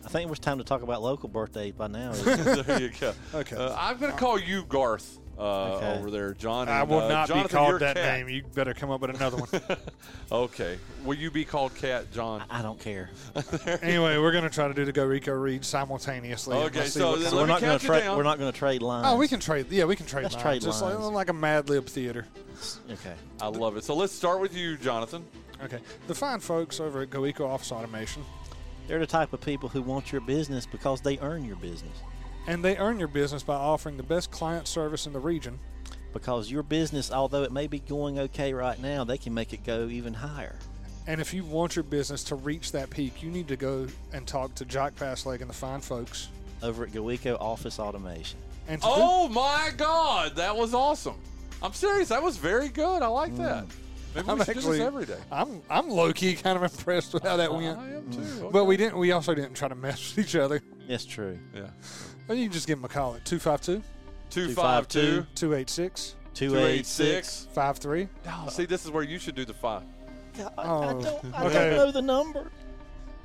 I 0.05 0.07
think 0.09 0.27
it 0.27 0.29
was 0.29 0.39
time 0.39 0.57
to 0.57 0.63
talk 0.63 0.81
about 0.81 1.01
local 1.03 1.29
birthdays 1.29 1.73
by 1.73 1.87
now. 1.87 2.11
there 2.13 2.81
you 2.81 2.89
go. 2.99 3.13
Okay. 3.35 3.55
Uh, 3.55 3.75
I'm 3.77 3.97
gonna 3.97 4.13
call 4.13 4.39
you 4.39 4.63
Garth 4.65 5.19
uh, 5.39 5.75
Okay. 5.77 5.97
over 5.97 6.11
there, 6.11 6.33
Jon. 6.33 6.67
I 6.67 6.83
will 6.83 6.99
uh, 6.99 7.07
not 7.07 7.27
be 7.27 7.33
Jonathan, 7.35 7.57
you're 7.59 7.67
called 7.69 7.81
that 7.81 7.95
Kat. 7.95 8.19
name. 8.19 8.29
You 8.29 8.43
better 8.53 8.73
come 8.73 8.91
up 8.91 9.01
with 9.01 9.11
another 9.11 9.37
one. 9.37 9.77
Okay. 10.31 10.77
Will 11.05 11.15
you 11.17 11.31
be 11.31 11.43
called 11.43 11.73
Kat, 11.75 12.11
Jon? 12.11 12.43
I 12.51 12.61
don't 12.61 12.79
care. 12.79 13.09
anyway, 13.81 14.17
we're 14.19 14.31
going 14.31 14.43
to 14.43 14.49
try 14.51 14.67
to 14.67 14.73
do 14.75 14.85
the 14.85 14.93
GoEco 14.93 15.41
read 15.41 15.65
simultaneously. 15.65 16.55
Okay, 16.55 16.85
so 16.85 17.15
then 17.15 17.31
So 17.31 17.37
we're 17.37 17.47
not 17.47 17.61
gonna 17.61 17.73
you 17.73 17.79
trade. 17.79 18.01
down. 18.01 18.15
We're 18.15 18.21
not 18.23 18.37
going 18.37 18.51
to 18.51 18.57
trade 18.57 18.83
lines. 18.83 19.07
Oh, 19.09 19.15
we 19.17 19.27
can 19.27 19.39
trade. 19.39 19.65
Yeah, 19.71 19.85
we 19.85 19.95
can 19.95 20.05
trade 20.05 20.23
Let's 20.23 20.35
lines. 20.35 20.43
trade 20.43 20.61
Just 20.61 20.83
like, 20.83 20.99
lines. 20.99 21.13
like 21.13 21.29
a 21.29 21.33
Mad 21.33 21.67
Lib 21.69 21.87
theater. 21.87 22.27
Okay. 22.91 23.13
I 23.41 23.47
love 23.47 23.75
it. 23.77 23.83
So 23.85 23.95
let's 23.95 24.13
start 24.13 24.39
with 24.39 24.53
you, 24.55 24.77
Jonathan. 24.77 25.25
Okay. 25.63 25.79
The 26.07 26.13
fine 26.13 26.41
folks 26.41 26.79
over 26.79 27.01
at 27.01 27.09
Go 27.09 27.25
Eco 27.25 27.47
Office 27.47 27.71
Automation, 27.71 28.23
They're 28.87 28.99
the 28.99 29.07
type 29.07 29.33
of 29.33 29.41
people 29.41 29.67
who 29.69 29.81
want 29.81 30.11
your 30.11 30.21
business 30.21 30.67
because 30.67 31.01
they 31.01 31.17
earn 31.19 31.43
your 31.43 31.55
business. 31.55 31.97
And 32.47 32.63
they 32.63 32.77
earn 32.77 32.99
your 32.99 33.07
business 33.07 33.43
by 33.43 33.55
offering 33.55 33.97
the 33.97 34.03
best 34.03 34.31
client 34.31 34.67
service 34.67 35.05
in 35.05 35.13
the 35.13 35.19
region. 35.19 35.59
Because 36.13 36.49
your 36.49 36.63
business, 36.63 37.11
although 37.11 37.43
it 37.43 37.51
may 37.51 37.67
be 37.67 37.79
going 37.79 38.17
okay 38.19 38.53
right 38.53 38.79
now, 38.81 39.03
they 39.03 39.17
can 39.17 39.33
make 39.33 39.53
it 39.53 39.63
go 39.63 39.87
even 39.87 40.13
higher. 40.13 40.57
And 41.05 41.21
if 41.21 41.33
you 41.33 41.43
want 41.43 41.75
your 41.75 41.83
business 41.83 42.23
to 42.25 42.35
reach 42.35 42.71
that 42.71 42.89
peak, 42.89 43.21
you 43.21 43.29
need 43.29 43.47
to 43.47 43.55
go 43.55 43.87
and 44.13 44.27
talk 44.27 44.55
to 44.55 44.65
Jock 44.65 44.95
Passleg 44.95 45.41
and 45.41 45.49
the 45.49 45.53
fine 45.53 45.81
folks. 45.81 46.29
Over 46.61 46.83
at 46.83 46.91
GoEco 46.91 47.39
Office 47.39 47.79
Automation. 47.79 48.37
And 48.67 48.81
to 48.81 48.87
oh 48.87 48.95
do- 48.95 49.01
Oh 49.01 49.27
my 49.29 49.69
God, 49.77 50.35
that 50.35 50.55
was 50.57 50.73
awesome! 50.73 51.15
I'm 51.63 51.71
serious. 51.73 52.09
That 52.09 52.21
was 52.21 52.35
very 52.35 52.67
good. 52.67 53.01
I 53.01 53.07
like 53.07 53.35
that. 53.37 53.63
Mm. 53.63 53.69
Maybe 54.15 54.27
we 54.27 54.31
I'm 54.33 54.37
should 54.39 54.45
do 54.45 54.51
actually 54.59 54.77
this 54.79 54.87
every 54.87 55.05
day. 55.05 55.17
I'm 55.31 55.61
I'm 55.69 55.89
low 55.89 56.11
key 56.11 56.35
kind 56.35 56.57
of 56.57 56.63
impressed 56.71 57.13
with 57.13 57.23
how 57.23 57.37
that 57.37 57.53
went. 57.53 57.77
I 57.79 57.91
am 57.91 58.11
too. 58.11 58.49
But 58.51 58.65
we 58.65 58.75
didn't. 58.75 58.97
We 58.97 59.13
also 59.13 59.33
didn't 59.33 59.53
try 59.53 59.69
to 59.69 59.75
mess 59.75 60.15
with 60.15 60.25
each 60.25 60.35
other. 60.35 60.61
That's 60.87 61.05
true. 61.05 61.39
yeah. 61.55 61.67
Well, 62.29 62.37
you 62.37 62.45
can 62.45 62.53
just 62.53 62.67
give 62.67 62.77
them 62.77 62.85
a 62.85 62.89
call 62.89 63.15
at 63.15 63.25
252 63.25 63.83
Two 64.29 64.53
five 64.53 64.87
two 64.87 65.25
286 65.33 66.15
two 66.35 66.55
eight 66.59 66.85
six. 66.85 67.47
53. 67.55 68.07
Oh, 68.27 68.29
uh, 68.29 68.49
see, 68.51 68.65
this 68.65 68.85
is 68.85 68.91
where 68.91 69.01
you 69.01 69.17
should 69.17 69.33
do 69.33 69.43
the 69.45 69.53
five. 69.55 69.81
I, 70.37 70.43
I 70.43 70.47
Oh, 70.67 71.01
don't, 71.01 71.33
I 71.33 71.45
okay. 71.45 71.53
don't 71.55 71.73
know 71.77 71.91
the 71.91 72.01
number. 72.03 72.51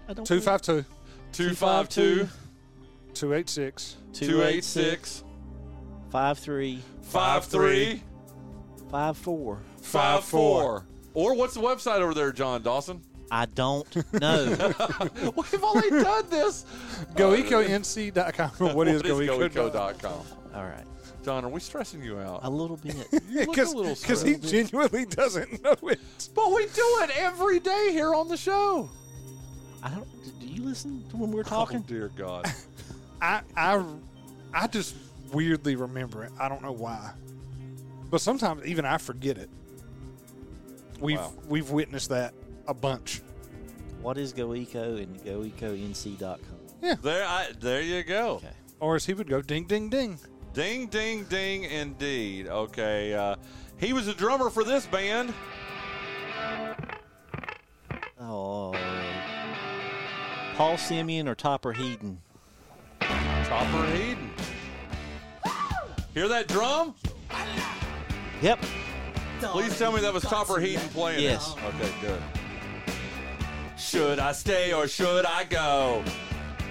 I 0.09 0.15
don't 0.15 0.27
252 0.27 0.87
Two 1.33 1.55
five 1.55 1.91
two 1.91 2.27
286 3.13 3.97
two 4.15 4.43
eight 4.43 4.65
six 4.65 5.23
five 6.11 6.39
three 6.39 6.81
five 7.03 7.45
three 7.45 8.03
five 8.91 9.19
four. 9.19 9.59
five 9.83 10.25
four. 10.25 10.87
Or 11.13 11.35
what's 11.35 11.53
the 11.55 11.61
website 11.61 12.01
over 12.01 12.15
there, 12.15 12.33
Jon 12.33 12.63
Dawson? 12.63 13.03
I 13.35 13.47
don't 13.47 14.13
know. 14.21 14.47
We've 15.37 15.65
only 15.65 15.91
done 15.91 16.25
this. 16.31 16.65
GoEcoNC.com. 17.17 18.51
what 18.77 18.87
is 18.87 19.03
GoEco? 19.03 19.51
GoEco.com? 19.51 20.27
All 20.55 20.63
right. 20.63 20.85
Jon, 21.25 21.45
are 21.45 21.49
we 21.49 21.59
stressing 21.59 22.05
you 22.05 22.17
out? 22.21 22.41
A 22.45 22.51
little 22.51 22.77
bit. 22.77 22.95
You 23.29 23.47
look 23.47 23.59
a 23.59 23.63
little 23.63 23.97
Because 23.97 24.23
he 24.23 24.37
genuinely 24.37 25.05
doesn't 25.07 25.65
know 25.65 25.75
it. 25.89 25.99
But 26.33 26.53
we 26.55 26.67
do 26.67 26.99
it 27.03 27.11
every 27.17 27.59
day 27.59 27.89
here 27.91 28.15
on 28.15 28.29
the 28.29 28.37
show. 28.37 28.89
I 29.83 29.89
don't. 29.91 30.07
Do 30.41 30.47
you 30.47 30.63
listen 30.63 31.03
to 31.11 31.17
when 31.17 31.33
we're 31.33 31.41
Oh, 31.41 31.43
talking? 31.43 31.81
dear 31.81 32.13
God. 32.17 32.47
I, 33.21 33.41
I, 33.57 33.85
I 34.53 34.69
just 34.69 34.95
weirdly 35.33 35.75
remember 35.75 36.23
it. 36.23 36.31
I 36.39 36.49
don't 36.49 36.63
know 36.63 36.71
why. 36.73 37.11
But 38.13 38.21
sometimes 38.21 38.65
even 38.65 38.85
I 38.85 38.99
forget 38.99 39.39
it. 39.39 39.51
We've 41.01 41.19
Wow. 41.19 41.33
we've 41.49 41.71
witnessed 41.71 42.11
that 42.11 42.33
a 42.69 42.75
bunch. 42.75 43.21
What 44.05 44.19
is 44.19 44.35
GoEco 44.35 45.03
and 45.03 45.19
GoEcoNC.com? 45.25 46.39
Yeah. 46.83 46.97
There, 47.03 47.25
I, 47.25 47.49
there 47.59 47.81
you 47.81 48.03
go. 48.03 48.33
Okay. 48.33 48.51
Or 48.79 48.97
as 48.97 49.07
he 49.07 49.15
would 49.15 49.31
go, 49.31 49.41
ding, 49.41 49.65
ding, 49.65 49.89
ding. 49.89 50.19
Ding, 50.53 50.89
ding, 50.89 51.25
ding, 51.25 51.65
indeed. 51.65 52.47
Okay. 52.47 53.15
Uh, 53.15 53.37
he 53.79 53.95
was 53.95 54.07
a 54.07 54.13
drummer 54.13 54.51
for 54.51 54.63
this 54.63 54.85
band. 54.85 55.33
Oh. 58.21 58.75
Paul 60.57 60.77
Simonon 60.77 61.27
or 61.27 61.35
Topper 61.35 61.73
Headon? 61.73 62.19
Topper 63.01 63.89
Headon. 63.89 64.29
Hear 66.13 66.29
that 66.29 66.47
drum? 66.49 66.95
Yep. 68.43 68.63
Please 69.41 69.79
tell 69.79 69.93
me 69.93 70.03
that 70.03 70.13
was 70.13 70.25
Topper 70.25 70.61
Headon 70.61 70.93
playing 70.93 71.21
it. 71.21 71.23
Yes. 71.23 71.55
Okay, 71.65 71.91
good. 72.03 72.23
Should 73.95 74.19
I 74.19 74.33
stay 74.33 74.73
or 74.73 74.89
should 74.89 75.25
I 75.25 75.45
go? 75.45 76.03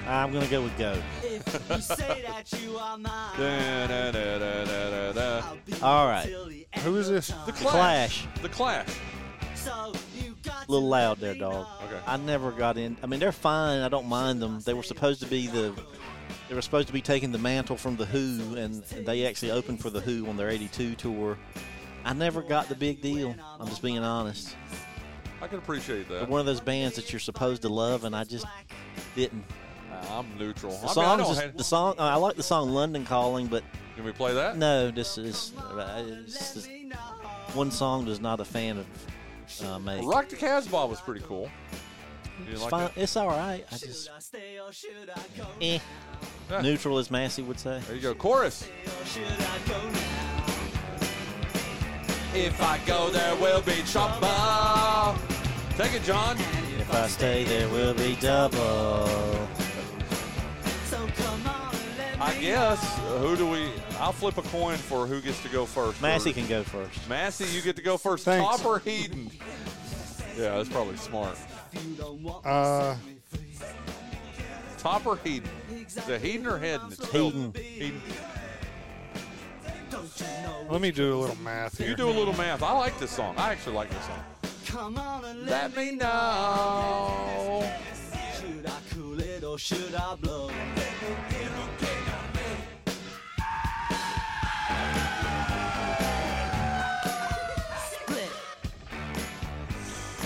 I'm 0.05 0.34
gonna 0.34 0.45
go 0.47 0.61
with 0.61 0.78
Go. 0.78 1.01
If 1.24 1.69
you 1.69 1.80
say 1.80 2.21
that 2.28 2.51
you 2.61 2.76
are 2.78 2.97
mine, 2.97 3.39
Da, 3.39 3.88
da, 3.88 4.11
da, 4.11 4.39
da, 4.39 4.65
da, 4.65 4.89
da, 4.89 5.11
da. 5.13 5.47
I'll 5.47 5.57
be 5.65 5.74
All 5.82 6.05
right. 6.05 6.26
till 6.28 6.47
the 6.47 6.67
end 6.74 6.84
Who 6.84 6.97
is 6.97 7.07
of 7.07 7.15
this? 7.15 7.30
time. 7.30 7.45
The 7.45 7.53
Clash. 7.53 8.28
The 8.41 8.49
Clash. 8.49 8.89
So 9.55 9.93
you 10.17 10.36
got 10.43 10.67
A 10.67 10.71
little 10.74 10.89
loud 10.89 11.19
there, 11.19 11.34
dog. 11.34 11.65
Okay. 11.86 11.97
I 12.05 12.17
never 12.17 12.51
got 12.51 12.78
in. 12.78 12.97
I 13.01 13.05
mean, 13.05 13.21
they're 13.21 13.32
fine. 13.32 13.80
I 13.80 13.88
don't 13.88 14.07
mind 14.09 14.41
them. 14.41 14.59
They 14.59 14.74
were 14.74 14.84
supposed 14.84 15.21
to 15.21 15.26
be 15.26 15.47
the. 15.47 15.74
They 16.49 16.55
were 16.55 16.61
supposed 16.61 16.88
to 16.88 16.93
be 16.93 17.01
taking 17.01 17.32
the 17.32 17.38
mantle 17.38 17.78
from 17.78 17.95
the 17.95 18.05
Who, 18.05 18.57
and 18.57 18.84
they 18.84 19.26
actually 19.28 19.51
opened 19.51 19.80
for 19.80 19.89
the 19.89 20.01
Who 20.01 20.28
on 20.28 20.36
their 20.36 20.49
'82 20.49 20.95
tour. 20.95 21.38
I 22.03 22.11
never 22.11 22.41
got 22.41 22.67
the 22.67 22.76
big 22.76 23.01
deal. 23.01 23.34
I'm 23.61 23.69
just 23.69 23.82
being 23.82 23.99
honest. 23.99 24.57
I 25.44 25.48
can 25.48 25.58
appreciate 25.58 26.08
They're 26.08 26.20
that. 26.20 26.30
one 26.30 26.39
of 26.39 26.46
those 26.46 26.62
bands 26.62 26.96
that 26.96 27.12
you're 27.12 27.20
supposed 27.20 27.64
to 27.64 27.70
love, 27.70 28.06
and 28.06 28.16
I 28.16 28.24
just 28.24 28.46
didn't. 29.16 29.44
I'm 30.10 30.26
neutral. 30.39 30.72
The 30.72 30.78
I 30.78 30.82
mean, 30.82 30.89
I 30.89 30.94
song, 30.94 31.18
don't 31.18 31.28
just, 31.28 31.41
hate- 31.41 31.58
the 31.58 31.64
song. 31.64 31.96
I 32.00 32.16
like 32.16 32.36
the 32.38 32.44
song 32.44 32.70
"London 32.70 33.06
Calling," 33.06 33.48
but 33.48 33.62
Can 33.96 34.06
we 34.06 34.12
play 34.14 34.34
that? 34.34 34.58
no, 34.58 34.89
this 34.89 35.18
is 35.18 35.52
uh, 35.58 36.04
it's 36.26 36.68
one 37.54 37.72
song 37.72 38.06
does 38.06 38.22
not 38.22 38.39
a 38.39 38.46
fan 38.46 38.78
of 38.80 39.66
uh, 39.66 39.80
make. 39.80 40.04
Rock 40.06 40.30
the 40.30 40.38
Casbah 40.38 40.86
was 40.88 41.02
pretty 41.02 41.22
cool. 41.28 41.50
It's 42.50 42.62
like 42.62 42.72
fine. 42.72 42.84
that? 42.86 42.98
It's 42.98 43.16
all 43.18 43.28
right. 43.28 43.66
I 43.72 43.78
just 43.78 44.10
I 44.10 44.20
stay 44.20 44.60
or 44.60 44.72
should 44.72 45.10
I 45.14 45.20
go? 45.38 45.46
eh. 45.62 45.80
Neutral, 46.62 46.98
as 46.98 47.12
Massey 47.12 47.41
would 47.44 47.60
say. 47.60 47.80
There 47.86 47.96
you 47.96 48.02
go. 48.02 48.16
Chorus. 48.16 48.68
If 52.36 52.61
I 52.61 52.79
go, 52.86 53.09
there 53.09 53.36
will 53.36 53.61
be 53.61 53.75
trouble. 53.84 55.19
Take 55.77 55.93
it, 55.93 56.03
Jon. 56.03 56.38
If 56.79 56.93
I 56.93 57.07
stay, 57.07 57.43
there 57.43 57.67
will 57.69 57.93
be 57.93 58.15
double. 58.19 59.09
I 62.19 62.34
guess. 62.39 62.81
uh, 62.99 63.17
Who 63.19 63.36
do 63.36 63.47
we? 63.49 63.67
I'll 63.99 64.13
flip 64.13 64.38
a 64.38 64.41
coin 64.43 64.77
for 64.77 65.05
who 65.05 65.19
gets 65.19 65.41
to 65.43 65.49
go 65.49 65.65
first. 65.65 66.01
Massey 66.01 66.29
Or- 66.29 66.34
can 66.34 66.47
go 66.47 66.63
first. 66.63 67.07
Massey, 67.09 67.45
you 67.45 67.61
get 67.61 67.75
to 67.75 67.81
go 67.81 67.97
first. 67.97 68.23
Thanks. 68.23 68.45
Topper 68.57 68.79
Headon? 68.79 69.29
Yeah, 70.38 70.55
that's 70.55 70.69
probably 70.69 70.95
smart. 70.97 71.38
Uh, 72.45 72.95
Topper 74.77 75.17
Headon? 75.17 75.43
Is 75.86 75.97
it 76.09 76.21
Heaton 76.21 76.47
or 76.47 76.57
Hedden? 76.59 76.88
It's 76.91 77.05
spelled 77.07 77.34
Heaton. 77.34 77.53
Heaton. 77.55 78.01
Let 80.74 80.82
me 80.82 80.89
do 80.89 81.13
a 81.13 81.19
little 81.19 81.36
math 81.43 81.78
here. 81.78 81.88
You 81.88 81.95
do 81.95 82.09
a 82.09 82.17
little 82.17 82.34
math. 82.34 82.63
I 82.63 82.71
like 82.74 82.97
this 82.97 83.11
song. 83.11 83.36
I 83.38 83.51
actually 83.51 83.76
like 83.76 83.91
this 83.91 84.03
song. 84.71 84.95
Let 85.45 85.78
me 85.78 85.91
know. 85.91 87.71
Should 88.39 88.65
I 88.65 88.80
cool 88.89 89.19
it 89.19 89.43
or 89.43 89.59
should 89.59 89.93
I 89.93 90.15
blow? 90.15 90.49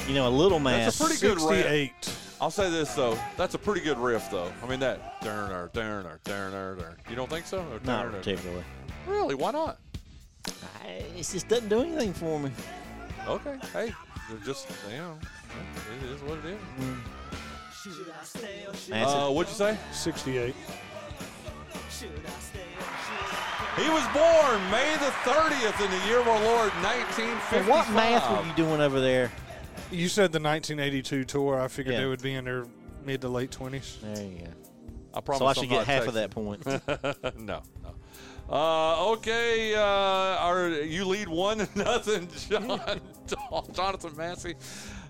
You 0.08 0.14
know, 0.14 0.30
a 0.30 0.30
little 0.30 0.60
math. 0.60 0.86
That's 0.86 1.02
a 1.02 1.04
pretty 1.04 1.20
good 1.20 1.42
riff. 1.42 2.38
I'll 2.40 2.52
say 2.52 2.70
this 2.70 2.94
though. 2.96 3.20
That's 3.36 3.56
a 3.56 3.60
pretty 3.60 3.82
good 3.82 3.98
riff 3.98 4.32
though. 4.32 4.50
I 4.64 4.68
mean 4.68 4.80
that. 4.80 5.18
You 7.10 7.16
don't 7.18 7.30
think 7.30 7.46
so? 7.46 7.58
Or 7.60 7.64
Not 7.64 7.84
darn, 7.84 7.84
darn? 7.84 8.12
particularly. 8.14 8.64
Really? 9.06 9.36
Why 9.36 9.52
not? 9.52 9.80
I, 10.88 10.92
it 10.92 11.16
just 11.18 11.48
doesn't 11.48 11.70
do 11.70 11.82
anything 11.82 12.14
for 12.14 12.40
me. 12.40 12.52
Okay. 13.28 13.58
Hey, 13.74 13.94
they're 14.30 14.38
just 14.46 14.68
you 14.90 14.98
know, 14.98 15.18
it 16.04 16.10
is 16.10 16.22
what 16.22 16.40
it 16.40 16.46
is. 16.46 16.60
Should 17.84 18.10
I 18.10 18.24
stay 18.24 18.66
or 18.68 18.74
should 18.74 18.90
Massey. 18.92 19.14
Uh, 19.18 19.30
what'd 19.30 19.50
you 19.52 19.58
say? 19.58 19.78
68. 19.92 20.56
should 21.90 22.10
I 22.10 22.30
stay 22.40 22.60
or 22.60 22.94
should 23.06 23.26
I 23.26 23.82
He 23.82 23.90
was 23.90 24.04
born 24.14 24.72
May 24.72 24.96
the 24.98 25.12
30th 25.30 25.86
in 25.86 25.92
the 25.92 26.08
year 26.08 26.20
of 26.20 26.28
our 26.28 26.42
Lord 26.44 26.72
1955. 26.84 27.68
what 27.70 27.90
math 27.92 28.30
were 28.30 28.46
you 28.48 28.54
doing 28.56 28.82
over 28.82 29.00
there? 29.00 29.32
You 29.92 30.10
said 30.10 30.32
the 30.32 30.40
1982 30.40 31.24
tour. 31.26 31.60
I 31.62 31.68
figured 31.68 31.94
Yeah. 31.96 32.02
they 32.02 32.08
would 32.08 32.22
be 32.22 32.34
in 32.34 32.46
their 32.46 32.66
mid 33.06 33.22
to 33.22 33.30
late 33.30 33.52
20s. 33.52 34.02
There 34.02 34.24
you 34.24 34.40
go. 34.40 34.52
I 35.14 35.22
promise 35.22 35.40
So 35.40 35.46
I 35.46 35.50
I'm 35.50 35.56
should 35.56 35.70
not 35.70 35.86
get 35.86 35.88
half 35.88 36.04
texting. 36.04 36.08
of 36.08 36.14
that 36.16 36.32
point. 36.32 36.66
no, 37.40 37.44
no. 37.46 37.62
Uh, 38.50 39.12
okay, 39.12 39.76
uh, 39.76 39.82
our, 39.82 40.70
you 40.70 41.04
lead 41.06 41.28
one 41.28 41.58
to 41.60 41.68
nothing, 41.78 42.30
Jon 42.50 42.80
Jonathan 43.74 44.16
Massey. 44.16 44.56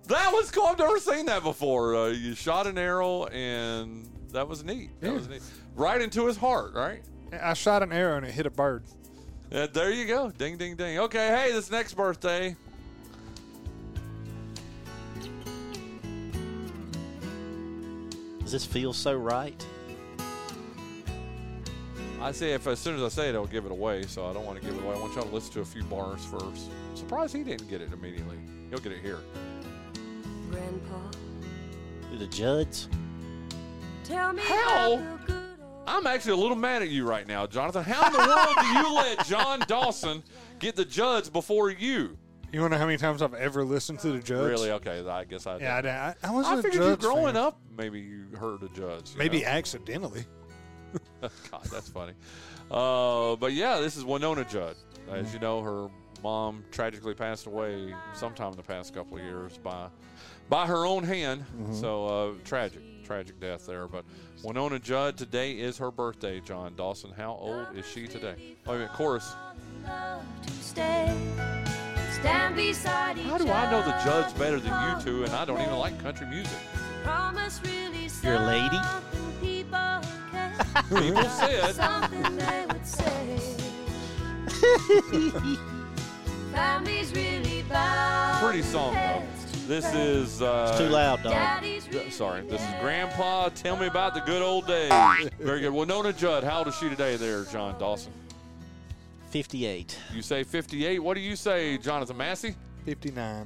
That 0.07 0.31
was 0.33 0.49
cool. 0.49 0.63
I've 0.65 0.79
never 0.79 0.97
seen 0.99 1.25
that 1.27 1.43
before. 1.43 1.95
Uh, 1.95 2.07
you 2.07 2.33
shot 2.33 2.65
an 2.65 2.77
arrow, 2.77 3.25
and 3.25 4.07
that 4.31 4.47
was 4.47 4.63
neat. 4.63 4.89
That 5.01 5.07
Yeah. 5.07 5.13
was 5.13 5.27
neat. 5.27 5.41
Right 5.75 6.01
into 6.01 6.25
his 6.25 6.37
heart, 6.37 6.73
right? 6.73 7.03
I 7.39 7.53
shot 7.53 7.83
an 7.83 7.91
arrow 7.91 8.17
and 8.17 8.25
it 8.25 8.31
hit 8.31 8.45
a 8.45 8.49
bird. 8.49 8.83
Uh, 9.51 9.67
there 9.67 9.91
you 9.91 10.05
go. 10.07 10.31
Ding, 10.31 10.57
ding, 10.57 10.75
ding. 10.75 10.97
Okay, 10.99 11.27
hey, 11.27 11.51
this 11.51 11.69
next 11.69 11.93
birthday. 11.93 12.55
Does 18.39 18.51
this 18.51 18.65
feel 18.65 18.93
so 18.93 19.13
right? 19.13 19.65
I 22.21 22.31
say 22.31 22.53
if 22.53 22.65
as 22.67 22.79
soon 22.79 22.95
as 22.95 23.03
I 23.03 23.09
say 23.09 23.29
it, 23.29 23.35
I'll 23.35 23.45
give 23.45 23.65
it 23.65 23.71
away. 23.71 24.03
So 24.03 24.25
I 24.25 24.33
don't 24.33 24.45
want 24.45 24.59
to 24.59 24.65
give 24.65 24.75
it 24.75 24.83
away. 24.83 24.95
I 24.95 24.99
want 24.99 25.13
y'all 25.15 25.23
to 25.25 25.33
listen 25.33 25.53
to 25.53 25.61
a 25.61 25.65
few 25.65 25.83
bars 25.83 26.25
first. 26.25 26.69
Surprised 26.95 27.35
he 27.35 27.43
didn't 27.43 27.69
get 27.69 27.81
it 27.81 27.93
immediately. 27.93 28.37
He'll 28.69 28.79
get 28.79 28.91
it 28.91 29.01
here. 29.01 29.19
Grandpa, 30.49 31.11
Do 32.11 32.17
the 32.17 32.27
Judds? 32.27 32.89
tell 34.03 34.31
me 34.33 34.41
How? 34.43 34.93
about 34.93 35.27
the 35.27 35.33
good 35.33 35.43
old 35.61 35.83
I'm 35.87 36.07
actually 36.07 36.31
a 36.33 36.37
little 36.37 36.55
mad 36.55 36.81
at 36.81 36.89
you 36.89 37.05
right 37.07 37.27
now, 37.27 37.45
Jonathan. 37.45 37.83
How 37.83 38.07
in 38.07 38.13
the 38.13 38.19
world 38.19 38.55
do 38.59 38.65
you 38.67 38.95
let 38.95 39.25
Jon 39.27 39.59
Dawson 39.67 40.23
get 40.59 40.75
the 40.75 40.85
Judds 40.85 41.29
before 41.29 41.69
you? 41.69 42.17
You 42.51 42.61
want 42.61 42.71
to 42.71 42.77
know 42.77 42.79
how 42.79 42.85
many 42.85 42.97
times 42.97 43.21
I've 43.21 43.33
ever 43.33 43.63
listened 43.65 43.99
to 43.99 44.11
the 44.11 44.19
Judds? 44.19 44.49
Really? 44.49 44.71
Okay, 44.71 45.05
I 45.07 45.25
guess 45.25 45.45
I. 45.45 45.57
Yeah, 45.59 45.75
I, 45.77 45.81
did. 45.81 45.91
I, 45.91 46.15
I 46.23 46.31
wasn't 46.31 46.55
I 46.55 46.59
a 46.59 46.61
figured 46.63 46.73
you 46.75 46.89
Judds 46.91 47.05
growing 47.05 47.33
fan. 47.33 47.35
up, 47.43 47.59
maybe 47.77 47.99
you 47.99 48.25
heard 48.37 48.61
the 48.61 48.69
Judds. 48.69 49.15
Maybe 49.17 49.41
know? 49.41 49.47
accidentally. 49.47 50.25
God, 51.21 51.63
that's 51.71 51.89
funny. 51.89 52.13
Uh, 52.69 53.35
but 53.35 53.53
yeah, 53.53 53.79
this 53.79 53.97
is 53.97 54.03
Wynonna 54.03 54.49
Judd. 54.49 54.75
As 55.11 55.33
you 55.33 55.39
know, 55.39 55.61
her 55.61 55.87
mom 56.23 56.63
tragically 56.71 57.13
passed 57.13 57.45
away 57.45 57.93
sometime 58.13 58.51
in 58.51 58.57
the 58.57 58.63
past 58.63 58.93
couple 58.93 59.17
of 59.17 59.23
years 59.23 59.57
by 59.57 59.87
by 60.49 60.65
her 60.65 60.85
own 60.85 61.03
hand. 61.03 61.45
So 61.71 62.05
uh, 62.05 62.33
tragic, 62.43 63.03
tragic 63.03 63.39
death 63.39 63.65
there. 63.65 63.87
But 63.87 64.05
Wynonna 64.43 64.81
Judd, 64.81 65.17
today 65.17 65.53
is 65.53 65.77
her 65.77 65.91
birthday. 65.91 66.39
Jon 66.39 66.75
Dawson, 66.75 67.11
how 67.15 67.33
old 67.39 67.67
is 67.75 67.85
she 67.85 68.07
today? 68.07 68.35
Oh, 68.65 68.71
wait 68.71 68.75
a 68.75 68.79
minute, 68.79 68.93
chorus. 68.93 69.33
stay. 70.61 71.15
Stand 72.19 72.55
beside 72.55 73.17
each 73.17 73.25
How 73.25 73.37
do 73.37 73.49
I 73.49 73.69
know 73.69 73.83
the 73.83 73.91
Judds 74.03 74.33
better 74.33 74.59
than 74.59 74.71
you 74.71 75.03
two? 75.03 75.23
And 75.23 75.33
I 75.33 75.45
don't 75.45 75.61
even 75.61 75.75
like 75.75 76.01
country 76.01 76.25
music. 76.25 76.57
Promise 77.03 77.61
really 77.63 78.09
You're 78.23 78.35
a 78.35 78.45
lady? 78.45 78.79
Something 80.57 81.01
people 81.01 81.21
can 81.23 81.29
said. 81.29 81.75
something 81.75 82.37
they 82.37 82.65
would 82.67 82.85
say. 82.85 83.39
Families 86.51 87.11
really 87.13 87.63
bow 87.69 88.39
Pretty 88.41 88.61
song 88.63 88.93
though. 88.93 89.23
This 89.67 89.93
is 89.93 90.41
uh, 90.41 90.67
It's 90.69 90.79
too 90.79 90.87
loud, 90.87 91.21
dog. 91.23 91.33
Daddy's 91.33 91.87
Sorry, 92.15 92.41
this 92.47 92.61
is 92.61 92.67
Grandpa. 92.79 93.49
Tell 93.49 93.75
me 93.75 93.87
about 93.87 94.13
the 94.13 94.21
good 94.21 94.41
old 94.41 94.65
days. 94.65 94.89
Very 95.39 95.59
good. 95.59 95.71
Well, 95.73 95.85
Nona 95.85 96.13
Judd, 96.13 96.45
how 96.45 96.59
old 96.59 96.69
is 96.69 96.75
she 96.75 96.87
today 96.87 97.17
there, 97.17 97.43
Jon 97.43 97.77
Dawson? 97.77 98.13
58. 99.29 99.99
You 100.13 100.21
say 100.21 100.43
58. 100.43 100.99
What 100.99 101.15
do 101.15 101.19
you 101.19 101.35
say, 101.35 101.77
Jonathan 101.77 102.15
Massey? 102.15 102.55
59. 102.85 103.45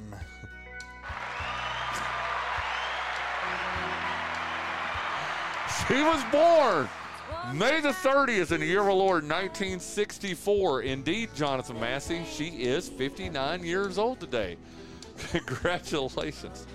She 5.87 6.03
was 6.03 6.23
born 6.31 6.87
May 7.53 7.81
the 7.81 7.89
30th 7.89 8.51
in 8.51 8.61
the 8.61 8.65
year 8.65 8.81
of 8.81 8.87
our 8.87 8.93
Lord 8.93 9.23
1964. 9.23 10.83
Indeed, 10.83 11.29
Jonathan 11.35 11.79
Massey, 11.79 12.23
she 12.31 12.63
is 12.63 12.87
59 12.89 13.63
years 13.63 13.97
old 13.97 14.19
today. 14.19 14.57
Congratulations. 15.31 16.65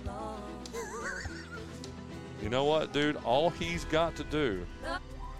You 2.42 2.48
know 2.50 2.64
what, 2.64 2.92
dude? 2.92 3.16
All 3.24 3.50
he's 3.50 3.84
got 3.86 4.14
to 4.16 4.24
do 4.24 4.66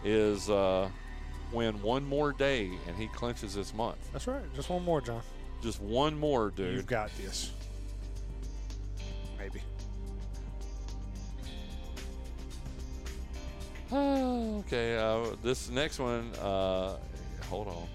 is 0.04 0.48
uh, 0.50 0.88
win 1.52 1.80
one 1.82 2.04
more 2.04 2.32
day 2.32 2.70
and 2.86 2.96
he 2.96 3.08
clinches 3.08 3.54
this 3.54 3.74
month. 3.74 3.98
That's 4.12 4.26
right. 4.26 4.42
Just 4.54 4.70
one 4.70 4.84
more, 4.84 5.00
Jon. 5.00 5.22
Just 5.62 5.80
one 5.80 6.18
more, 6.18 6.50
dude. 6.50 6.74
You've 6.74 6.86
got 6.86 7.10
this. 7.16 7.52
Okay, 13.92 14.96
uh, 14.96 15.36
this 15.42 15.70
next 15.70 15.98
one, 15.98 16.32
uh, 16.42 16.96
hold 17.48 17.68
on. 17.68 17.86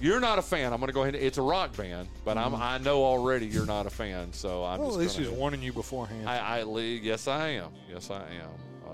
You're 0.00 0.20
not 0.20 0.38
a 0.38 0.42
fan. 0.42 0.72
I'm 0.72 0.80
going 0.80 0.88
to 0.88 0.94
go 0.94 1.02
ahead. 1.02 1.14
And, 1.14 1.22
it's 1.22 1.36
a 1.36 1.42
rock 1.42 1.76
band, 1.76 2.08
but 2.24 2.38
I'm, 2.38 2.54
I 2.54 2.78
know 2.78 3.04
already 3.04 3.46
you're 3.46 3.66
not 3.66 3.86
a 3.86 3.90
fan, 3.90 4.32
so 4.32 4.64
I'm 4.64 4.78
Well, 4.80 4.88
just 4.88 4.96
at 4.96 5.00
least 5.00 5.16
gonna, 5.18 5.28
he's 5.28 5.38
warning 5.38 5.62
you 5.62 5.72
beforehand. 5.74 6.26
I, 6.28 6.60
I, 6.60 6.80
yes, 6.80 7.28
I 7.28 7.48
am. 7.50 7.70
Yes, 7.88 8.10
I 8.10 8.22
am. 8.22 8.50
Uh, 8.86 8.90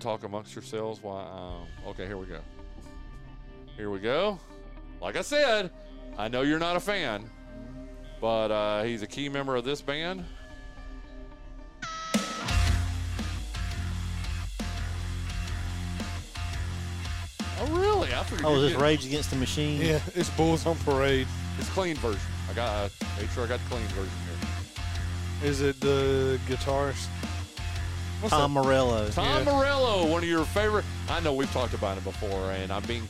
talk 0.00 0.24
amongst 0.24 0.54
yourselves. 0.54 1.02
Why? 1.02 1.20
Um, 1.22 1.66
okay, 1.88 2.06
here 2.06 2.16
we 2.16 2.24
go. 2.26 2.40
Here 3.76 3.90
we 3.90 3.98
go. 3.98 4.38
Like 5.02 5.16
I 5.16 5.22
said, 5.22 5.70
I 6.16 6.28
know 6.28 6.40
you're 6.42 6.58
not 6.58 6.76
a 6.76 6.80
fan, 6.80 7.28
but 8.20 8.50
uh, 8.50 8.82
he's 8.82 9.02
a 9.02 9.06
key 9.06 9.28
member 9.28 9.56
of 9.56 9.64
this 9.64 9.82
band. 9.82 10.24
Really? 18.30 18.44
I 18.44 18.46
figured 18.46 18.46
Oh, 18.46 18.54
you'd 18.56 18.64
is 18.66 18.72
this 18.72 18.80
Rage 18.80 19.06
Against 19.06 19.30
the 19.30 19.36
Machine? 19.36 19.80
yeah, 19.80 20.00
it's 20.14 20.30
Bulls 20.30 20.66
on 20.66 20.76
Parade. 20.78 21.26
It's 21.58 21.68
clean 21.70 21.96
version. 21.96 22.20
I 22.50 22.54
got. 22.54 22.68
Uh, 22.70 22.88
make 23.20 23.30
sure 23.30 23.44
I 23.44 23.46
got 23.48 23.60
the 23.60 23.66
clean 23.74 23.86
version 23.88 24.10
here. 24.26 25.48
Is 25.50 25.60
it 25.62 25.80
the 25.80 26.38
guitarist? 26.48 27.06
What's 28.20 28.30
Tom 28.34 28.52
that? 28.54 28.62
Morello. 28.62 29.08
Tom 29.10 29.24
Yeah. 29.46 29.52
Morello, 29.52 30.06
one 30.06 30.22
of 30.22 30.28
your 30.28 30.44
favorite. 30.44 30.84
I 31.08 31.20
know 31.20 31.32
we've 31.32 31.50
talked 31.52 31.72
about 31.74 31.96
it 31.96 32.04
before, 32.04 32.50
and 32.52 32.70
I'm 32.70 32.82
being 32.84 33.08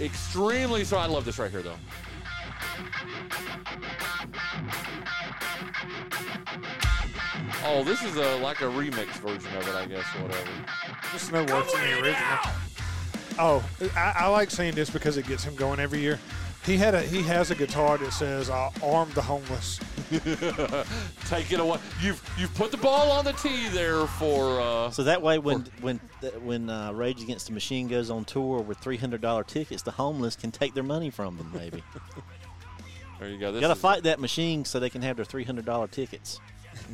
extremely 0.00 0.84
so. 0.84 0.98
I 0.98 1.06
love 1.06 1.24
this 1.24 1.38
right 1.38 1.50
here, 1.50 1.62
though. 1.62 1.74
Oh, 7.64 7.82
this 7.84 8.02
is 8.02 8.16
a 8.16 8.36
like 8.36 8.60
a 8.60 8.64
remix 8.64 9.06
version 9.18 9.54
of 9.56 9.66
it, 9.68 9.74
I 9.74 9.86
guess, 9.86 10.04
or 10.16 10.22
whatever. 10.22 10.50
Just 11.12 11.32
no 11.32 11.42
what's 11.44 11.74
in 11.74 11.80
the 11.80 12.00
original. 12.00 12.38
Oh, 13.38 13.64
I, 13.94 14.14
I 14.20 14.28
like 14.28 14.50
seeing 14.50 14.74
this 14.74 14.90
because 14.90 15.16
it 15.16 15.26
gets 15.26 15.44
him 15.44 15.54
going 15.56 15.78
every 15.80 16.00
year. 16.00 16.18
He 16.64 16.76
had 16.76 16.94
a 16.96 17.00
he 17.02 17.22
has 17.22 17.50
a 17.52 17.54
guitar 17.54 17.96
that 17.98 18.12
says 18.12 18.50
uh, 18.50 18.70
"Arm 18.82 19.08
the 19.14 19.22
Homeless." 19.22 19.78
Take 21.26 21.52
it 21.52 21.60
away. 21.60 21.78
You've 22.02 22.20
you've 22.38 22.54
put 22.54 22.70
the 22.72 22.76
ball 22.76 23.10
on 23.12 23.24
the 23.24 23.32
tee 23.34 23.68
there 23.68 24.06
for. 24.06 24.60
Uh, 24.60 24.90
So 24.90 25.04
that 25.04 25.22
way, 25.22 25.38
when 25.38 25.60
when 25.80 25.98
when 26.42 26.68
uh, 26.68 26.92
Rage 26.92 27.22
Against 27.22 27.46
the 27.46 27.52
Machine 27.52 27.86
goes 27.86 28.10
on 28.10 28.24
tour 28.24 28.60
with 28.62 28.78
three 28.78 28.96
hundred 28.96 29.20
dollar 29.20 29.44
tickets, 29.44 29.82
the 29.82 29.92
homeless 29.92 30.34
can 30.34 30.50
take 30.50 30.74
their 30.74 30.82
money 30.82 31.10
from 31.10 31.36
them. 31.36 31.52
Maybe 31.54 31.84
there 33.20 33.28
you 33.28 33.38
go. 33.38 33.52
This 33.52 33.60
got 33.60 33.68
to 33.68 33.74
is- 33.74 33.78
fight 33.80 34.02
that 34.04 34.18
machine 34.18 34.64
so 34.64 34.80
they 34.80 34.90
can 34.90 35.02
have 35.02 35.14
their 35.16 35.24
three 35.24 35.44
hundred 35.44 35.66
dollar 35.66 35.86
tickets. 35.86 36.40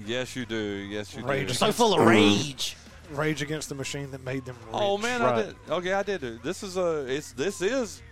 Yes, 0.06 0.36
you 0.36 0.44
do. 0.44 0.56
Yes, 0.56 1.14
you 1.16 1.24
Rage 1.24 1.48
do. 1.48 1.54
So 1.54 1.72
full 1.72 1.98
of 1.98 2.06
rage. 2.06 2.76
Rage 3.12 3.42
against 3.42 3.68
the 3.68 3.74
machine 3.74 4.10
that 4.12 4.24
made 4.24 4.44
them. 4.44 4.56
Rich. 4.66 4.74
Oh 4.74 4.98
man, 4.98 5.22
I 5.22 5.30
Right. 5.30 5.46
did. 5.46 5.56
Okay, 5.70 5.92
I 5.92 6.02
did. 6.02 6.42
This 6.42 6.62
is 6.62 6.76
a. 6.76 7.04
It's 7.06 7.32
this 7.32 7.60
is 7.62 8.02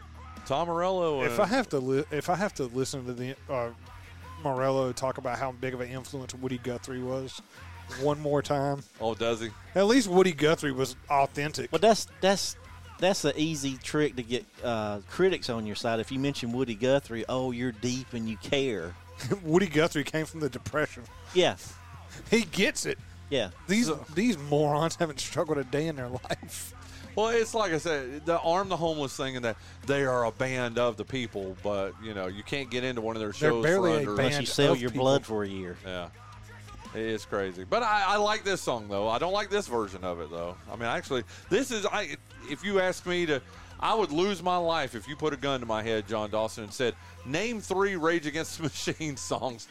Tom 0.47 0.69
Morello. 0.69 1.23
If 1.25 1.39
I 1.41 1.47
have 1.47 1.69
to, 1.71 1.79
li- 1.79 2.05
if 2.11 2.29
I 2.31 2.35
have 2.37 2.55
to 2.55 2.65
listen 2.65 3.05
to 3.07 3.13
the 3.13 3.35
uh, 3.49 3.71
Morello 4.43 4.93
talk 4.93 5.19
about 5.19 5.39
how 5.39 5.53
big 5.53 5.75
of 5.75 5.81
an 5.81 5.89
influence 5.89 6.35
Woody 6.35 6.59
Guthrie 6.59 7.03
was, 7.03 7.41
one 8.01 8.21
more 8.21 8.43
time, 8.43 8.83
oh, 9.01 9.15
does 9.15 9.41
he? 9.41 9.49
at 9.75 9.87
least 9.87 10.09
Woody 10.09 10.33
Guthrie 10.33 10.73
was 10.73 10.97
authentic. 11.11 11.71
But 11.71 11.81
that's 11.81 12.07
that's 12.21 12.57
that's 12.99 13.25
an 13.25 13.33
easy 13.37 13.77
trick 13.83 14.17
to 14.17 14.23
get 14.23 14.45
uh, 14.63 15.01
critics 15.09 15.49
on 15.51 15.67
your 15.67 15.77
side. 15.77 16.01
If 16.01 16.13
you 16.13 16.19
mention 16.19 16.53
Woody 16.53 16.75
Guthrie, 16.75 17.25
oh, 17.29 17.51
you're 17.51 17.73
deep 17.73 18.13
and 18.13 18.29
you 18.29 18.37
care. 18.39 18.95
Woody 19.43 19.67
Guthrie 19.67 20.05
came 20.05 20.27
from 20.27 20.41
the 20.41 20.49
Depression. 20.51 21.05
Yeah, 21.35 21.57
He 22.31 22.43
gets 22.43 22.87
it. 22.87 22.99
Yeah. 23.31 23.51
These 23.69 23.91
these 24.15 24.37
morons 24.39 24.97
haven't 24.97 25.21
struggled 25.21 25.59
a 25.59 25.65
day 25.65 25.87
in 25.87 25.97
their 25.97 26.09
life. 26.09 26.75
Well, 27.17 27.29
it's 27.29 27.55
like 27.55 27.73
I 27.73 27.79
said, 27.79 28.25
the 28.25 28.39
arm 28.41 28.69
the 28.69 28.77
homeless 28.77 29.17
thing, 29.17 29.37
and 29.37 29.45
that 29.45 29.57
they 29.87 30.05
are 30.05 30.25
a 30.27 30.31
band 30.33 30.79
of 30.79 30.97
the 30.97 31.05
people, 31.05 31.57
but 31.63 31.93
you 32.03 32.15
know 32.15 32.29
you 32.29 32.43
can't 32.43 32.71
get 32.71 32.85
into 32.85 33.01
one 33.01 33.17
of 33.17 33.21
their 33.21 33.31
They're 33.31 33.51
shows 33.51 33.65
barely 33.65 33.93
for 33.93 33.99
under. 33.99 34.11
Unless 34.13 34.41
you 34.41 34.47
sell 34.47 34.77
your 34.77 34.91
people. 34.91 35.05
blood 35.05 35.27
for 35.27 35.43
a 35.43 35.49
year. 35.49 35.77
Yeah, 35.85 36.09
it 36.95 37.01
is 37.01 37.25
crazy. 37.25 37.65
But 37.65 37.83
I, 37.83 38.05
I 38.07 38.17
like 38.17 38.45
this 38.45 38.61
song 38.61 38.87
though. 38.89 39.09
I 39.09 39.19
don't 39.19 39.33
like 39.33 39.51
this 39.51 39.67
version 39.67 40.05
of 40.05 40.21
it 40.21 40.31
though. 40.31 40.57
I 40.71 40.77
mean, 40.77 40.85
actually, 40.85 41.25
this 41.49 41.71
is 41.71 41.85
I. 41.87 42.17
If 42.49 42.65
you 42.65 42.81
ask 42.81 43.05
me 43.07 43.27
to, 43.27 43.43
I 43.81 43.95
would 43.95 44.13
lose 44.13 44.43
my 44.43 44.57
life 44.57 44.95
if 44.95 45.09
you 45.09 45.17
put 45.17 45.33
a 45.33 45.37
gun 45.37 45.61
to 45.61 45.67
my 45.67 45.83
head, 45.83 46.07
Jon 46.09 46.31
Dawson, 46.31 46.65
and 46.65 46.73
said, 46.73 46.95
"Name 47.27 47.61
three 47.61 47.97
Rage 47.97 48.27
Against 48.27 48.57
the 48.59 48.63
Machine 48.89 49.17
songs." 49.17 49.67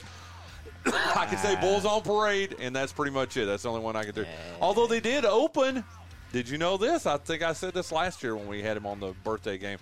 I 0.86 1.26
can 1.30 1.38
say 1.38 1.56
Bulls 1.60 1.86
on 1.86 2.02
Parade, 2.02 2.56
and 2.60 2.76
that's 2.76 2.92
pretty 2.94 3.12
much 3.12 3.36
it. 3.38 3.46
That's 3.46 3.64
the 3.64 3.70
only 3.70 3.82
one 3.82 3.96
I 3.96 4.04
could 4.04 4.16
do. 4.16 4.26
Although 4.62 4.88
they 4.88 5.00
did 5.00 5.26
open. 5.26 5.84
Did 6.32 6.48
you 6.48 6.58
know 6.58 6.78
this? 6.78 7.06
I 7.06 7.18
think 7.18 7.42
I 7.44 7.54
said 7.54 7.74
this 7.74 7.92
last 7.92 8.22
year 8.24 8.36
when 8.36 8.48
we 8.48 8.62
had 8.62 8.78
him 8.78 8.86
on 8.86 9.00
the 9.00 9.14
birthday 9.24 9.58
game. 9.58 9.80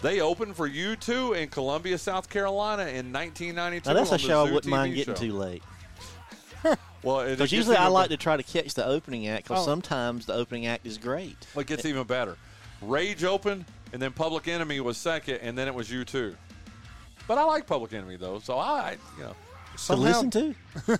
They 0.00 0.20
opened 0.20 0.54
for 0.54 0.68
U2 0.68 1.36
in 1.36 1.48
Columbia, 1.48 1.98
South 1.98 2.28
Carolina 2.30 2.82
in 2.82 3.12
1992. 3.12 3.88
Now 3.90 3.94
that's 3.94 4.12
a 4.12 4.18
show 4.18 4.40
I 4.46 4.50
wouldn't 4.52 4.66
mind 4.66 4.94
getting 4.94 5.14
show. 5.14 5.20
too 5.20 5.32
late. 5.32 5.62
Well, 7.02 7.24
Because 7.28 7.52
usually 7.52 7.76
I 7.76 7.86
like 7.86 8.10
to 8.10 8.16
try 8.16 8.36
to 8.36 8.42
catch 8.42 8.74
the 8.74 8.84
opening 8.84 9.28
act. 9.28 9.44
Because 9.44 9.62
Oh. 9.62 9.66
sometimes 9.66 10.26
the 10.26 10.34
opening 10.34 10.66
act 10.66 10.84
is 10.84 10.98
great. 10.98 11.36
Well, 11.54 11.60
it 11.60 11.68
gets 11.68 11.84
even 11.84 12.04
better. 12.04 12.36
Rage 12.82 13.22
opened, 13.22 13.66
and 13.92 14.02
then 14.02 14.12
Public 14.12 14.48
Enemy 14.48 14.80
was 14.80 14.96
second, 14.98 15.36
and 15.36 15.56
then 15.56 15.68
it 15.68 15.74
was 15.74 15.90
U2. 15.90 16.34
But 17.28 17.38
I 17.38 17.44
like 17.44 17.66
Public 17.68 17.92
Enemy 17.92 18.16
though, 18.16 18.40
so 18.40 18.58
I, 18.58 18.96
you 19.16 19.22
know, 19.24 19.34
To 19.86 19.96
listen 19.96 20.30
to. 20.30 20.54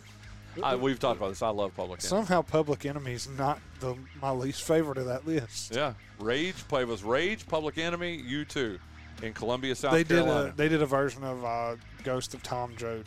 I, 0.63 0.75
we've 0.77 0.99
talked 0.99 1.19
about 1.19 1.29
this. 1.29 1.43
I 1.43 1.51
love 1.51 1.75
Public 1.77 2.01
Enemy. 2.01 2.09
somehow, 2.09 2.43
Public 2.43 2.85
Enemy 2.85 3.13
is 3.13 3.29
not 3.29 3.61
the 3.81 3.95
my 4.21 4.31
least 4.31 4.63
favorite 4.63 4.99
of 4.99 5.07
that 5.07 5.27
list. 5.27 5.75
Yeah, 5.75 5.95
Rage 6.19 6.57
play 6.69 6.85
was 6.85 7.05
Rage, 7.05 7.47
Public 7.47 7.79
Enemy, 7.79 8.23
U2, 8.23 8.79
in 9.23 9.35
Columbia, 9.35 9.75
South 9.75 9.93
they 9.93 10.05
did 10.05 10.27
a 10.27 10.53
they 10.57 10.69
did 10.69 10.83
a 10.83 10.87
version 10.87 11.23
of 11.23 11.45
uh, 11.45 11.77
Ghost 12.03 12.35
of 12.35 12.43
Tom 12.43 12.75
Joad. 12.77 13.07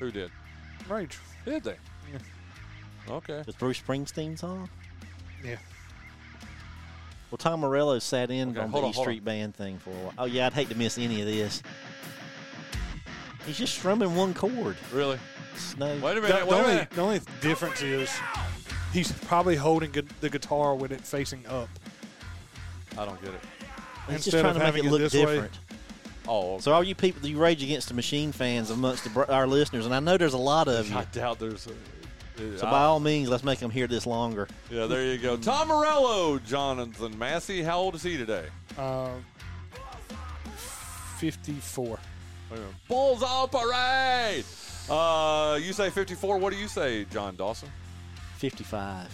Who 0.00 0.10
did? 0.10 0.30
Rage. 0.88 1.18
Did 1.44 1.64
they? 1.64 1.76
Okay. 3.08 3.42
Was 3.46 3.54
Bruce 3.54 3.80
Springsteen 3.80 4.38
song? 4.38 4.68
Yeah. 5.44 5.56
Well, 7.30 7.38
Tom 7.38 7.60
Morello 7.60 7.98
sat 7.98 8.30
in 8.30 8.50
Okay, 8.50 8.60
on 8.60 8.70
hold 8.70 8.84
the 8.84 8.88
on, 8.88 8.94
E 8.94 8.96
Street 8.96 9.24
Band 9.24 9.54
thing 9.54 9.78
for 9.78 9.90
a 9.90 9.94
while. 9.94 10.14
Oh 10.18 10.24
yeah, 10.24 10.46
I'd 10.46 10.52
hate 10.54 10.68
to 10.70 10.74
miss 10.74 10.98
any 10.98 11.20
of 11.20 11.26
this. 11.26 11.62
He's 13.46 13.58
just 13.58 13.74
strumming 13.74 14.14
one 14.14 14.34
chord. 14.34 14.76
Really? 14.92 15.18
It's 15.54 15.76
no. 15.76 15.86
Wait 15.86 16.16
a 16.18 16.20
minute. 16.20 16.22
The, 16.40 16.46
wait 16.46 16.48
the 16.48 16.54
a 16.54 16.58
only, 16.58 16.68
minute. 16.74 16.90
the 16.90 17.00
only 17.00 17.20
difference 17.40 17.82
is 17.82 18.10
he's 18.92 19.10
probably 19.12 19.56
holding 19.56 19.90
gu- 19.90 20.02
the 20.20 20.28
guitar 20.30 20.74
with 20.74 20.92
it 20.92 21.00
facing 21.00 21.46
up. 21.46 21.68
I 22.98 23.04
don't 23.04 23.20
get 23.22 23.30
it. 23.34 23.40
He's 24.08 24.24
just 24.24 24.36
trying 24.38 24.54
to 24.54 24.60
make 24.60 24.74
it 24.74 24.84
it 24.86 24.90
look 24.90 25.00
way. 25.00 25.08
different. 25.08 25.52
Oh, 26.26 26.54
okay. 26.54 26.62
So 26.62 26.72
all 26.72 26.84
you 26.84 26.94
people, 26.94 27.26
you 27.26 27.38
Rage 27.38 27.62
Against 27.62 27.88
the 27.88 27.94
Machine 27.94 28.32
fans 28.32 28.70
amongst 28.70 29.04
the, 29.04 29.32
our 29.32 29.46
listeners, 29.46 29.86
and 29.86 29.94
I 29.94 30.00
know 30.00 30.16
there's 30.18 30.34
a 30.34 30.38
lot 30.38 30.68
of 30.68 30.88
you. 30.90 30.96
I 30.96 31.04
doubt 31.04 31.38
there's. 31.38 31.66
A, 31.66 32.58
So 32.58 32.62
by 32.66 32.82
all 32.82 33.00
means, 33.00 33.28
let's 33.30 33.44
make 33.44 33.58
them 33.60 33.70
hear 33.70 33.86
this 33.86 34.06
longer. 34.06 34.46
yeah, 34.70 34.86
there 34.86 35.04
you 35.04 35.16
go. 35.18 35.36
Tom 35.38 35.68
Morello, 35.68 36.38
Jonathan 36.38 37.18
Massey. 37.18 37.62
How 37.62 37.78
old 37.78 37.94
is 37.94 38.02
he 38.02 38.16
today? 38.18 38.46
Uh, 38.76 39.10
54. 41.18 41.98
Oh, 42.52 42.56
Bulls 42.88 43.22
on 43.22 43.48
Parade. 43.48 44.44
Uh, 44.88 45.58
you 45.60 45.72
say 45.72 45.90
54. 45.90 46.38
What 46.38 46.52
do 46.52 46.58
you 46.58 46.68
say, 46.68 47.04
Jon 47.06 47.36
Dawson? 47.36 47.68
55. 48.38 49.08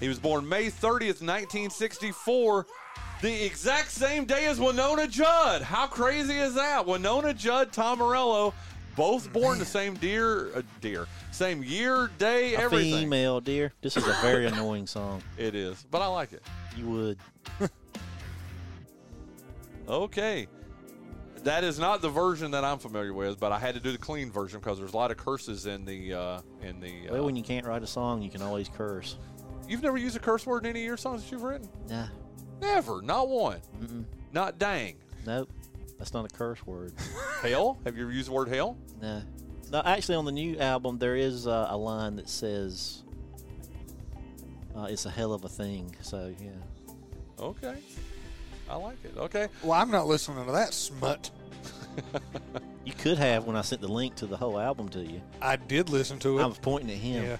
He 0.00 0.08
was 0.08 0.18
born 0.18 0.48
May 0.48 0.66
30th, 0.66 1.20
1964, 1.20 2.66
the 3.20 3.44
exact 3.44 3.90
same 3.90 4.24
day 4.24 4.46
as 4.46 4.58
Wynonna 4.58 5.10
Judd. 5.10 5.60
How 5.60 5.86
crazy 5.86 6.38
is 6.38 6.54
that? 6.54 6.86
Wynonna 6.86 7.36
Judd, 7.36 7.70
Tom 7.70 7.98
Morello, 7.98 8.54
both 8.96 9.30
born 9.30 9.50
Man. 9.50 9.58
the 9.58 9.66
same 9.66 9.94
deer, 9.96 10.56
uh, 10.56 10.62
deer, 10.80 11.06
same 11.32 11.62
year, 11.62 12.10
day, 12.18 12.54
a 12.54 12.60
everything. 12.60 12.94
Female 12.94 13.40
deer. 13.42 13.74
This 13.82 13.98
is 13.98 14.06
a 14.06 14.16
very 14.22 14.46
annoying 14.46 14.86
song. 14.86 15.22
It 15.36 15.54
is, 15.54 15.84
but 15.90 16.00
I 16.00 16.06
like 16.06 16.32
it. 16.32 16.42
You 16.78 16.86
would. 16.86 17.18
okay. 19.88 20.48
That 21.44 21.64
is 21.64 21.78
not 21.78 22.02
the 22.02 22.08
version 22.10 22.50
that 22.50 22.64
I'm 22.64 22.78
familiar 22.78 23.14
with, 23.14 23.40
but 23.40 23.50
I 23.50 23.58
had 23.58 23.74
to 23.74 23.80
do 23.80 23.92
the 23.92 23.98
clean 23.98 24.30
version 24.30 24.60
because 24.60 24.78
there's 24.78 24.92
a 24.92 24.96
lot 24.96 25.10
of 25.10 25.16
curses 25.16 25.66
in 25.66 25.84
the 25.86 26.12
uh, 26.14 26.40
in 26.62 26.80
the. 26.80 27.08
Uh, 27.08 27.12
Well, 27.14 27.24
when 27.24 27.36
you 27.36 27.42
can't 27.42 27.66
write 27.66 27.82
a 27.82 27.86
song, 27.86 28.20
you 28.22 28.30
can 28.30 28.42
always 28.42 28.68
curse. 28.68 29.16
you've 29.68 29.82
never 29.82 29.96
used 29.96 30.16
a 30.16 30.20
curse 30.20 30.44
word 30.46 30.64
in 30.64 30.70
any 30.70 30.80
of 30.80 30.86
your 30.86 30.96
songs 30.98 31.22
that 31.24 31.32
you've 31.32 31.42
written? 31.42 31.68
Nah, 31.88 32.08
Never, 32.60 33.00
not 33.00 33.28
one. 33.28 33.60
Mm-mm. 33.80 34.04
Not 34.32 34.58
dang. 34.58 34.96
nope. 35.26 35.50
That's 35.98 36.12
not 36.12 36.24
a 36.24 36.28
curse 36.28 36.64
word. 36.66 36.92
Hell? 37.42 37.78
Have 37.84 37.96
you 37.96 38.02
ever 38.04 38.12
used 38.12 38.28
the 38.28 38.32
word 38.32 38.48
hell? 38.48 38.76
nah. 39.00 39.20
No, 39.70 39.80
actually, 39.84 40.16
on 40.16 40.24
the 40.24 40.32
new 40.32 40.58
album, 40.58 40.98
there 40.98 41.14
is 41.14 41.46
uh, 41.46 41.68
a 41.70 41.76
line 41.76 42.16
that 42.16 42.28
says, 42.28 43.04
uh, 44.76 44.88
"It's 44.90 45.06
a 45.06 45.10
hell 45.10 45.32
of 45.32 45.44
a 45.44 45.48
thing." 45.48 45.94
So 46.02 46.34
yeah. 46.42 46.50
Okay. 47.38 47.76
I 48.70 48.76
like 48.76 49.04
it. 49.04 49.14
Okay. 49.16 49.48
Well, 49.62 49.72
I'm 49.72 49.90
not 49.90 50.06
listening 50.06 50.46
to 50.46 50.52
that 50.52 50.72
smut. 50.74 51.30
You 52.84 52.92
could 52.94 53.18
have 53.18 53.44
when 53.46 53.56
I 53.56 53.60
sent 53.62 53.82
the 53.82 53.88
link 53.88 54.16
to 54.16 54.26
the 54.26 54.36
whole 54.36 54.58
album 54.58 54.88
to 54.90 55.00
you. 55.00 55.20
I 55.40 55.56
did 55.56 55.90
listen 55.90 56.18
to 56.20 56.38
it. 56.38 56.42
I 56.42 56.46
was 56.46 56.58
pointing 56.58 56.90
at 56.90 56.96
him. 56.96 57.24
yeah. 57.24 57.36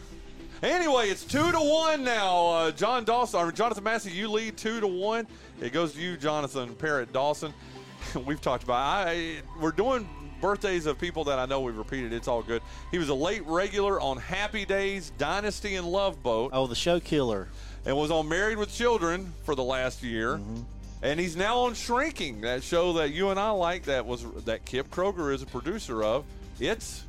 Anyway, 0.62 1.09
it's 1.09 1.24
two 1.24 1.51
to 1.51 1.59
one 1.59 2.05
now. 2.05 2.47
Uh, 2.49 2.70
Jon 2.70 3.05
Dawson, 3.05 3.41
or 3.41 3.51
Jonathan 3.51 3.83
Massey, 3.83 4.11
you 4.11 4.31
lead 4.31 4.57
two 4.59 4.81
to 4.81 4.87
one. 4.87 5.26
It 5.61 5.72
goes 5.72 5.95
to 5.95 6.01
you, 6.01 6.16
Jonathan 6.18 6.74
Parrott 6.74 7.12
Dawson. 7.12 7.55
We've 8.26 8.41
talked 8.41 8.62
about. 8.62 9.09
I 9.09 9.37
we're 9.61 9.72
doing 9.72 10.09
birthdays 10.43 10.85
of 10.87 10.99
people 10.99 11.24
that 11.24 11.39
I 11.39 11.47
know 11.47 11.61
we've 11.61 11.76
repeated. 11.76 12.12
It's 12.12 12.28
all 12.28 12.43
good. 12.43 12.62
He 12.91 12.99
was 12.99 13.09
a 13.09 13.14
late 13.14 13.45
regular 13.47 14.01
on 14.01 14.18
Happy 14.18 14.64
Days, 14.64 15.11
Dynasty, 15.18 15.74
and 15.76 15.87
Love 15.87 16.22
Boat, 16.22 16.51
Oh, 16.55 16.66
the 16.66 16.74
show 16.74 17.01
killer. 17.01 17.49
and 17.87 17.97
was 17.97 18.11
on 18.11 18.28
Married 18.28 18.59
with 18.59 18.72
Children 18.72 19.33
for 19.45 19.55
the 19.55 19.64
last 19.64 20.03
year. 20.03 20.37
Mm-hmm. 20.37 20.61
And 21.03 21.18
he's 21.18 21.34
now 21.36 21.61
on 21.61 21.74
Shrinking, 21.74 22.42
that 22.42 22.62
show 22.62 22.92
that 22.94 23.11
you 23.11 23.30
and 23.30 23.40
I 23.40 23.51
like. 23.51 23.84
That 23.84 24.05
was 24.05 24.24
that 24.44 24.64
Kip 24.66 24.90
Kroger 24.90 25.32
is 25.34 25.42
a 25.42 25.46
producer 25.46 26.03
of. 26.03 26.24
It's 26.59 27.05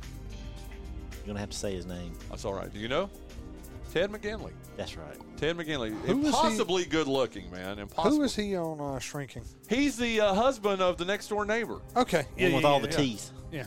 You're 1.18 1.26
gonna 1.28 1.40
have 1.40 1.50
to 1.50 1.56
say 1.56 1.74
his 1.74 1.84
name. 1.86 2.12
that's 2.30 2.44
all 2.46 2.54
right. 2.54 2.72
Do 2.72 2.78
you 2.78 2.88
know 2.88 3.10
Ted 3.92 4.10
McGinley? 4.10 4.52
That's 4.78 4.96
right. 4.96 5.16
Ted 5.36 5.58
McGinley, 5.58 5.90
Who 6.06 6.20
is 6.20 6.22
he? 6.22 6.26
impossibly 6.28 6.84
good 6.86 7.06
looking, 7.06 7.50
man. 7.50 7.78
Impossible. 7.78 8.16
Who 8.16 8.22
is 8.22 8.34
he 8.34 8.56
on 8.56 8.80
uh, 8.80 8.98
Shrinking? 8.98 9.42
He's 9.68 9.98
the 9.98 10.20
uh, 10.22 10.32
husband 10.34 10.80
of 10.80 10.96
the 10.96 11.04
next 11.04 11.28
door 11.28 11.44
neighbor. 11.44 11.80
Okay. 11.94 12.24
Yeah, 12.38 12.46
One 12.46 12.54
with 12.54 12.62
yeah, 12.62 12.68
all 12.70 12.80
the 12.80 12.88
yeah. 12.88 12.96
teeth. 12.96 13.30
Yeah. 13.50 13.66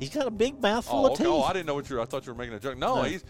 He's 0.00 0.10
got 0.10 0.26
a 0.26 0.30
big 0.30 0.60
mouthful 0.60 0.98
Oh, 0.98 1.06
of 1.06 1.12
okay. 1.12 1.24
teeth. 1.24 1.32
oh, 1.32 1.42
I 1.42 1.52
didn't 1.52 1.66
know 1.66 1.74
what 1.74 1.88
you. 1.88 1.96
were 1.96 2.02
I 2.02 2.06
thought 2.06 2.26
you 2.26 2.32
were 2.32 2.38
making 2.38 2.54
a 2.54 2.58
joke. 2.58 2.76
No, 2.78 2.96
No. 2.96 3.02
he's 3.02 3.22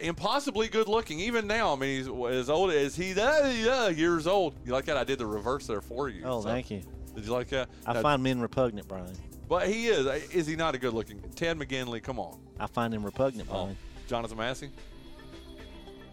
impossibly 0.00 0.68
good 0.68 0.88
looking. 0.88 1.20
Even 1.20 1.46
now, 1.46 1.72
I 1.72 1.76
mean, 1.76 1.98
he's 1.98 2.08
as 2.38 2.50
old 2.50 2.70
as 2.70 2.94
he 2.96 3.18
uh, 3.18 3.88
years 3.88 4.26
old. 4.26 4.54
You 4.64 4.72
like 4.72 4.84
that? 4.86 4.96
I 4.96 5.04
did 5.04 5.18
the 5.18 5.26
reverse 5.26 5.66
there 5.66 5.80
for 5.80 6.08
you. 6.08 6.22
oh, 6.24 6.40
So, 6.42 6.48
thank 6.48 6.70
you. 6.70 6.82
Did 7.14 7.24
you 7.24 7.32
like 7.32 7.48
that? 7.48 7.68
I 7.86 7.92
Now, 7.94 8.02
find 8.02 8.22
men 8.22 8.40
repugnant, 8.40 8.86
Bryan. 8.86 9.16
but 9.48 9.66
he 9.68 9.88
is. 9.88 10.06
uh, 10.06 10.20
Is 10.32 10.46
he 10.46 10.54
not 10.56 10.74
a 10.74 10.78
good 10.78 10.94
looking? 10.94 11.20
Ted 11.34 11.58
McGinley. 11.58 12.02
Come 12.02 12.18
on. 12.20 12.38
I 12.58 12.66
find 12.66 12.94
him 12.94 13.04
repugnant, 13.04 13.48
Oh, 13.50 13.64
Bryan. 13.64 13.76
Jonathan 14.06 14.38
Massey. 14.38 14.70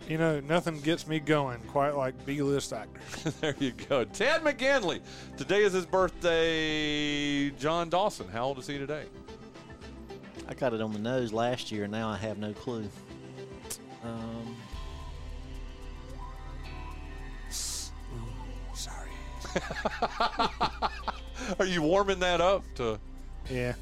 You 0.07 0.17
know, 0.17 0.39
nothing 0.39 0.79
gets 0.79 1.05
me 1.05 1.19
going 1.19 1.59
quite 1.67 1.91
like 1.95 2.25
B-list 2.25 2.71
actors. 2.71 3.33
there 3.41 3.55
you 3.59 3.73
go. 3.89 4.05
Ted 4.05 4.41
McGinley. 4.41 5.01
Today 5.35 5.63
is 5.63 5.73
his 5.73 5.85
birthday. 5.85 7.49
Jon 7.51 7.89
Dawson. 7.89 8.27
How 8.29 8.45
old 8.45 8.57
is 8.59 8.67
he 8.67 8.77
today? 8.77 9.03
I 10.47 10.53
got 10.53 10.73
it 10.73 10.79
on 10.81 10.93
the 10.93 10.99
nose 10.99 11.33
last 11.33 11.73
year, 11.73 11.83
and 11.83 11.91
now 11.91 12.07
I 12.07 12.15
have 12.15 12.37
no 12.37 12.53
clue. 12.53 12.87
Um, 14.07 14.55
Sorry. 18.73 19.09
Are 21.59 21.65
you 21.65 21.81
warming 21.81 22.19
that 22.19 22.41
up 22.41 22.63
to? 22.75 22.99
Yeah. 23.49 23.73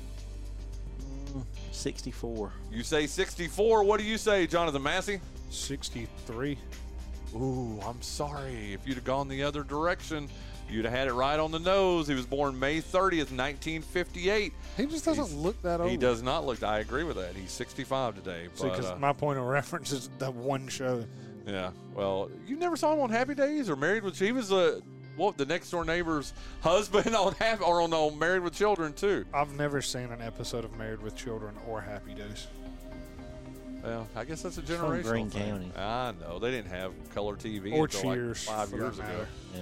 64. 1.71 2.51
You 2.71 2.83
say 2.83 3.07
64. 3.07 3.83
What 3.83 3.99
do 3.99 4.05
you 4.05 4.17
say, 4.17 4.47
Jonathan 4.47 4.81
Massey? 4.81 5.19
63. 5.49 6.57
Ooh, 7.35 7.79
I'm 7.85 8.01
sorry. 8.01 8.73
If 8.73 8.87
you'd 8.87 8.95
have 8.95 9.03
gone 9.03 9.27
the 9.27 9.43
other 9.43 9.63
direction, 9.63 10.29
you'd 10.69 10.85
have 10.85 10.93
had 10.93 11.07
it 11.07 11.13
right 11.13 11.39
on 11.39 11.51
the 11.51 11.59
nose. 11.59 12.07
He 12.07 12.13
was 12.13 12.25
born 12.25 12.59
May 12.59 12.77
30th, 12.81 13.31
1958. 13.31 14.53
He 14.77 14.85
just 14.85 15.05
doesn't 15.05 15.25
He's- 15.25 15.35
look 15.37 15.61
that 15.61 15.81
old. 15.81 15.89
He 15.89 15.97
does 15.97 16.21
not 16.21 16.45
look. 16.45 16.63
I 16.63 16.79
agree 16.79 17.03
with 17.03 17.17
that. 17.17 17.35
He's 17.35 17.51
65 17.51 18.15
today. 18.15 18.47
See, 18.55 18.63
because 18.69 18.85
uh, 18.85 18.95
my 18.97 19.13
point 19.13 19.39
of 19.39 19.45
reference 19.45 19.91
is 19.91 20.09
that 20.19 20.33
one 20.33 20.67
show. 20.67 21.05
yeah. 21.47 21.71
Well, 21.93 22.29
you 22.47 22.55
never 22.57 22.75
saw 22.75 22.93
him 22.93 22.99
on 22.99 23.09
Happy 23.09 23.35
Days 23.35 23.69
or 23.69 23.75
Married 23.75 24.03
with. 24.03 24.15
Children? 24.15 24.27
He 24.27 24.31
was 24.39 24.51
a 24.51 24.81
what 25.15 25.37
the 25.37 25.45
next 25.45 25.69
door 25.71 25.85
neighbor's 25.85 26.33
husband 26.61 27.15
on 27.15 27.33
Happy 27.35 27.63
or 27.63 27.81
on, 27.81 27.93
on 27.93 28.19
Married 28.19 28.41
with 28.43 28.53
Children 28.53 28.91
too. 28.93 29.25
I've 29.33 29.55
never 29.55 29.81
seen 29.81 30.11
an 30.11 30.21
episode 30.21 30.65
of 30.65 30.75
Married 30.77 31.01
with 31.01 31.15
Children 31.15 31.55
or 31.67 31.79
Happy 31.79 32.13
Days. 32.13 32.47
Well, 33.81 34.07
I 34.15 34.25
guess 34.25 34.41
that's 34.41 34.57
a 34.57 34.63
from 34.63 34.75
generational 34.75 35.03
Greene 35.03 35.29
thing. 35.29 35.43
County. 35.47 35.71
I 35.77 36.11
know 36.19 36.39
they 36.39 36.49
didn't 36.49 36.71
have 36.71 36.91
color 37.13 37.35
TV 37.35 37.71
Or 37.71 37.85
until 37.85 38.09
like 38.09 38.35
five 38.37 38.71
years 38.71 38.97
ago. 38.97 39.25
Yeah. 39.53 39.61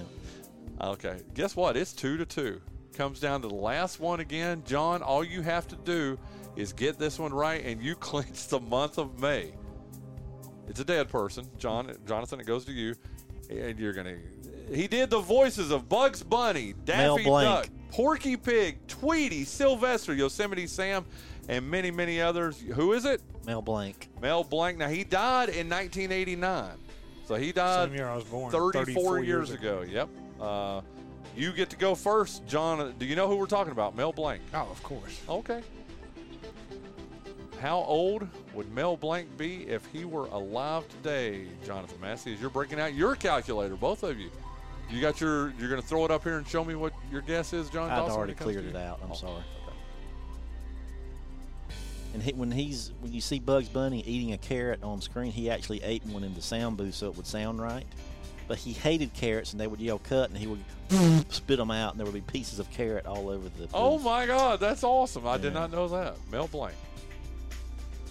Okay. 0.82 1.20
Guess 1.34 1.56
what? 1.56 1.78
It's 1.78 1.94
two 1.94 2.18
to 2.18 2.26
two. 2.26 2.62
Comes 2.94 3.20
down 3.20 3.42
to 3.42 3.48
the 3.48 3.56
last 3.56 4.00
one 4.00 4.20
again. 4.20 4.64
Jon, 4.66 5.02
all 5.02 5.24
you 5.24 5.42
have 5.42 5.68
to 5.70 5.76
do 5.76 6.18
is 6.56 6.74
get 6.74 7.00
this 7.00 7.18
one 7.18 7.34
right, 7.34 7.64
and 7.66 7.82
you 7.82 7.96
clinch 8.00 8.48
the 8.48 8.60
month 8.60 8.98
of 8.98 9.20
May. 9.20 9.54
It's 10.68 10.80
a 10.80 10.86
dead 10.86 11.10
person, 11.10 11.46
Jon. 11.58 11.92
Jonathan, 12.08 12.40
it 12.40 12.46
goes 12.46 12.66
to 12.66 12.72
you, 12.72 12.96
and 13.50 13.78
you're 13.80 13.94
gonna. 13.94 14.18
He 14.72 14.88
did 14.88 15.10
the 15.10 15.20
voices 15.20 15.72
of 15.72 15.90
Bugs 15.90 16.24
Bunny, 16.24 16.74
Daffy 16.86 17.26
Duck, 17.26 17.68
Porky 17.92 18.38
Pig, 18.38 18.88
Tweety, 18.88 19.44
Sylvester, 19.44 20.14
Yosemite 20.14 20.68
Sam, 20.68 21.06
and 21.50 21.70
many, 21.70 21.92
many 21.92 22.22
others. 22.22 22.62
Who 22.62 22.94
is 22.94 23.06
it? 23.06 23.22
Mel 23.46 23.62
Blanc. 23.62 24.10
Mel 24.22 24.44
Blanc. 24.44 24.78
Now 24.78 24.88
he 24.88 25.04
died 25.04 25.50
in 25.50 25.70
1989, 25.70 26.72
so 27.26 27.36
he 27.36 27.52
died 27.52 27.90
Same 27.90 27.98
year 27.98 28.08
I 28.08 28.16
was 28.16 28.24
born. 28.24 28.52
34, 28.52 29.24
years, 29.24 29.52
ago. 29.52 29.82
Yep. 29.82 30.10
Uh, 30.44 30.82
you 31.36 31.52
get 31.54 31.70
to 31.70 31.78
go 31.78 31.96
first, 31.96 32.46
Jon. 32.46 32.94
Do 33.00 33.06
you 33.06 33.16
know 33.16 33.28
who 33.28 33.38
we're 33.38 33.46
talking 33.46 33.72
about? 33.72 33.96
Mel 33.96 34.12
Blanc. 34.12 34.42
Oh, 34.54 34.68
of 34.70 34.84
course. 34.84 35.22
Okay. 35.30 35.62
How 37.62 37.78
old 37.78 38.28
would 38.54 38.72
Mel 38.74 38.98
Blanc 38.98 39.38
be 39.38 39.64
if 39.70 39.86
he 39.88 40.04
were 40.04 40.26
alive 40.28 40.88
today, 40.90 41.48
Jonathan 41.66 42.00
Massey? 42.02 42.34
As 42.34 42.42
you're 42.42 42.50
breaking 42.50 42.80
out 42.80 42.94
your 42.94 43.16
calculator, 43.16 43.76
both 43.76 44.04
of 44.04 44.20
you. 44.20 44.30
You 44.90 45.00
got 45.00 45.22
your. 45.22 45.54
You're 45.58 45.70
going 45.70 45.82
to 45.82 45.88
throw 45.88 46.04
it 46.04 46.12
up 46.12 46.24
here 46.24 46.38
and 46.38 46.46
show 46.46 46.64
me 46.64 46.76
what 46.76 46.92
your 47.10 47.22
guess 47.22 47.54
is, 47.54 47.70
Jon. 47.70 47.90
I'd 47.90 47.96
Dawson, 47.96 48.16
already 48.18 48.34
it 48.34 48.38
comes 48.38 48.54
to 48.54 48.60
cleared 48.60 48.76
it 48.76 48.78
out. 48.78 49.00
I'm 49.02 49.12
Oh, 49.12 49.16
sorry. 49.16 49.44
And 52.14 52.22
he, 52.22 52.34
when 52.34 52.52
he's 52.52 52.92
when 53.00 53.12
you 53.14 53.22
see 53.22 53.40
Bugs 53.40 53.70
Bunny 53.70 54.02
eating 54.06 54.34
a 54.34 54.38
carrot 54.38 54.84
on 54.84 55.02
screen, 55.02 55.32
he 55.32 55.50
actually 55.50 55.82
ate 55.84 56.06
one 56.06 56.24
in 56.24 56.34
the 56.36 56.42
sound 56.42 56.78
booth 56.78 56.94
so 56.96 57.08
it 57.08 57.16
would 57.16 57.26
sound 57.26 57.60
right. 57.62 57.86
But 58.48 58.58
he 58.58 58.74
hated 58.74 59.14
carrots, 59.14 59.52
and 59.52 59.60
they 59.62 59.68
would 59.68 59.80
yell 59.80 60.00
"cut," 60.00 60.30
and 60.30 60.38
he 60.38 60.48
would 60.48 60.64
spit 61.32 61.58
them 61.58 61.72
out, 61.72 61.94
and 61.94 62.00
there 62.00 62.06
would 62.06 62.14
be 62.14 62.22
pieces 62.22 62.60
of 62.60 62.70
carrot 62.72 63.06
all 63.06 63.30
over 63.30 63.48
the. 63.50 63.68
Oh 63.74 63.98
my 64.00 64.26
God, 64.26 64.60
that's 64.60 64.84
awesome! 64.84 65.28
I 65.28 65.38
did 65.38 65.54
not 65.54 65.72
know 65.72 65.88
that. 65.88 66.16
Mel 66.32 66.48
Blanc, 66.48 66.76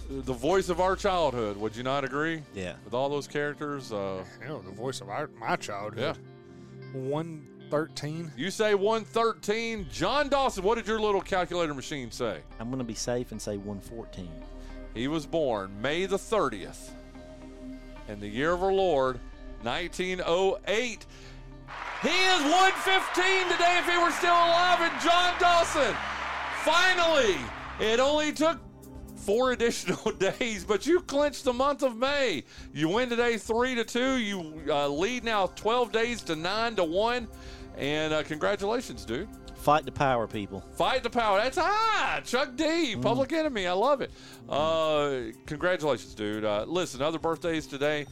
the 0.09 0.33
voice 0.33 0.69
of 0.69 0.79
our 0.81 0.95
childhood. 0.95 1.57
Would 1.57 1.75
you 1.75 1.83
not 1.83 2.03
agree? 2.03 2.41
Yeah. 2.53 2.73
With 2.85 2.93
all 2.93 3.09
those 3.09 3.27
characters, 3.27 3.91
uh, 3.91 4.23
You 4.41 4.47
know, 4.47 4.61
the 4.61 4.71
voice 4.71 5.01
of 5.01 5.09
our, 5.09 5.29
my 5.39 5.55
childhood. 5.55 6.17
Yeah. 6.17 6.99
113. 6.99 8.31
you 8.37 8.51
say 8.51 8.75
113. 8.75 9.87
Jon 9.91 10.29
Dawson, 10.29 10.63
what 10.63 10.75
did 10.75 10.87
your 10.87 10.99
little 10.99 11.21
calculator 11.21 11.73
machine 11.73 12.11
say? 12.11 12.41
I'm 12.59 12.67
going 12.67 12.79
to 12.79 12.83
be 12.83 12.93
safe 12.93 13.31
and 13.31 13.41
say 13.41 13.57
114. 13.57 14.29
He 14.93 15.07
was 15.07 15.25
born 15.25 15.81
May 15.81 16.05
the 16.05 16.17
30th 16.17 16.91
in 18.07 18.19
the 18.19 18.27
year 18.27 18.51
of 18.51 18.61
our 18.61 18.73
Lord, 18.73 19.19
1908. 19.63 21.05
He 22.01 22.09
is 22.09 22.41
115 22.41 23.51
today 23.51 23.79
if 23.79 23.89
he 23.89 23.97
were 23.97 24.11
still 24.11 24.33
alive. 24.33 24.79
And 24.81 25.01
Jon 25.01 25.33
Dawson, 25.39 25.95
finally, 26.63 27.37
it 27.79 27.99
only 27.99 28.33
took 28.33 28.59
four 29.15 29.51
additional 29.53 30.11
days, 30.11 30.65
but 30.65 30.85
you 30.85 30.99
clinched 31.01 31.45
the 31.45 31.53
month 31.53 31.81
of 31.81 31.95
May. 31.95 32.43
You 32.73 32.89
win 32.89 33.09
today 33.09 33.37
three 33.37 33.75
to 33.75 33.83
two. 33.83 34.17
You 34.17 34.61
uh, 34.69 34.87
lead 34.89 35.23
now 35.23 35.47
12 35.47 35.91
days 35.91 36.21
to 36.23 36.35
nine 36.35 36.75
to 36.75 36.83
one. 36.83 37.27
And 37.77 38.13
uh, 38.13 38.23
congratulations, 38.23 39.05
dude. 39.05 39.27
Fight 39.55 39.85
the 39.85 39.91
power, 39.93 40.27
people. 40.27 40.61
Fight 40.75 41.03
the 41.03 41.09
power. 41.09 41.39
That's 41.39 41.57
high. 41.57 42.19
Chuck 42.25 42.57
D, 42.57 42.97
Public 42.97 43.31
Enemy. 43.31 43.65
I 43.65 43.71
love 43.71 44.01
it. 44.01 44.11
Uh, 44.49 45.31
congratulations, 45.45 46.13
dude. 46.13 46.43
Uh, 46.43 46.65
listen, 46.67 47.01
other 47.01 47.17
birthdays 47.17 47.65
today. 47.65 48.05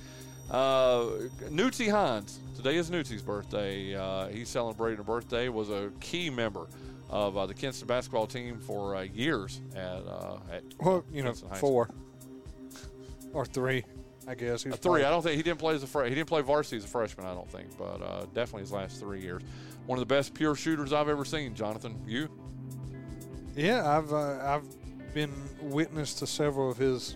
Uh, 0.51 1.05
Nootsie 1.49 1.89
Hines. 1.89 2.39
Today 2.57 2.75
is 2.75 2.89
Nootsie's 2.89 3.21
birthday. 3.21 3.95
Uh, 3.95 4.27
he's 4.27 4.49
celebrating 4.49 4.99
a 4.99 5.03
birthday. 5.03 5.47
Was 5.47 5.69
a 5.69 5.91
key 6.01 6.29
member 6.29 6.67
of 7.09 7.37
uh, 7.37 7.45
the 7.45 7.53
Kinston 7.53 7.87
basketball 7.87 8.27
team 8.27 8.59
for 8.59 8.97
uh, 8.97 9.01
years 9.03 9.61
at, 9.73 10.05
uh, 10.05 10.39
at 10.51 10.63
Well, 10.79 11.05
you 11.11 11.23
know, 11.23 11.29
Kinston 11.29 11.49
High 11.49 11.57
School. 11.57 11.69
four 11.69 11.89
or 13.33 13.45
three, 13.45 13.85
I 14.27 14.35
guess. 14.35 14.63
He 14.63 14.71
three. 14.71 15.05
I 15.05 15.09
don't 15.09 15.21
think 15.21 15.37
he 15.37 15.43
didn't 15.43 15.59
play 15.59 15.73
as 15.73 15.83
a 15.83 15.87
fre- 15.87 16.03
he 16.03 16.15
didn't 16.15 16.27
play 16.27 16.41
varsity 16.41 16.77
as 16.77 16.83
a 16.83 16.87
freshman. 16.87 17.25
I 17.25 17.33
don't 17.33 17.49
think, 17.49 17.77
but 17.77 18.01
uh, 18.01 18.25
definitely 18.33 18.63
his 18.63 18.73
last 18.73 18.99
three 18.99 19.21
years. 19.21 19.41
One 19.85 19.97
of 19.97 20.01
the 20.01 20.13
best 20.13 20.33
pure 20.33 20.55
shooters 20.55 20.91
I've 20.91 21.07
ever 21.07 21.23
seen. 21.23 21.55
Jonathan, 21.55 21.97
you? 22.05 22.29
Yeah, 23.55 23.97
I've 23.97 24.11
uh, 24.11 24.37
I've 24.43 24.65
been 25.13 25.31
witness 25.61 26.13
to 26.15 26.27
several 26.27 26.69
of 26.69 26.77
his 26.77 27.15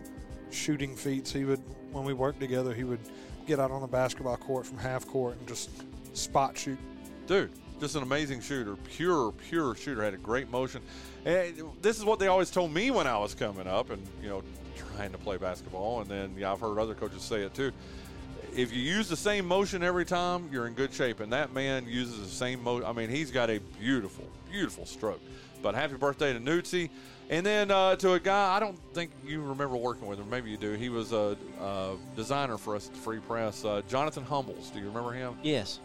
shooting 0.51 0.95
feats. 0.95 1.33
He 1.33 1.43
would, 1.43 1.61
when 1.91 2.05
we 2.05 2.13
worked 2.13 2.39
together, 2.39 2.73
he 2.73 2.85
would 2.85 2.99
get 3.45 3.59
out 3.59 3.71
on 3.71 3.81
the 3.81 3.87
basketball 3.87 4.37
court 4.37 4.65
from 4.65 4.77
half 4.77 5.07
court 5.07 5.37
and 5.37 5.47
just 5.47 5.69
spot 6.13 6.57
shoot. 6.57 6.77
dude 7.27 7.51
just 7.79 7.95
an 7.95 8.03
amazing 8.03 8.41
shooter. 8.41 8.75
Pure 8.75 9.33
pure 9.49 9.75
shooter. 9.75 10.03
Had 10.03 10.13
a 10.13 10.17
great 10.17 10.49
motion. 10.49 10.81
And 11.25 11.53
this 11.81 11.97
is 11.97 12.05
what 12.05 12.19
they 12.19 12.27
always 12.27 12.49
told 12.49 12.73
me 12.73 12.91
when 12.91 13.07
i 13.07 13.17
was 13.17 13.33
coming 13.33 13.67
up 13.67 13.89
and 13.89 14.01
you 14.21 14.29
know 14.29 14.43
trying 14.77 15.11
to 15.11 15.17
play 15.17 15.37
basketball. 15.37 16.01
And 16.01 16.09
then 16.09 16.35
yeah 16.37 16.51
i've 16.51 16.59
heard 16.59 16.79
other 16.79 16.93
coaches 16.93 17.21
say 17.21 17.41
it 17.41 17.53
too. 17.53 17.71
If 18.55 18.73
you 18.73 18.81
use 18.81 19.09
the 19.09 19.17
same 19.17 19.45
motion 19.45 19.83
every 19.83 20.05
time 20.05 20.49
you're 20.51 20.67
in 20.67 20.73
good 20.73 20.93
shape. 20.93 21.19
And 21.19 21.33
that 21.33 21.53
man 21.53 21.85
uses 21.87 22.19
the 22.19 22.35
same 22.35 22.63
motion 22.63 22.85
i 22.85 22.93
mean 22.93 23.09
he's 23.09 23.31
got 23.31 23.49
a 23.49 23.59
beautiful 23.79 24.25
beautiful 24.49 24.85
stroke. 24.85 25.21
But 25.61 25.75
happy 25.75 25.95
birthday 25.95 26.33
to 26.33 26.39
Nootsie. 26.39 26.89
And 27.29 27.43
then 27.43 27.71
uh, 27.71 27.95
to 27.97 28.13
a 28.13 28.19
guy, 28.19 28.55
I 28.55 28.59
don't 28.59 28.77
think 28.93 29.11
you 29.25 29.41
remember 29.41 29.77
working 29.77 30.07
with 30.07 30.19
him. 30.19 30.29
Maybe 30.29 30.51
you 30.51 30.57
do. 30.57 30.73
He 30.73 30.89
was 30.89 31.11
a, 31.11 31.35
a 31.59 31.95
designer 32.15 32.57
for 32.57 32.75
us 32.75 32.87
at 32.87 32.93
the 32.93 32.99
Free 32.99 33.19
Press. 33.19 33.65
Uh, 33.65 33.81
Johnathan 33.89 34.25
Humbles. 34.25 34.69
Do 34.69 34.79
you 34.79 34.85
remember 34.85 35.11
him? 35.11 35.35
Yes. 35.41 35.79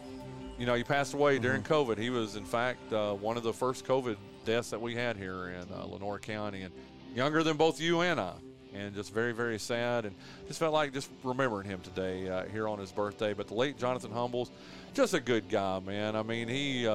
You 0.58 0.66
know, 0.66 0.74
he 0.74 0.84
passed 0.84 1.14
away 1.14 1.38
during 1.38 1.62
COVID. 1.62 1.96
He 1.96 2.10
was, 2.10 2.36
in 2.36 2.44
fact, 2.44 2.92
uh, 2.92 3.14
one 3.14 3.38
of 3.38 3.42
the 3.42 3.54
first 3.54 3.86
COVID 3.86 4.16
deaths 4.44 4.68
that 4.68 4.80
we 4.80 4.94
had 4.94 5.16
here 5.16 5.48
in 5.48 5.66
uh, 5.74 5.86
Lenoir 5.86 6.18
County, 6.18 6.62
and 6.62 6.74
younger 7.14 7.42
than 7.42 7.56
both 7.56 7.80
you 7.80 8.02
and 8.02 8.20
I, 8.20 8.34
and 8.74 8.94
just 8.94 9.14
very, 9.14 9.32
very 9.32 9.58
sad. 9.58 10.04
And 10.04 10.14
just 10.46 10.58
felt 10.58 10.74
like 10.74 10.92
just 10.92 11.08
remembering 11.24 11.66
him 11.66 11.80
today 11.80 12.28
uh, 12.28 12.44
here 12.44 12.68
on 12.68 12.78
his 12.78 12.92
birthday. 12.92 13.32
But 13.32 13.48
the 13.48 13.54
late 13.54 13.78
Johnathan 13.78 14.12
Humbles, 14.12 14.50
just 14.92 15.14
a 15.14 15.20
good 15.20 15.48
guy, 15.48 15.80
man. 15.80 16.14
I 16.14 16.22
mean, 16.22 16.48
he 16.48 16.86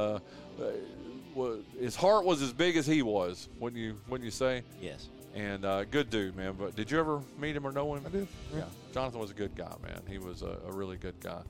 uh, 1.35 1.41
uh, 1.41 1.55
his 1.79 1.95
heart 1.95 2.25
was 2.25 2.41
as 2.41 2.53
big 2.53 2.77
as 2.77 2.85
he 2.85 3.01
was. 3.01 3.49
Wouldn't 3.59 3.81
you? 3.81 3.95
Wouldn't 4.07 4.25
you 4.25 4.31
say? 4.31 4.63
Yes. 4.81 5.07
And 5.33 5.65
uh, 5.65 5.83
good 5.85 6.09
dude, 6.09 6.35
man. 6.35 6.55
But 6.57 6.75
did 6.75 6.89
you 6.89 6.99
ever 6.99 7.21
meet 7.39 7.55
him 7.55 7.67
or 7.67 7.71
know 7.71 7.93
him? 7.95 8.03
I 8.05 8.09
did. 8.09 8.27
Yeah, 8.55 8.63
Johnathan 8.93 9.15
was 9.19 9.31
a 9.31 9.33
good 9.33 9.53
guy, 9.55 9.73
man. 9.83 10.01
He 10.07 10.17
was 10.17 10.41
a, 10.43 10.57
a 10.67 10.71
really 10.71 10.95
good 10.97 11.19
guy. 11.21 11.41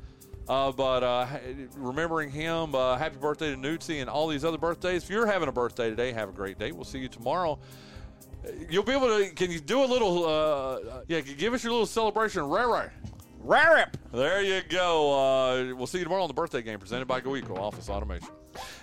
Uh, 0.47 0.71
but 0.71 1.03
uh, 1.03 1.27
remembering 1.75 2.29
him, 2.29 2.75
uh, 2.75 2.97
happy 2.97 3.17
birthday 3.17 3.51
to 3.51 3.57
Nootsie 3.57 4.01
and 4.01 4.09
all 4.09 4.27
these 4.27 4.45
other 4.45 4.57
birthdays. 4.57 5.03
If 5.03 5.09
you're 5.09 5.25
having 5.25 5.49
a 5.49 5.51
birthday 5.51 5.89
today, 5.89 6.11
have 6.11 6.29
a 6.29 6.31
great 6.31 6.57
day. 6.59 6.71
We'll 6.71 6.83
see 6.83 6.99
you 6.99 7.07
tomorrow. 7.07 7.59
Uh, 8.43 8.51
You'll 8.69 8.83
be 8.83 8.93
able 8.93 9.07
to. 9.07 9.29
Can 9.33 9.51
you 9.51 9.59
do 9.59 9.83
a 9.83 9.85
little? 9.85 10.25
Uh, 10.25 11.01
yeah, 11.07 11.21
can 11.21 11.29
you 11.29 11.35
give 11.35 11.53
us 11.53 11.63
your 11.63 11.71
little 11.73 11.87
celebration, 11.87 12.47
Ray 12.49 12.65
Ray. 12.65 12.89
Rarip. 13.43 13.93
There 14.11 14.41
you 14.41 14.61
go. 14.67 15.13
Uh, 15.13 15.75
we'll 15.75 15.85
see 15.85 15.99
you 15.99 16.03
tomorrow 16.03 16.23
on 16.23 16.27
the 16.27 16.33
birthday 16.33 16.63
game 16.63 16.79
presented 16.79 17.07
by 17.07 17.21
GoEco 17.21 17.57
Office 17.59 17.89
Automation. 17.89 18.29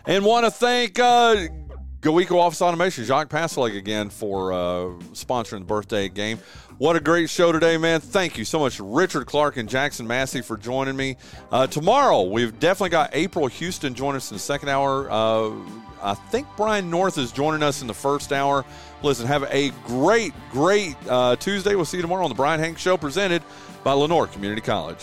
And 0.06 0.24
want 0.24 0.44
to 0.44 0.50
thank 0.50 0.98
uh, 0.98 1.46
Go 2.02 2.18
Eco 2.18 2.36
Office 2.38 2.60
Automation, 2.60 3.04
Jacques 3.04 3.28
Passeleg 3.28 3.76
again 3.76 4.10
for 4.10 4.52
uh, 4.52 4.56
sponsoring 5.12 5.60
the 5.60 5.66
birthday 5.66 6.08
game. 6.08 6.38
What 6.78 6.96
a 6.96 7.00
great 7.00 7.30
show 7.30 7.52
today, 7.52 7.76
man. 7.76 8.00
Thank 8.00 8.36
you 8.36 8.44
so 8.44 8.58
much, 8.58 8.80
Richard 8.80 9.26
Clark 9.26 9.56
and 9.56 9.68
Jackson 9.68 10.04
Massey, 10.04 10.42
for 10.42 10.56
joining 10.56 10.96
me. 10.96 11.16
Uh, 11.52 11.68
tomorrow, 11.68 12.22
we've 12.22 12.58
definitely 12.58 12.90
got 12.90 13.10
April 13.12 13.46
Houston 13.46 13.94
joining 13.94 14.16
us 14.16 14.32
in 14.32 14.34
the 14.34 14.40
second 14.40 14.68
hour. 14.68 15.08
Uh, 15.08 15.52
I 16.02 16.14
think 16.14 16.48
Brian 16.56 16.90
North 16.90 17.18
is 17.18 17.30
joining 17.30 17.62
us 17.62 17.82
in 17.82 17.86
the 17.86 17.94
first 17.94 18.32
hour. 18.32 18.64
Listen, 19.04 19.28
have 19.28 19.44
a 19.44 19.70
great, 19.86 20.32
great 20.50 20.96
uh, 21.08 21.36
Tuesday. 21.36 21.76
We'll 21.76 21.84
see 21.84 21.98
you 21.98 22.02
tomorrow 22.02 22.24
on 22.24 22.30
the 22.30 22.34
Bryan 22.34 22.58
Hanks 22.58 22.82
Show 22.82 22.96
presented 22.96 23.44
by 23.84 23.92
Lenoir 23.92 24.26
Community 24.26 24.60
College. 24.60 24.98